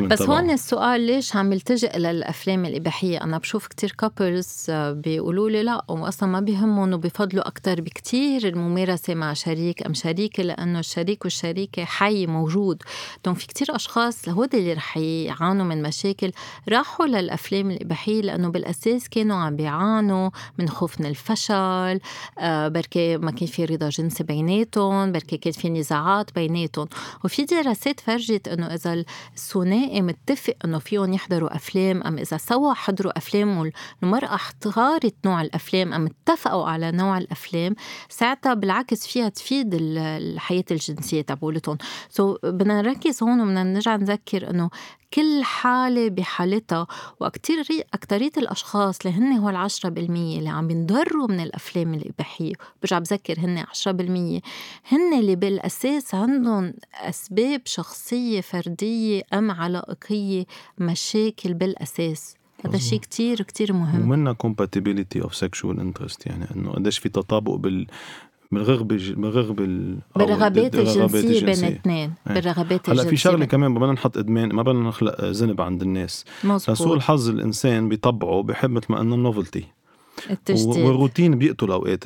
بس 0.00 0.22
طبعا. 0.22 0.40
هون 0.40 0.50
السؤال 0.50 1.00
ليش 1.00 1.36
عم 1.36 1.52
يلتجئ 1.52 1.98
للأفلام 1.98 2.64
الإباحية؟ 2.64 3.24
أنا 3.24 3.38
بشوف 3.38 3.66
كتير 3.66 3.92
couples 3.98 4.66
آه، 4.70 4.92
بيقولوا 4.92 5.50
لي 5.50 5.62
لا 5.62 5.84
واصلا 5.88 6.28
ما 6.28 6.40
بيهمهم 6.40 6.92
وبفضلوا 6.92 7.48
أكثر 7.48 7.80
بكتير 7.80 8.48
الممارسة 8.48 9.14
مع 9.14 9.32
شريك 9.32 9.86
أم 9.86 9.94
شريكة 9.94 10.42
لأنه 10.42 10.78
الشريك 10.78 11.24
والشريكة 11.24 11.84
حي 11.84 12.26
موجود. 12.26 12.82
donc 13.24 13.38
في 13.38 13.46
كتير 13.46 13.76
أشخاص 13.76 14.28
هود 14.28 14.54
اللي 14.54 14.72
رح 14.72 14.96
يعانوا 14.96 15.64
من 15.64 15.82
مشاكل 15.82 16.30
راحوا 16.68 17.06
للأفلام 17.06 17.70
الإباحية 17.70 18.22
لأنه 18.22 18.48
بالأساس 18.48 19.08
كانوا 19.08 19.36
عم 19.36 19.56
بيعانوا 19.56 20.30
من 20.58 20.68
خوف 20.68 21.00
من 21.00 21.06
الفشل 21.06 22.00
بركي 22.42 23.16
ما 23.16 23.30
كان 23.30 23.46
في 23.46 23.64
رضا 23.64 23.88
جنسي 23.88 24.24
بيناتهم 24.24 25.12
بركي 25.12 25.36
كان 25.36 25.52
في 25.52 25.68
نزاعات 25.70 26.34
بيناتهم. 26.34 26.88
وفي 27.24 27.44
دراسات 27.44 28.00
فرجت 28.00 28.48
إنه 28.48 28.66
إذا 28.66 29.04
الثنائي 29.34 30.02
متفق 30.02 30.54
إنه 30.64 30.78
فيهم 30.78 31.12
يحضروا 31.12 31.56
أفلام 31.56 32.02
أم 32.02 32.18
إذا 32.18 32.36
سوا 32.36 32.72
حضروا 32.72 33.18
أفلام 33.18 33.58
والمرأة 34.02 34.34
اختارت 34.34 35.14
نوع 35.24 35.42
الأفلام 35.42 35.92
أم 35.92 36.06
اتفقوا 36.06 36.66
على 36.66 36.92
نوع 36.92 37.18
الأفلام 37.18 37.74
ساعتها 38.08 38.54
بالعكس 38.54 39.06
فيها 39.06 39.28
تفيد 39.28 39.70
الحياة 39.74 40.64
الجنسية 40.70 41.22
تبعولتهم. 41.22 41.78
سو 42.10 42.34
so 42.34 42.38
بدنا 42.44 42.82
نركز 42.82 43.22
هون 43.22 43.40
وبدنا 43.40 43.62
نرجع 43.62 43.96
نذكر 43.96 44.50
إنه 44.50 44.70
كل 45.14 45.44
حالة 45.44 46.08
بحالتها 46.08 46.86
وكتير 47.20 47.66
أكترية 47.94 48.32
الأشخاص 48.36 48.98
اللي 49.06 49.18
هن 49.18 49.32
هو 49.32 49.48
العشرة 49.48 49.88
بالمية 49.88 50.38
اللي 50.38 50.50
عم 50.50 50.66
بينضروا 50.66 51.28
من 51.28 51.40
الأفلام 51.40 51.94
الإباحية 51.94 52.52
برجع 52.82 52.98
بذكر 52.98 53.40
هن 53.40 53.58
عشرة 53.58 53.92
بالمية 53.92 54.40
هن 54.88 55.18
اللي 55.18 55.36
بالأساس 55.36 56.14
عندهم 56.14 56.74
أسباب 56.94 57.62
شخصية 57.64 58.40
فردية 58.40 59.22
أم 59.32 59.50
علائقية 59.50 60.44
مشاكل 60.78 61.54
بالأساس. 61.54 62.34
هذا 62.64 62.78
شيء 62.78 62.98
كتير 62.98 63.42
كتير 63.42 63.72
مهم. 63.72 64.02
ومنها 64.02 64.36
compatibility 64.46 65.22
of 65.22 65.30
sexual 65.30 65.76
interest 65.78 66.26
يعني 66.26 66.46
إنه 66.56 66.72
قديش 66.72 66.98
في 66.98 67.08
تطابق 67.08 67.54
بال 67.54 67.86
بالرغبة 68.52 68.96
بالرغبة 69.16 69.98
بالرغبات 70.16 70.74
الجنسية 70.74 71.20
بين 71.20 71.30
الاثنين 71.30 72.12
إيه. 72.26 72.34
بالرغبات 72.34 72.90
هلأ 72.90 73.04
في 73.04 73.16
شغلة 73.16 73.44
كمان 73.44 73.70
ما 73.70 73.78
بدنا 73.78 73.92
نحط 73.92 74.18
ادمان 74.18 74.52
ما 74.52 74.62
بدنا 74.62 74.88
نخلق 74.88 75.24
ذنب 75.24 75.60
عند 75.60 75.82
الناس. 75.82 76.24
مزبوط. 76.44 76.70
لسوء 76.70 76.94
الحظ 76.96 77.28
الإنسان 77.28 77.88
بطبعه 77.88 78.42
بحب 78.42 78.70
مثل 78.70 78.86
ما 78.90 78.98
قلنا 78.98 79.14
ال 79.14 79.20
novelty. 79.20 79.64
التجديد 80.30 80.84
والروتين 80.84 81.38
بيقتل 81.38 81.70
أوقات 81.70 82.04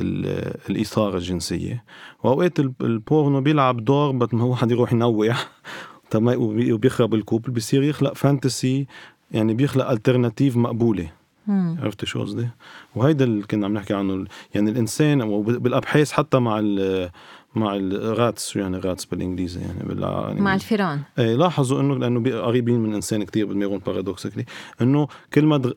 الإثارة 0.71 1.17
الجنسية. 1.17 1.85
وأوقات 2.23 2.61
البورنو 2.61 3.41
بيلعب 3.41 3.85
دور 3.85 4.13
بس 4.13 4.35
ما 4.35 4.43
هو 4.43 4.57
حد 4.57 4.71
يروح 4.71 4.93
ينوع. 4.93 5.37
وبيخرب 6.15 7.15
ال 7.15 7.20
couple 7.20 7.51
بصير 7.53 7.83
يخلق 7.83 8.15
fantasy 8.15 8.87
يعني 9.31 9.55
بيخلق 9.55 9.91
alternative 9.91 10.57
مقبولة. 10.57 11.20
عرفت 11.51 12.05
شو 12.05 12.23
قصدي؟ 12.23 12.49
وهيدا 12.95 13.25
اللي 13.25 13.43
كنا 13.43 13.67
عم 13.67 13.73
نحكي 13.73 13.95
عنه 13.95 14.27
يعني 14.55 14.71
الإنسان 14.71 15.23
وبالابحاث 15.23 16.13
حتى 16.13 16.39
مع 16.39 16.59
ال 16.59 17.11
مع 17.55 17.77
ال 17.77 17.93
rats 17.93 18.57
يعني 18.57 18.79
rats 18.79 19.05
بالإنجليزي 19.05 19.61
يعني, 19.61 19.83
بال... 19.83 20.03
يعني 20.03 20.41
مع 20.41 20.55
الفيران. 20.55 21.01
إيه 21.19 21.37
لاحظوا 21.37 21.81
إنه 21.81 21.97
لأنه 21.97 22.41
قريبين 22.41 22.81
من 22.81 22.91
الانسان 22.91 23.23
كثير 23.23 23.47
بدماغهم 23.47 23.79
paradoxically 23.79 24.45
إنه 24.81 25.09
كل 25.35 25.45
ما 25.45 25.73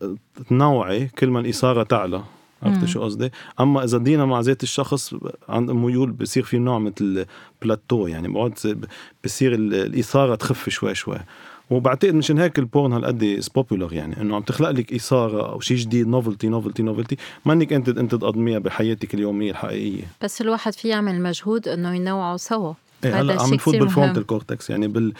تنوعي 0.49 1.07
كل 1.07 1.29
ما 1.29 1.39
الإثارة 1.39 1.83
تعلى. 1.83 2.23
عرفت 2.63 2.85
شو 2.85 3.03
قصدي؟ 3.03 3.31
أما 3.59 3.83
إذا 3.83 3.97
ضلينا 3.97 4.25
مع 4.25 4.39
ذات 4.39 4.63
الشخص 4.63 5.15
عند 5.49 5.71
ميول 5.71 6.11
بصير 6.11 6.43
في 6.43 6.57
نوع 6.57 6.79
مثل 6.79 7.25
بلاتو 7.61 8.07
يعني 8.07 8.27
بقعد 8.27 8.87
بصير 9.25 9.55
الإثارة 9.55 10.35
تخف 10.35 10.69
شوي 10.69 10.95
شوي. 10.95 11.17
وبعتقد 11.69 12.13
مشان 12.13 12.39
هيك 12.39 12.59
ال 12.59 12.66
porn 12.66 12.93
هالقد 12.93 13.43
popular 13.55 13.93
يعني 13.93 14.21
إنه 14.21 14.35
عم 14.35 14.41
تخلق 14.41 14.69
لك 14.69 14.93
إثارة 14.93 15.51
أو 15.51 15.59
شيء 15.59 15.77
جديد 15.77 16.07
novelty 16.07 16.47
novelty 16.47 16.83
novelty 16.83 17.17
ما 17.45 17.53
انك 17.53 17.73
أنت 17.73 17.89
أنت 17.89 18.15
تقضميها 18.15 18.59
بحياتك 18.59 19.13
اليومية 19.13 19.51
الحقيقية. 19.51 20.03
بس 20.21 20.41
الواحد 20.41 20.73
في 20.73 20.87
يعمل 20.87 21.21
مجهود 21.21 21.67
إنه 21.67 21.95
ينوعوا 21.95 22.37
سوا. 22.37 22.73
إيه 23.05 23.21
هلا 23.21 23.41
عم 23.41 23.53
نفوت 23.53 23.75
بال 23.75 23.86
frontal 23.86 24.25
cortex 24.25 24.69
يعني 24.69 24.87
بال 24.87 25.13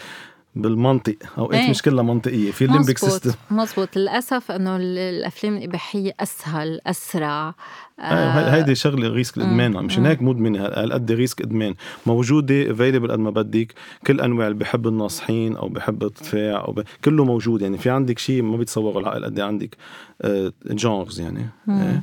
بالمنطق 0.56 1.16
اوقات 1.38 1.60
إيه. 1.60 1.70
مش 1.70 1.82
كلها 1.82 2.02
منطقية؟ 2.02 2.50
في 2.50 2.64
ال 2.64 2.69
limbic 2.69 2.98
system 2.98 3.32
مزبوط. 3.50 3.96
للأسف 3.96 4.50
إنه 4.50 4.76
الأفلام 4.76 5.56
الإباحية 5.56 6.12
أسهل 6.20 6.80
أسرع. 6.86 7.54
آه 8.00 8.54
هيدي 8.54 8.74
شغلة 8.74 9.08
risk 9.08 9.36
الادمان 9.36 9.72
مشان 9.72 10.06
هيك 10.06 10.22
مدمنه 10.22 10.64
هالقد 10.64 11.12
risk 11.12 11.40
إدمان. 11.42 11.74
موجودة 12.06 12.70
افيلبل 12.72 13.12
قد 13.12 13.18
ما 13.18 13.30
بدك 13.30 13.74
كل 14.06 14.20
أنواع 14.20 14.46
اللي 14.46 14.58
بحب 14.58 14.86
الناصحين 14.86 15.56
أو 15.56 15.68
بحب 15.68 16.02
التفاع 16.04 16.64
أو 16.64 16.72
ب... 16.72 16.82
كله 17.04 17.24
موجود 17.24 17.62
يعني 17.62 17.78
في 17.78 17.90
عندك 17.90 18.18
شيء 18.18 18.42
ما 18.42 18.56
بيتصوروا 18.56 19.00
العقل 19.00 19.24
قد 19.24 19.40
عندك 19.40 19.76
آه 20.22 20.52
جونرز 20.66 21.20
يعني 21.20 21.46
آه. 21.68 22.00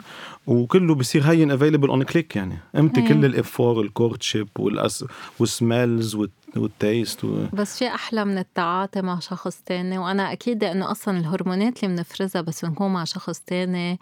وكله 0.47 0.95
بصير 0.95 1.23
هين 1.23 1.51
افيلبل 1.51 1.89
اون 1.89 2.03
كليك 2.03 2.35
يعني. 2.35 2.57
إمتى 2.77 3.01
كل 3.01 3.25
الافور 3.25 3.81
الكورتشيب 3.81 4.47
والأس... 4.59 5.05
والسميلز 5.39 6.15
والت... 6.15 6.31
والتيست 6.55 7.23
و... 7.23 7.45
بس 7.53 7.79
في 7.79 7.87
أحلى 7.87 8.25
من 8.25 8.37
التعاطي 8.37 9.01
مع 9.01 9.19
شخص 9.19 9.61
تاني 9.65 9.97
وأنا 9.97 10.31
أكيد 10.31 10.63
إنه 10.63 10.91
أصلا 10.91 11.17
الهرمونات 11.19 11.83
اللي 11.83 11.95
بنفرزها 11.95 12.41
بس 12.41 12.65
نكون 12.65 12.93
مع 12.93 13.03
شخص 13.03 13.39
تاني 13.39 13.99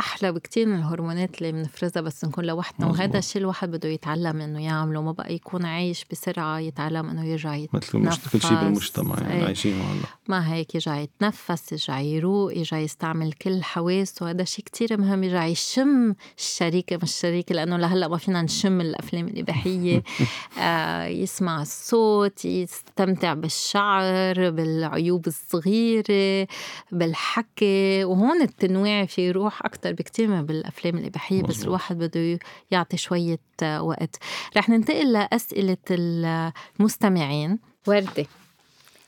أحلى 0.00 0.32
بكتير 0.32 0.66
من 0.66 0.74
الهرمونات 0.74 1.38
اللي 1.38 1.52
بنفرزها 1.52 2.02
بس 2.02 2.24
نكون 2.24 2.44
لوحدنا. 2.44 2.86
وهذا 2.86 3.18
الشيء 3.18 3.42
الواحد 3.42 3.70
بده 3.70 3.88
يتعلم 3.88 4.40
إنه 4.40 4.64
يعمله. 4.64 5.02
ما 5.02 5.12
بقى 5.12 5.34
يكون 5.34 5.64
عايش 5.64 6.04
بسرعة 6.10 6.58
يتعلم 6.58 7.08
إنه 7.10 7.24
يرجع 7.24 7.54
يتنفس 7.54 7.94
مثل 7.94 8.30
كل 8.30 8.40
شيء 8.40 8.58
بالمجتمع 8.58 9.16
يعني 9.20 9.34
إيه. 9.34 9.44
عايشين 9.44 9.80
هلا 9.80 10.00
ما 10.28 10.52
هيك 10.52 10.74
يرجع 10.74 10.96
يتنفس 10.96 11.72
يرجع 11.72 12.00
يروق 12.00 12.56
يرجع 12.56 12.78
يستعمل 12.78 13.32
كل 13.32 13.62
حواسه 13.62 14.26
وهذا 14.26 14.44
شيء 14.44 14.64
كتير 14.64 15.00
مهم 15.00 15.24
يرجع 15.24 15.46
يشم 15.46 16.14
الشريكة 16.38 16.96
مش 16.96 17.02
الشريكة 17.02 17.54
لأنه 17.54 17.76
لهلأ 17.76 18.08
ما 18.08 18.16
فينا 18.16 18.42
نشم 18.42 18.80
الأفلام 18.80 19.28
الإباحية. 19.28 20.02
آه 20.58 21.06
يسمع 21.06 21.62
الصوت 21.62 22.44
يستمتع 22.44 23.34
بالشعر 23.34 24.50
بالعيوب 24.50 25.26
الصغيرة 25.26 26.46
بالحكي. 26.92 28.04
وهون 28.04 28.42
التنويع 28.42 29.04
في 29.04 29.28
يروح 29.28 29.64
أكثر 29.64 29.89
أكتر 29.90 30.02
بكتير 30.02 30.28
من 30.28 30.46
بالأفلام 30.46 30.98
الإباحية 30.98 31.42
بس 31.42 31.64
الواحد 31.64 31.98
بده 31.98 32.38
يعطي 32.70 32.96
شوية 32.96 33.40
وقت. 33.62 34.16
رح 34.56 34.68
ننتقل 34.68 35.12
لأسئلة 35.12 35.76
المستمعين. 35.90 37.58
وردة. 37.86 38.26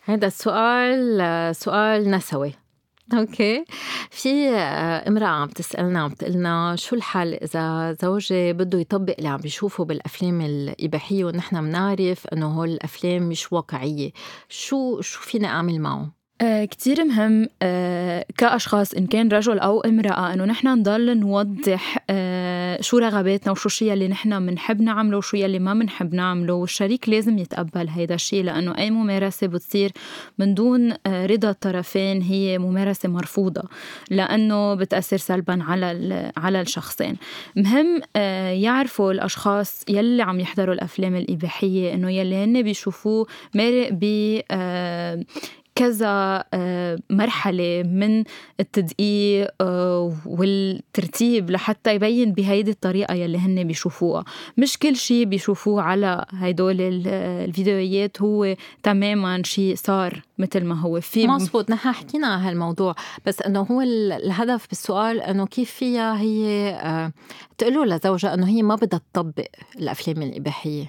هذا 0.04 0.26
السؤال 0.26 1.56
سؤال 1.56 2.10
نسوي. 2.10 2.54
okay. 3.14 3.64
في 4.10 4.50
امرأة 5.08 5.26
عم 5.26 5.48
تسألنا 5.48 6.00
عم 6.02 6.10
تقلنا 6.10 6.76
شو 6.76 6.96
الحل 6.96 7.34
إذا 7.34 7.92
زوجي 8.02 8.52
بده 8.52 8.78
يطبق 8.78 9.14
اللي 9.18 9.28
عم 9.28 9.40
بيشوفه 9.40 9.84
بالأفلام 9.84 10.40
الإباحية 10.40 11.24
ونحن 11.24 11.60
بنعرف 11.60 12.26
إنه 12.26 12.46
هول 12.46 12.68
الأفلام 12.68 13.22
مش 13.22 13.52
واقعية؟ 13.52 14.12
شو 14.48 15.00
شو 15.00 15.20
فينا 15.20 15.48
أعمل 15.48 15.80
معه؟ 15.80 16.21
آه 16.42 16.64
كتير 16.64 17.04
مهم 17.04 17.48
آه 17.62 18.26
كأشخاص 18.38 18.94
إن 18.94 19.06
كان 19.06 19.28
رجل 19.28 19.58
أو 19.58 19.80
امرأة 19.80 20.34
إنه 20.34 20.44
نحن 20.44 20.68
نضل 20.68 21.18
نوضح 21.18 21.98
آه 22.10 22.80
شو 22.80 22.98
رغباتنا 22.98 23.52
وشو 23.52 23.66
الشيء 23.66 23.92
اللي 23.92 24.08
نحن 24.08 24.46
بنحب 24.46 24.80
نعمله 24.80 25.16
وشو 25.16 25.36
يلي 25.36 25.58
ما 25.58 25.74
بنحب 25.74 26.14
نعمله 26.14 26.54
والشريك 26.54 27.08
لازم 27.08 27.38
يتقبل 27.38 27.88
هيدا 27.88 28.14
الشيء 28.14 28.44
لأنه 28.44 28.78
أي 28.78 28.90
ممارسة 28.90 29.46
بتصير 29.46 29.92
من 30.38 30.54
دون 30.54 30.94
رضا 31.06 31.50
الطرفين 31.50 32.22
هي 32.22 32.58
ممارسة 32.58 33.08
مرفوضة 33.08 33.62
لأنه 34.10 34.74
بتأثر 34.74 35.16
سلبا 35.16 35.62
على 35.62 36.32
على 36.36 36.60
الشخصين. 36.60 37.16
مهم 37.56 38.00
يعرفوا 38.62 39.12
الأشخاص 39.12 39.84
يلي 39.88 40.22
عم 40.22 40.40
يحضروا 40.40 40.74
الأفلام 40.74 41.16
الإباحية 41.16 41.94
إنه 41.94 42.10
يلي 42.10 42.44
هن 42.44 42.62
بيشوفوه 42.62 43.26
مارق 43.54 43.88
ب 43.92 44.04
آه، 44.50 45.24
كذا 45.74 46.44
آه، 46.54 46.98
مرحلة 47.10 47.82
من 47.82 48.24
التدقيق 48.60 49.48
آه، 49.60 50.16
والترتيب 50.26 51.50
لحتى 51.50 51.94
يبين 51.94 52.32
بهيدي 52.32 52.70
الطريقة 52.70 53.14
يلي 53.14 53.38
هن 53.38 53.64
بيشوفوها. 53.64 54.24
مش 54.56 54.78
كل 54.78 54.96
شيء 54.96 55.24
بيشوفوه 55.24 55.82
على 55.82 56.24
هيدول 56.32 56.76
الفيديوهات 57.06 58.22
هو 58.22 58.56
تماما 58.82 59.42
شيء 59.44 59.74
صار 59.74 60.22
مثل 60.38 60.64
ما 60.64 60.80
هو. 60.80 61.00
في 61.00 61.26
مزبوط 61.26 61.70
نحن 61.70 61.92
حكينا 61.92 62.26
عن 62.26 62.40
هالموضوع 62.40 62.94
بس 63.26 63.42
إنه 63.42 63.60
هو 63.60 63.80
الهدف 63.80 64.68
بالسؤال 64.68 65.20
إنه 65.20 65.46
كيف 65.46 65.70
فيها 65.70 66.20
هي 66.20 66.70
آه، 66.70 67.12
تقول 67.58 67.90
لزوجها 67.90 68.34
إنه 68.34 68.48
هي 68.48 68.62
ما 68.62 68.74
بدها 68.74 69.00
تطبق 69.12 69.46
الأفلام 69.78 70.22
الإباحية. 70.22 70.86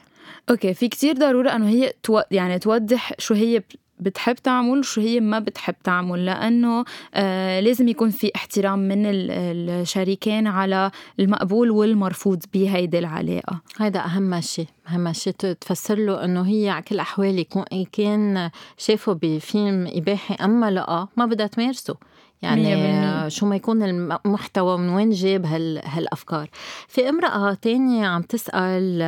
okay 0.50 0.74
في 0.74 0.88
كتير 0.88 1.16
ضرورة 1.16 1.50
إنه 1.56 1.70
هي 1.70 1.94
تو... 2.04 2.22
يعني 2.32 2.60
توضح 2.60 3.12
شو 3.20 3.34
هي 3.34 3.64
بتحب 4.00 4.36
تعمل 4.36 4.86
شو 4.86 5.02
هي 5.02 5.20
ما 5.20 5.40
بتحب 5.40 5.76
تعمل 5.84 6.26
لأنه 6.26 6.86
آه 7.14 7.60
لازم 7.60 7.88
يكون 7.88 8.10
في 8.10 8.32
احترام 8.36 8.80
من 8.80 9.04
الشريكين 9.06 10.48
على 10.48 10.92
المقبول 11.20 11.72
والمرفوض 11.72 12.44
بهيدي 12.54 13.00
العلاقة. 13.00 13.62
هذا 13.80 14.00
أهم 14.00 14.42
شيء 14.42 14.68
أهم 14.90 15.14
شيء 15.14 15.34
تفسر 15.34 15.96
له 15.96 16.26
إنه 16.26 16.42
هي 16.42 16.70
على 16.70 16.84
كل 16.84 16.96
الأحوال 16.96 17.40
يكون 17.40 17.64
كان 17.92 18.50
شافه 18.78 19.14
بفيلم 19.22 19.88
إباحي 19.94 20.34
أما 20.34 20.72
لا 20.72 21.08
ما 21.18 21.26
بدها 21.26 21.48
تمارسه. 21.48 21.96
يعني 22.44 23.30
شو 23.30 23.46
ما 23.46 23.56
يكون 23.56 23.84
المحتوى 23.84 24.78
من 24.78 24.90
وين 24.90 25.10
جاب 25.10 25.46
هال 25.46 25.82
هالأفكار. 25.86 26.50
في 26.88 27.10
امرأة 27.10 27.54
تانية 27.54 28.08
عم 28.08 28.22
تسأل 28.22 29.02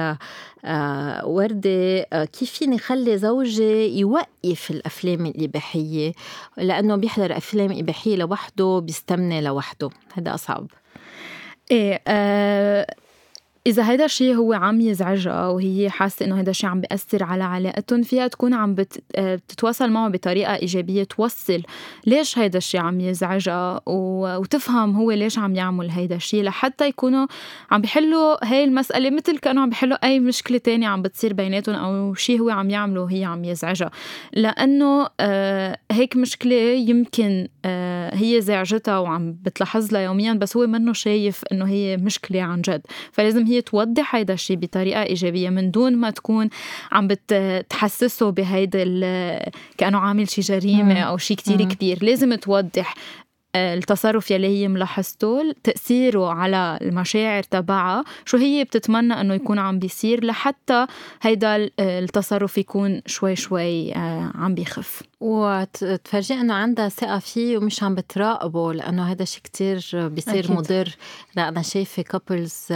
آه 0.65 1.25
وردة 1.27 2.07
آه 2.13 2.25
كيف 2.25 2.51
فيني 2.51 2.77
خلي 2.77 3.17
زوجي 3.17 3.99
يوقف 3.99 4.71
الأفلام 4.71 5.25
الإباحية 5.25 6.13
لأنه 6.57 6.95
بيحضر 6.95 7.37
أفلام 7.37 7.71
إباحية 7.71 8.15
لوحده 8.15 8.79
بيستمنى 8.79 9.41
لوحده. 9.41 9.89
هذا 10.13 10.33
أصعب. 10.33 10.67
إيه 11.71 12.01
آه 12.07 12.95
إذا 13.67 13.89
هيدا 13.89 14.05
الشيء 14.05 14.35
هو 14.35 14.53
عم 14.53 14.81
يزعجها 14.81 15.47
وهي 15.47 15.89
حاسة 15.89 16.25
إنه 16.25 16.39
هيدا 16.39 16.51
الشيء 16.51 16.69
عم 16.69 16.81
بيأثر 16.81 17.23
على 17.23 17.43
علاقتهم 17.43 18.03
فيها 18.03 18.27
تكون 18.27 18.53
عم 18.53 18.75
بتتواصل 18.75 19.89
معه 19.89 20.09
بطريقة 20.09 20.55
إيجابية 20.55 21.03
توصل 21.03 21.61
ليش 22.07 22.37
هيدا 22.37 22.57
الشيء 22.57 22.81
عم 22.81 22.99
يزعجها 22.99 23.81
وتفهم 23.87 24.95
هو 24.95 25.11
ليش 25.11 25.39
عم 25.39 25.55
يعمل 25.55 25.89
هيدا 25.89 26.15
الشيء 26.15 26.43
لحتى 26.43 26.87
يكونوا 26.87 27.27
عم 27.71 27.81
بيحلوا 27.81 28.45
هاي 28.45 28.63
المسألة 28.63 29.09
مثل 29.09 29.37
كأنه 29.37 29.61
عم 29.61 29.69
بيحلوا 29.69 30.05
أي 30.05 30.19
مشكلة 30.19 30.57
تانية 30.57 30.87
عم 30.87 31.01
بتصير 31.01 31.33
بيناتهم 31.33 31.75
أو 31.75 32.13
شيء 32.13 32.39
هو 32.41 32.49
عم 32.49 32.69
يعمله 32.69 33.01
وهي 33.01 33.25
عم 33.25 33.43
يزعجها. 33.43 33.91
لأنه 34.33 35.07
آه 35.19 35.77
هيك 35.91 36.15
مشكلة 36.15 36.55
يمكن 36.55 37.47
آه 37.65 38.15
هي 38.15 38.41
زعجتها 38.41 38.99
وعم 38.99 39.35
بتلاحظ 39.41 39.93
لها 39.93 40.01
يوميا 40.01 40.33
بس 40.33 40.57
هو 40.57 40.67
منه 40.67 40.93
شايف 40.93 41.43
إنه 41.51 41.65
هي 41.65 41.97
مشكلة 41.97 42.41
عن 42.41 42.61
جد. 42.61 42.81
فلازم 43.11 43.45
هي 43.45 43.54
هي 43.55 43.61
توضح 43.61 44.15
هيدا 44.15 44.33
الشيء 44.33 44.57
بطريقة 44.57 45.03
إيجابية 45.03 45.49
من 45.49 45.71
دون 45.71 45.95
ما 45.95 46.09
تكون 46.09 46.49
عم 46.91 47.07
بتحسسه 47.07 48.29
بهيدا 48.29 48.83
كأنه 49.77 49.97
عامل 49.97 50.29
شيء 50.29 50.43
جريمة 50.43 50.99
أو 50.99 51.17
شيء 51.17 51.37
كتير 51.37 51.63
كبير. 51.63 52.03
لازم 52.03 52.35
توضح 52.35 52.95
التصرف 53.55 54.31
يلي 54.31 54.47
هي 54.47 54.67
ملاحظته 54.67 55.53
تأثيره 55.63 56.29
على 56.33 56.79
المشاعر 56.81 57.43
تبعها 57.43 58.03
شو 58.25 58.37
هي 58.37 58.63
بتتمنى 58.63 59.21
إنه 59.21 59.33
يكون 59.33 59.59
عم 59.59 59.79
بيصير 59.79 60.25
لحتى 60.25 60.85
هيدا 61.21 61.69
التصرف 61.79 62.57
يكون 62.57 63.01
شوي 63.05 63.35
شوي 63.35 63.95
آه، 63.95 64.31
عم 64.35 64.55
بيخف. 64.55 65.03
وتفرجي 65.19 66.33
انه 66.33 66.53
عندها 66.53 66.89
ثقة 66.89 67.19
فيه 67.19 67.57
ومش 67.57 67.83
عم 67.83 67.95
بتراقبه 67.95 68.73
لأنه 68.73 69.11
هذا 69.11 69.25
شيء 69.25 69.41
كتير 69.43 69.75
بيصير. 69.93 70.51
مضر 70.51 70.95
لا 71.35 71.47
أنا 71.47 71.61
شايفة 71.61 72.01
couples 72.03 72.73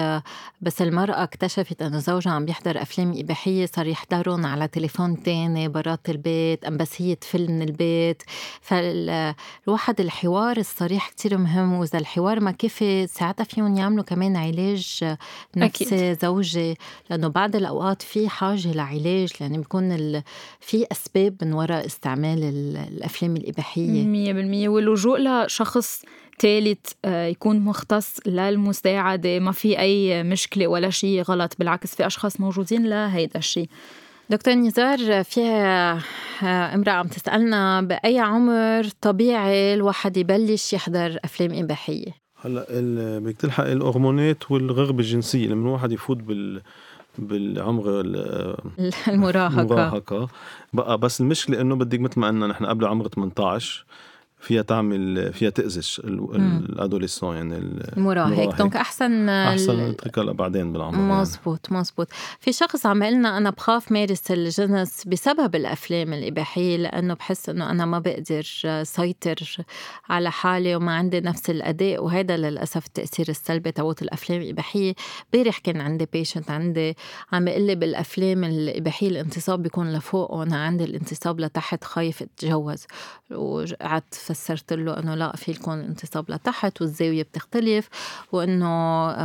بس 0.61 0.81
المرأة 0.81 1.23
اكتشفت 1.23 1.81
إنه 1.81 1.99
زوجها 1.99 2.31
عم 2.31 2.47
يحضر 2.47 2.81
أفلام 2.81 3.13
إباحية 3.17 3.65
صار 3.65 3.87
يحضرهم 3.87 4.45
على 4.45 4.67
تليفون 4.67 5.23
تاني 5.23 5.67
برات 5.67 6.09
البيت 6.09 6.65
ام 6.65 6.77
بس 6.77 7.01
هي 7.01 7.15
تفل 7.15 7.51
من 7.51 7.61
البيت 7.61 8.23
فالواحد 8.61 9.99
الحوار 9.99 10.57
الصريح 10.57 11.09
كتير 11.09 11.37
مهم 11.37 11.73
وإذا 11.73 11.99
الحوار 11.99 12.39
ما 12.39 12.51
كفي 12.51 13.07
ساعتها 13.07 13.43
فيهم 13.43 13.77
يعملوا 13.77 14.03
كمان 14.03 14.35
علاج 14.35 15.15
نفسي 15.57 15.85
أكيد. 15.85 16.21
زوجي 16.21 16.77
لأنه 17.09 17.27
بعض 17.27 17.55
الأوقات 17.55 18.01
في 18.01 18.29
حاجة 18.29 18.71
لعلاج 18.71 19.31
لأن 19.41 19.57
بيكون 19.57 20.21
في 20.59 20.85
أسباب 20.91 21.35
من 21.41 21.53
وراء 21.53 21.85
استعمال 21.85 22.28
الافلام 22.33 23.35
الإباحية. 23.35 24.03
100% 24.65 24.69
واللجوء 24.69 25.19
لشخص 25.19 26.03
ثالث 26.39 26.79
آه، 27.05 27.25
يكون 27.25 27.59
مختص 27.59 28.27
للمساعده 28.27 29.39
ما 29.39 29.51
في 29.51 29.79
أي 29.79 30.23
مشكلة 30.23 30.67
ولا 30.67 30.89
شيء 30.89 31.21
غلط 31.21 31.53
بالعكس 31.59 31.95
في 31.95 32.07
أشخاص 32.07 32.39
موجودين 32.39 32.85
لهيدا 32.85 33.39
الشيء. 33.39 33.69
دكتور 34.29 34.53
نزار 34.53 35.23
في 35.23 35.41
آه، 35.41 36.75
امرأة 36.75 36.91
عم 36.91 37.07
تسألنا 37.07 37.81
بأي 37.81 38.19
عمر 38.19 38.87
طبيعي 39.01 39.73
الواحد 39.73 40.17
يبلش 40.17 40.73
يحضر 40.73 41.19
أفلام 41.23 41.63
إباحية؟ 41.63 42.29
هلأ 42.41 42.65
بدك 43.19 43.37
تلحق 43.37 43.63
الهرمونات 43.63 44.51
والرغبة 44.51 44.99
الجنسية 44.99 45.47
لما 45.47 45.67
الواحد 45.67 45.91
يفوت 45.91 46.17
بال 46.17 46.61
بالعمر 47.19 47.83
المراهقة. 49.07 49.61
المراهقة. 49.61 50.27
بقى 50.73 50.97
بس 50.97 51.21
المشكلة 51.21 51.61
إنه 51.61 51.75
بدك 51.75 51.99
مثل 51.99 52.19
ما 52.19 52.27
قلنا 52.27 52.47
نحن 52.47 52.65
قبل 52.65 52.85
عمر 52.85 53.07
18 53.07 53.85
فيها 54.39 54.61
تعمل 54.61 55.33
فيها 55.33 55.49
تأذي 55.49 55.81
ال 56.03 56.15
adolescent 56.15 57.35
يعني 57.35 57.57
المراهق 57.57 58.57
donc 58.57 58.75
أحسن 58.75 59.29
أحسن 59.29 59.89
نتركها 59.89 60.23
لبعدين 60.23 60.73
بالعمر 60.73 60.97
مزبوط 60.97 61.67
يعني. 61.67 61.79
مزبوط 61.79 62.07
في 62.39 62.51
شخص 62.51 62.85
عم 62.85 63.03
لنا 63.03 63.37
أنا 63.37 63.49
بخاف 63.49 63.91
مارس 63.91 64.31
الجنس 64.31 65.07
بسبب 65.07 65.55
الأفلام 65.55 66.13
الإباحية 66.13 66.77
لأنه 66.77 67.13
بحس 67.13 67.49
إنه 67.49 67.71
أنا 67.71 67.85
ما 67.85 67.99
بقدر 67.99 68.43
سيطر 68.83 69.35
على 70.09 70.31
حالي 70.31 70.75
وما 70.75 70.95
عندي 70.95 71.19
نفس 71.19 71.49
الأداء 71.49 72.03
وهذا 72.03 72.37
للأسف 72.37 72.85
التأثير 72.85 73.29
السلبي 73.29 73.71
تبعت 73.71 74.01
الأفلام 74.01 74.41
الإباحية. 74.41 74.93
امبارح 75.35 75.57
كان 75.57 75.81
عندي 75.81 76.07
patient 76.13 76.51
عندي 76.51 76.97
عم 77.31 77.47
يقول 77.47 77.61
لي 77.61 77.75
بالأفلام 77.75 78.43
الإباحية 78.43 79.07
الانتصاب 79.07 79.63
بيكون 79.63 79.93
لفوق 79.93 80.31
وأنا 80.31 80.63
عندي 80.63 80.83
الانتصاب 80.83 81.39
لتحت 81.39 81.83
خايف 81.83 82.21
أتجوز. 82.21 82.85
وقعدت 83.31 84.13
فسرت 84.29 84.73
له 84.73 84.99
إنه 84.99 85.15
لا 85.15 85.35
في 85.35 85.51
لكم 85.51 85.71
انتصاب 85.71 86.31
لتحت 86.31 86.81
والزاوية 86.81 87.23
بتختلف 87.23 87.89
وإنه 88.31 88.65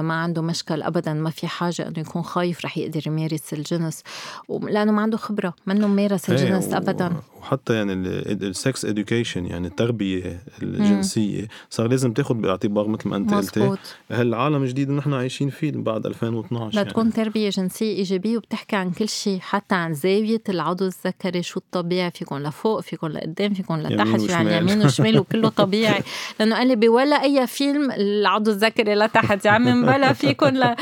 ما 0.01 0.15
عنده 0.15 0.43
مشكل 0.43 0.83
ابدا 0.83 1.13
ما 1.13 1.31
في 1.31 1.47
حاجة 1.47 1.89
إنه 1.89 1.99
يكون 1.99 2.23
خايف 2.23 2.65
رح 2.65 2.79
يقدر 2.79 3.03
يمارس 3.07 3.53
الجنس 3.53 4.03
لأنه 4.49 4.93
ما 4.93 5.03
عنده 5.03 5.17
خبرة 5.17 5.55
منه 5.67 5.87
ممارس 5.87 6.31
إيه، 6.31 6.39
الجنس 6.39 6.73
ابدا. 6.73 7.13
وحتى 7.41 7.75
يعني 7.75 7.93
ال 7.93 8.16
sex 8.16 8.85
education 8.85 9.47
يعني 9.47 9.67
التربية 9.67 10.43
الجنسية 10.63 11.49
صار 11.71 11.89
لازم 11.89 12.13
تاخذ 12.13 12.35
باعتبار 12.35 12.89
مثل 12.89 13.09
ما 13.09 13.17
أنت 13.17 13.35
قلتي 13.35 13.77
هالعالم 14.11 14.63
الجديد 14.63 14.89
اللي 14.89 14.99
نحن 14.99 15.13
عايشين 15.13 15.51
فيه 15.51 15.73
بعد 15.73 16.07
2012 16.07 16.77
يعني. 16.77 16.89
لتكون 16.89 17.13
تربية 17.13 17.51
جنسية 17.51 17.97
إيجابية 17.97 18.37
وبتحكي 18.37 18.77
عن 18.77 18.91
كل 18.91 19.09
شيء 19.09 19.39
حتى 19.41 19.75
عن 19.75 19.95
زاوية 19.95 20.43
العضو 20.49 20.87
الذكري 20.87 21.43
شو 21.43 21.61
الطبيعي 21.61 22.11
فيكم 22.11 22.39
لفوق 22.39 22.81
فيكم 22.81 23.07
لقدام 23.07 23.55
فيكم 23.55 23.77
لتحت 23.81 24.21
في 24.21 24.33
عن 24.33 24.47
يمين 24.47 24.83
وشمال 25.01 25.19
وكله 25.19 25.49
طبيعي. 25.49 26.03
لأنه 26.41 26.57
قال 26.57 26.69
لي 26.69 26.77
بولا 26.77 27.23
أي 27.23 27.47
فيلم 27.47 27.91
العضو 27.91 28.51
الذكري 28.51 28.95
لتحت 28.95 29.45
يا 29.45 29.51
عمي 29.51 29.87
بلا 29.87 30.13
فيكم 30.13 30.47
ل... 30.47 30.77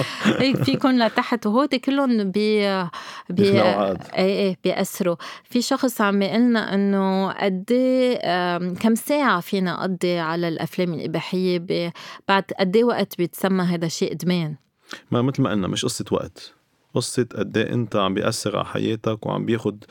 فيكم 0.64 1.02
لتحت 1.02 1.46
وهودي 1.46 1.78
كلهم 1.78 2.30
بي 2.30 2.84
بي 3.30 3.62
إيه 3.62 3.96
إيه 4.14 4.58
بيأثروا. 4.64 5.16
في 5.44 5.62
شخص 5.62 6.00
عم 6.00 6.22
يقول 6.22 6.40
لنا 6.40 6.74
إنه 6.74 7.32
قد 7.32 7.64
إيه، 7.70 8.58
كم 8.74 8.94
ساعة 8.94 9.40
فينا 9.40 9.72
نقضي 9.72 10.18
على 10.18 10.48
الأفلام 10.48 10.94
الإباحية؟ 10.94 11.92
بعد 12.28 12.44
قد 12.60 12.76
إيه 12.76 12.84
وقت 12.84 13.18
بيتسمى 13.18 13.64
هذا 13.64 13.86
الشيء 13.86 14.12
إدمان؟ 14.12 14.54
ما 15.10 15.22
مثل 15.22 15.42
ما 15.42 15.50
قلنا 15.50 15.68
مش 15.68 15.84
قصة 15.84 16.04
وقت. 16.10 16.52
قصة 16.94 17.26
قد 17.36 17.56
إيه 17.56 17.72
أنت 17.72 17.96
عم 17.96 18.14
بيأثر 18.14 18.56
على 18.56 18.66
حياتك 18.66 19.26
وعم 19.26 19.46
بياخد 19.46 19.84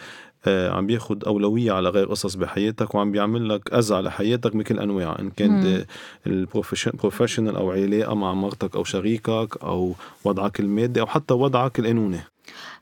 عم 0.48 0.88
بياخد 0.88 1.24
أولوية 1.24 1.72
على 1.72 1.90
غير 1.90 2.06
قصص 2.10 2.36
بحياتك 2.36 2.96
وعم 2.96 3.12
بيعمل 3.12 3.50
لك 3.50 3.74
أذى 3.74 3.96
على 3.96 4.12
حياتك 4.12 4.56
بكل 4.56 4.80
أنواع 4.80 5.20
إن 5.20 5.30
كان 5.30 5.86
البروفيشنال 6.28 7.56
أو 7.56 7.72
علاقة 7.72 8.16
مع 8.16 8.34
مرتك 8.34 8.76
أو 8.76 8.84
شريكك 8.84 9.58
أو 9.64 9.94
وضعك 10.24 10.60
المادي 10.60 11.02
أو 11.02 11.08
حتى 11.08 11.34
وضعك 11.34 11.80
القانوني 11.80 12.20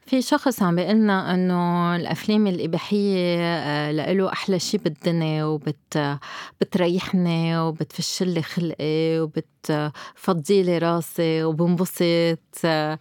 في 0.09 0.21
شخص 0.21 0.63
عم 0.63 0.75
بيقلنا 0.75 1.33
إنه 1.33 1.95
الأفلام 1.95 2.47
الإباحية 2.47 3.37
آه، 3.39 3.91
لإله 3.91 4.31
أحلى 4.31 4.59
شيء 4.59 4.79
بالدنيا 4.79 5.43
وبت 5.43 6.17
بتريحني 6.61 7.59
وبتفشلي 7.59 8.41
خلقي 8.41 9.19
وبتفضي 9.19 10.63
لي 10.63 10.77
راسي 10.77 11.43
وبنبسط 11.43 12.39
آه، 12.65 12.97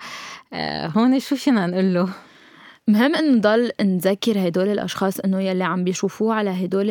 هون 0.86 1.20
شو 1.20 1.36
فينا 1.36 1.66
نقول 1.66 1.94
له؟ 1.94 2.08
مهم 2.88 3.14
انه 3.14 3.36
نضل 3.36 3.70
نذكر 3.80 4.48
هدول 4.48 4.68
الأشخاص 4.68 5.20
إنه 5.20 5.40
يلي 5.40 5.64
عم 5.64 5.84
بيشوفوه 5.84 6.34
على 6.34 6.50
هدول 6.50 6.90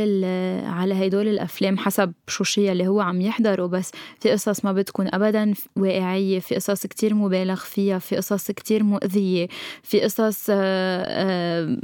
على 0.65 1.07
هدول 1.07 1.27
الأفلام 1.27 1.77
حسب 1.77 2.13
شو 2.27 2.43
شي 2.43 2.71
اللي 2.71 2.87
هو 2.87 3.01
عم 3.01 3.21
يحضره. 3.21 3.65
بس 3.65 3.91
في 4.19 4.31
قصص 4.31 4.65
ما 4.65 4.73
بتكون 4.73 5.07
ابدا 5.13 5.53
واقعية 5.75 6.39
في 6.39 6.55
قصص 6.55 6.87
كتير 6.87 7.13
مبالغ 7.13 7.55
فيها 7.55 7.99
في 7.99 8.15
قصص 8.15 8.51
كتير 8.51 8.83
مؤذية 8.83 9.47
في 9.83 10.01
قصص 10.01 10.45
آه، 10.49 11.03
آه، 11.03 11.77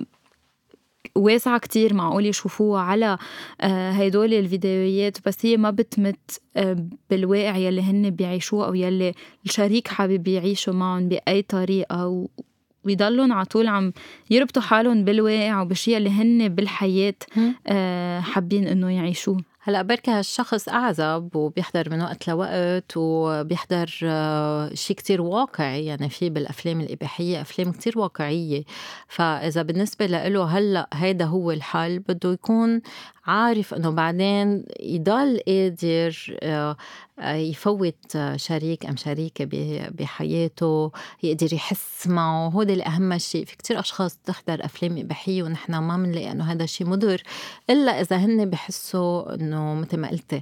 واسعة 1.15 1.59
كتير 1.59 1.93
معقول 1.93 2.25
يشوفوها 2.25 2.81
على 2.81 3.17
آه، 3.61 3.91
هدول 3.91 4.33
الفيديوهات. 4.33 5.17
بس 5.27 5.45
هي 5.45 5.57
ما 5.57 5.71
بتمت 5.71 6.41
بالواقع 7.09 7.57
يلي 7.57 7.81
هن 7.81 8.09
بيعيشوه 8.09 8.65
أو 8.67 8.73
يلي 8.73 9.13
الشريك 9.45 9.87
حابب 9.87 10.27
يعيشوا 10.27 10.73
معهم 10.73 11.09
بأي 11.09 11.41
طريقة. 11.41 12.27
ويضلوا 12.85 13.33
على 13.35 13.45
طول 13.45 13.67
عم 13.67 13.93
يربطوا 14.29 14.61
حالهم 14.61 15.03
بالواقع 15.03 15.61
وبالشيء 15.61 15.97
اللي 15.97 16.09
هن 16.09 16.49
بالحياة 16.49 17.15
آه 17.67 18.19
حابين 18.19 18.67
إنه 18.67 18.89
يعيشوه. 18.91 19.37
هلأ 19.65 19.81
بركي 19.81 20.11
هالشخص 20.11 20.69
أعزب 20.69 21.29
وبيحضر 21.35 21.89
من 21.89 22.01
وقت 22.01 22.27
لوقت 22.27 22.93
وبيحضر 22.97 23.99
آه، 24.03 24.73
شيء 24.73 24.95
كتير 24.95 25.21
واقعي. 25.21 25.85
يعني 25.85 26.09
في 26.09 26.29
بالأفلام 26.29 26.81
الإباحية 26.81 27.41
أفلام 27.41 27.71
كتير 27.71 27.99
واقعية. 27.99 28.63
فإذا 29.07 29.61
بالنسبة 29.61 30.05
له 30.05 30.43
هلأ 30.43 30.89
هيدا 30.93 31.25
هو 31.25 31.51
الحل. 31.51 31.99
بده 31.99 32.33
يكون 32.33 32.81
عارف 33.25 33.73
إنه 33.73 33.89
بعدين 33.89 34.65
يضل 34.79 35.39
قادر 35.47 36.37
آه، 36.43 36.77
آه، 37.19 37.33
يفوت 37.35 38.17
شريك 38.35 38.85
أم 38.85 38.95
شريكة 38.97 39.47
بحياته 39.89 40.91
يقدر 41.23 41.53
يحس 41.53 42.07
معه. 42.07 42.47
هو 42.49 42.61
اللي 42.61 42.85
اهم 42.85 43.17
شيء. 43.17 43.45
في 43.45 43.57
كتير 43.57 43.79
أشخاص 43.79 44.17
تحضر 44.17 44.65
أفلام 44.65 44.97
إباحية 44.97 45.43
ونحن 45.43 45.75
ما 45.75 45.97
بنلاقي 45.97 46.31
إنه 46.31 46.43
هذا 46.51 46.65
شيء 46.65 46.87
مضر 46.87 47.23
إلا 47.69 48.01
إذا 48.01 48.17
هن 48.17 48.49
بحسوا 48.49 49.35
إنه 49.35 49.73
مثل 49.73 49.97
ما 49.97 50.09
قلتي 50.09 50.41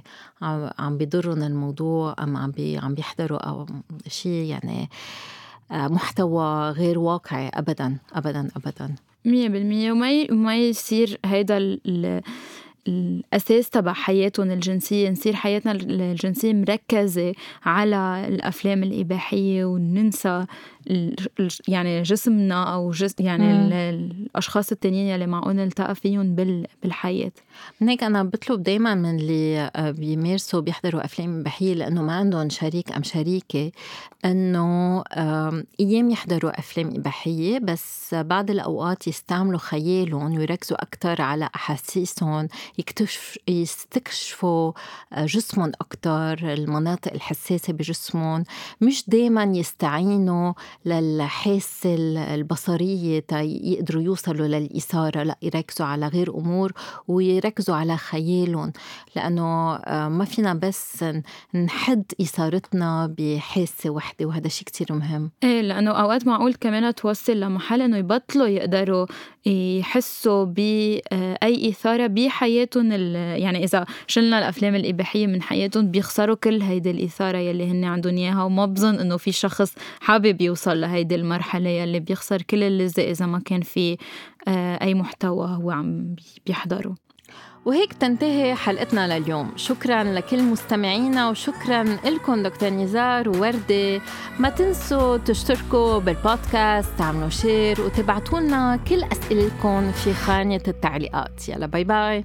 عم 0.78 0.96
بيضرهم 0.98 1.42
الموضوع 1.42 2.14
أم 2.18 2.36
عم 2.36 2.52
عم 2.58 2.94
بيحضروا 2.94 3.38
أو 3.38 3.66
شيء 4.08 4.46
يعني 4.50 4.90
آه، 5.70 5.88
محتوى 5.88 6.70
غير 6.70 6.98
واقعي. 6.98 7.48
ابدا 7.48 7.98
ابدا 8.12 8.48
ابدا. 8.56 8.94
مية 9.24 9.48
بالمية. 9.48 9.92
وما 9.92 10.26
وما 10.30 10.56
يصير 10.56 11.20
هيدا 11.24 11.78
الأساس 12.88 13.70
تبع 13.70 13.92
حياتهم 13.92 14.50
الجنسية 14.50 15.10
نصير 15.10 15.34
حياتنا 15.34 15.72
الجنسية 15.72 16.52
مركزة 16.52 17.34
على 17.64 18.24
الأفلام 18.28 18.82
الإباحية 18.82 19.64
وننسى 19.64 20.46
يعني 21.68 22.02
جسمنا 22.02 22.74
أو 22.74 22.90
جس 22.90 23.14
يعني 23.18 23.68
الأشخاص 23.90 24.72
التانيين 24.72 25.14
اللي 25.14 25.26
معقول 25.26 25.56
نلتقى 25.56 25.94
فيهم 25.94 26.34
بالحياة. 26.34 27.32
من 27.80 27.88
هيك 27.88 28.04
أنا 28.04 28.22
بطلب 28.22 28.62
دايما 28.62 28.94
من 28.94 29.18
اللي 29.18 29.70
آه، 29.76 29.90
بيمارسوا 29.90 30.60
بيحضروا 30.60 31.04
أفلام 31.04 31.40
إباحية 31.40 31.74
لأنه 31.74 32.02
ما 32.02 32.12
عندهم 32.12 32.48
شريك 32.48 32.92
أم 32.92 33.02
شريكة 33.02 33.72
إنه 34.24 35.02
أيام 35.80 36.10
يحضروا 36.10 36.58
أفلام 36.58 36.86
إباحية 36.96 37.58
بس 37.58 38.14
بعض 38.14 38.50
الأوقات 38.50 39.08
يستعملوا 39.08 39.58
خيالهم 39.58 40.38
ويركزوا 40.38 40.82
أكثر 40.82 41.22
على 41.22 41.48
أحاسيسهم 41.54 42.48
يكتشف 42.78 43.38
يستكشفوا 43.48 44.72
آه، 45.12 45.26
جسمهم 45.26 45.72
أكثر 45.80 46.52
المناطق 46.52 47.12
الحساسة 47.12 47.72
بجسمهم. 47.72 48.44
مش 48.80 49.04
دايما 49.08 49.42
يستعينوا 49.42 50.52
للحاسة 50.84 51.94
البصرية 52.34 53.24
يقدروا 53.32 54.02
يوصلوا 54.02 54.46
للإثارة. 54.46 55.22
لا 55.22 55.38
يركزوا 55.42 55.86
على 55.86 56.06
غير 56.06 56.34
أمور 56.34 56.72
ويركزوا 57.08 57.74
على 57.74 57.96
خيالهم 57.96 58.72
لأنه 59.16 59.74
آه، 59.76 60.08
ما 60.08 60.24
فينا 60.24 60.54
بس 60.54 61.04
نحد 61.54 62.04
إثارتنا 62.20 63.14
بحاسة 63.18 63.90
وحدة 63.90 64.26
وهذا 64.26 64.48
شيء 64.48 64.66
كتير 64.66 64.86
مهم. 64.90 65.30
إيه 65.44 65.60
لأنه 65.60 65.90
أوقات 65.90 66.26
معقول 66.26 66.54
كمان 66.54 66.94
توصل 66.94 67.40
لمحل 67.40 67.82
إنه 67.82 67.96
يبطلوا 67.96 68.46
يقدروا 68.46 69.06
يحسوا 69.46 70.44
بأي 70.44 71.02
آه، 71.12 71.70
إثارة 71.70 72.06
بحياتهم 72.06 72.92
يعني 72.92 73.64
إذا 73.64 73.86
شلنا 74.06 74.38
الأفلام 74.38 74.74
الإباحية 74.74 75.26
من 75.26 75.42
حياتهم 75.42 75.90
بيخسروا 75.90 76.36
كل 76.36 76.62
هيدي 76.62 76.90
الإثارة 76.90 77.38
يلي 77.38 77.70
هن 77.70 77.84
عندهم 77.84 78.16
إياها 78.16 78.44
وما 78.44 78.66
بظن 78.66 78.98
إنه 78.98 79.16
في 79.16 79.32
شخص 79.32 79.74
حابب 80.00 80.40
يوصل 80.40 80.61
لهيدي 80.68 81.14
المرحلة 81.14 81.70
يلي 81.70 82.00
بيخسر 82.00 82.42
كل 82.42 82.62
اللذة 82.62 83.10
إذا 83.10 83.26
ما 83.26 83.38
كان 83.38 83.60
في 83.60 83.96
آه، 84.48 84.82
أي 84.82 84.94
محتوى 84.94 85.48
هو 85.48 85.70
عم 85.70 86.16
بيحضره. 86.46 86.94
وهيك 87.64 87.92
تنتهي 87.92 88.54
حلقتنا 88.54 89.18
لليوم. 89.18 89.52
شكرا 89.56 90.04
لكل 90.04 90.42
مستمعينا 90.42 91.30
وشكرا 91.30 91.82
لكم 91.82 92.42
دكتور 92.42 92.68
نزار 92.68 93.28
ووردة. 93.28 94.00
ما 94.38 94.48
تنسوا 94.48 95.16
تشتركوا 95.16 95.98
بالبودكاست 95.98 96.90
تعملوا 96.98 97.28
share 97.28 97.80
وتبعتوا 97.80 98.40
لنا 98.40 98.76
كل 98.88 99.04
أسئلتكم 99.04 99.92
في 99.92 100.14
خانة 100.14 100.62
التعليقات. 100.68 101.48
يلا 101.48 101.66
bye 101.66 101.84
bye 101.84 102.24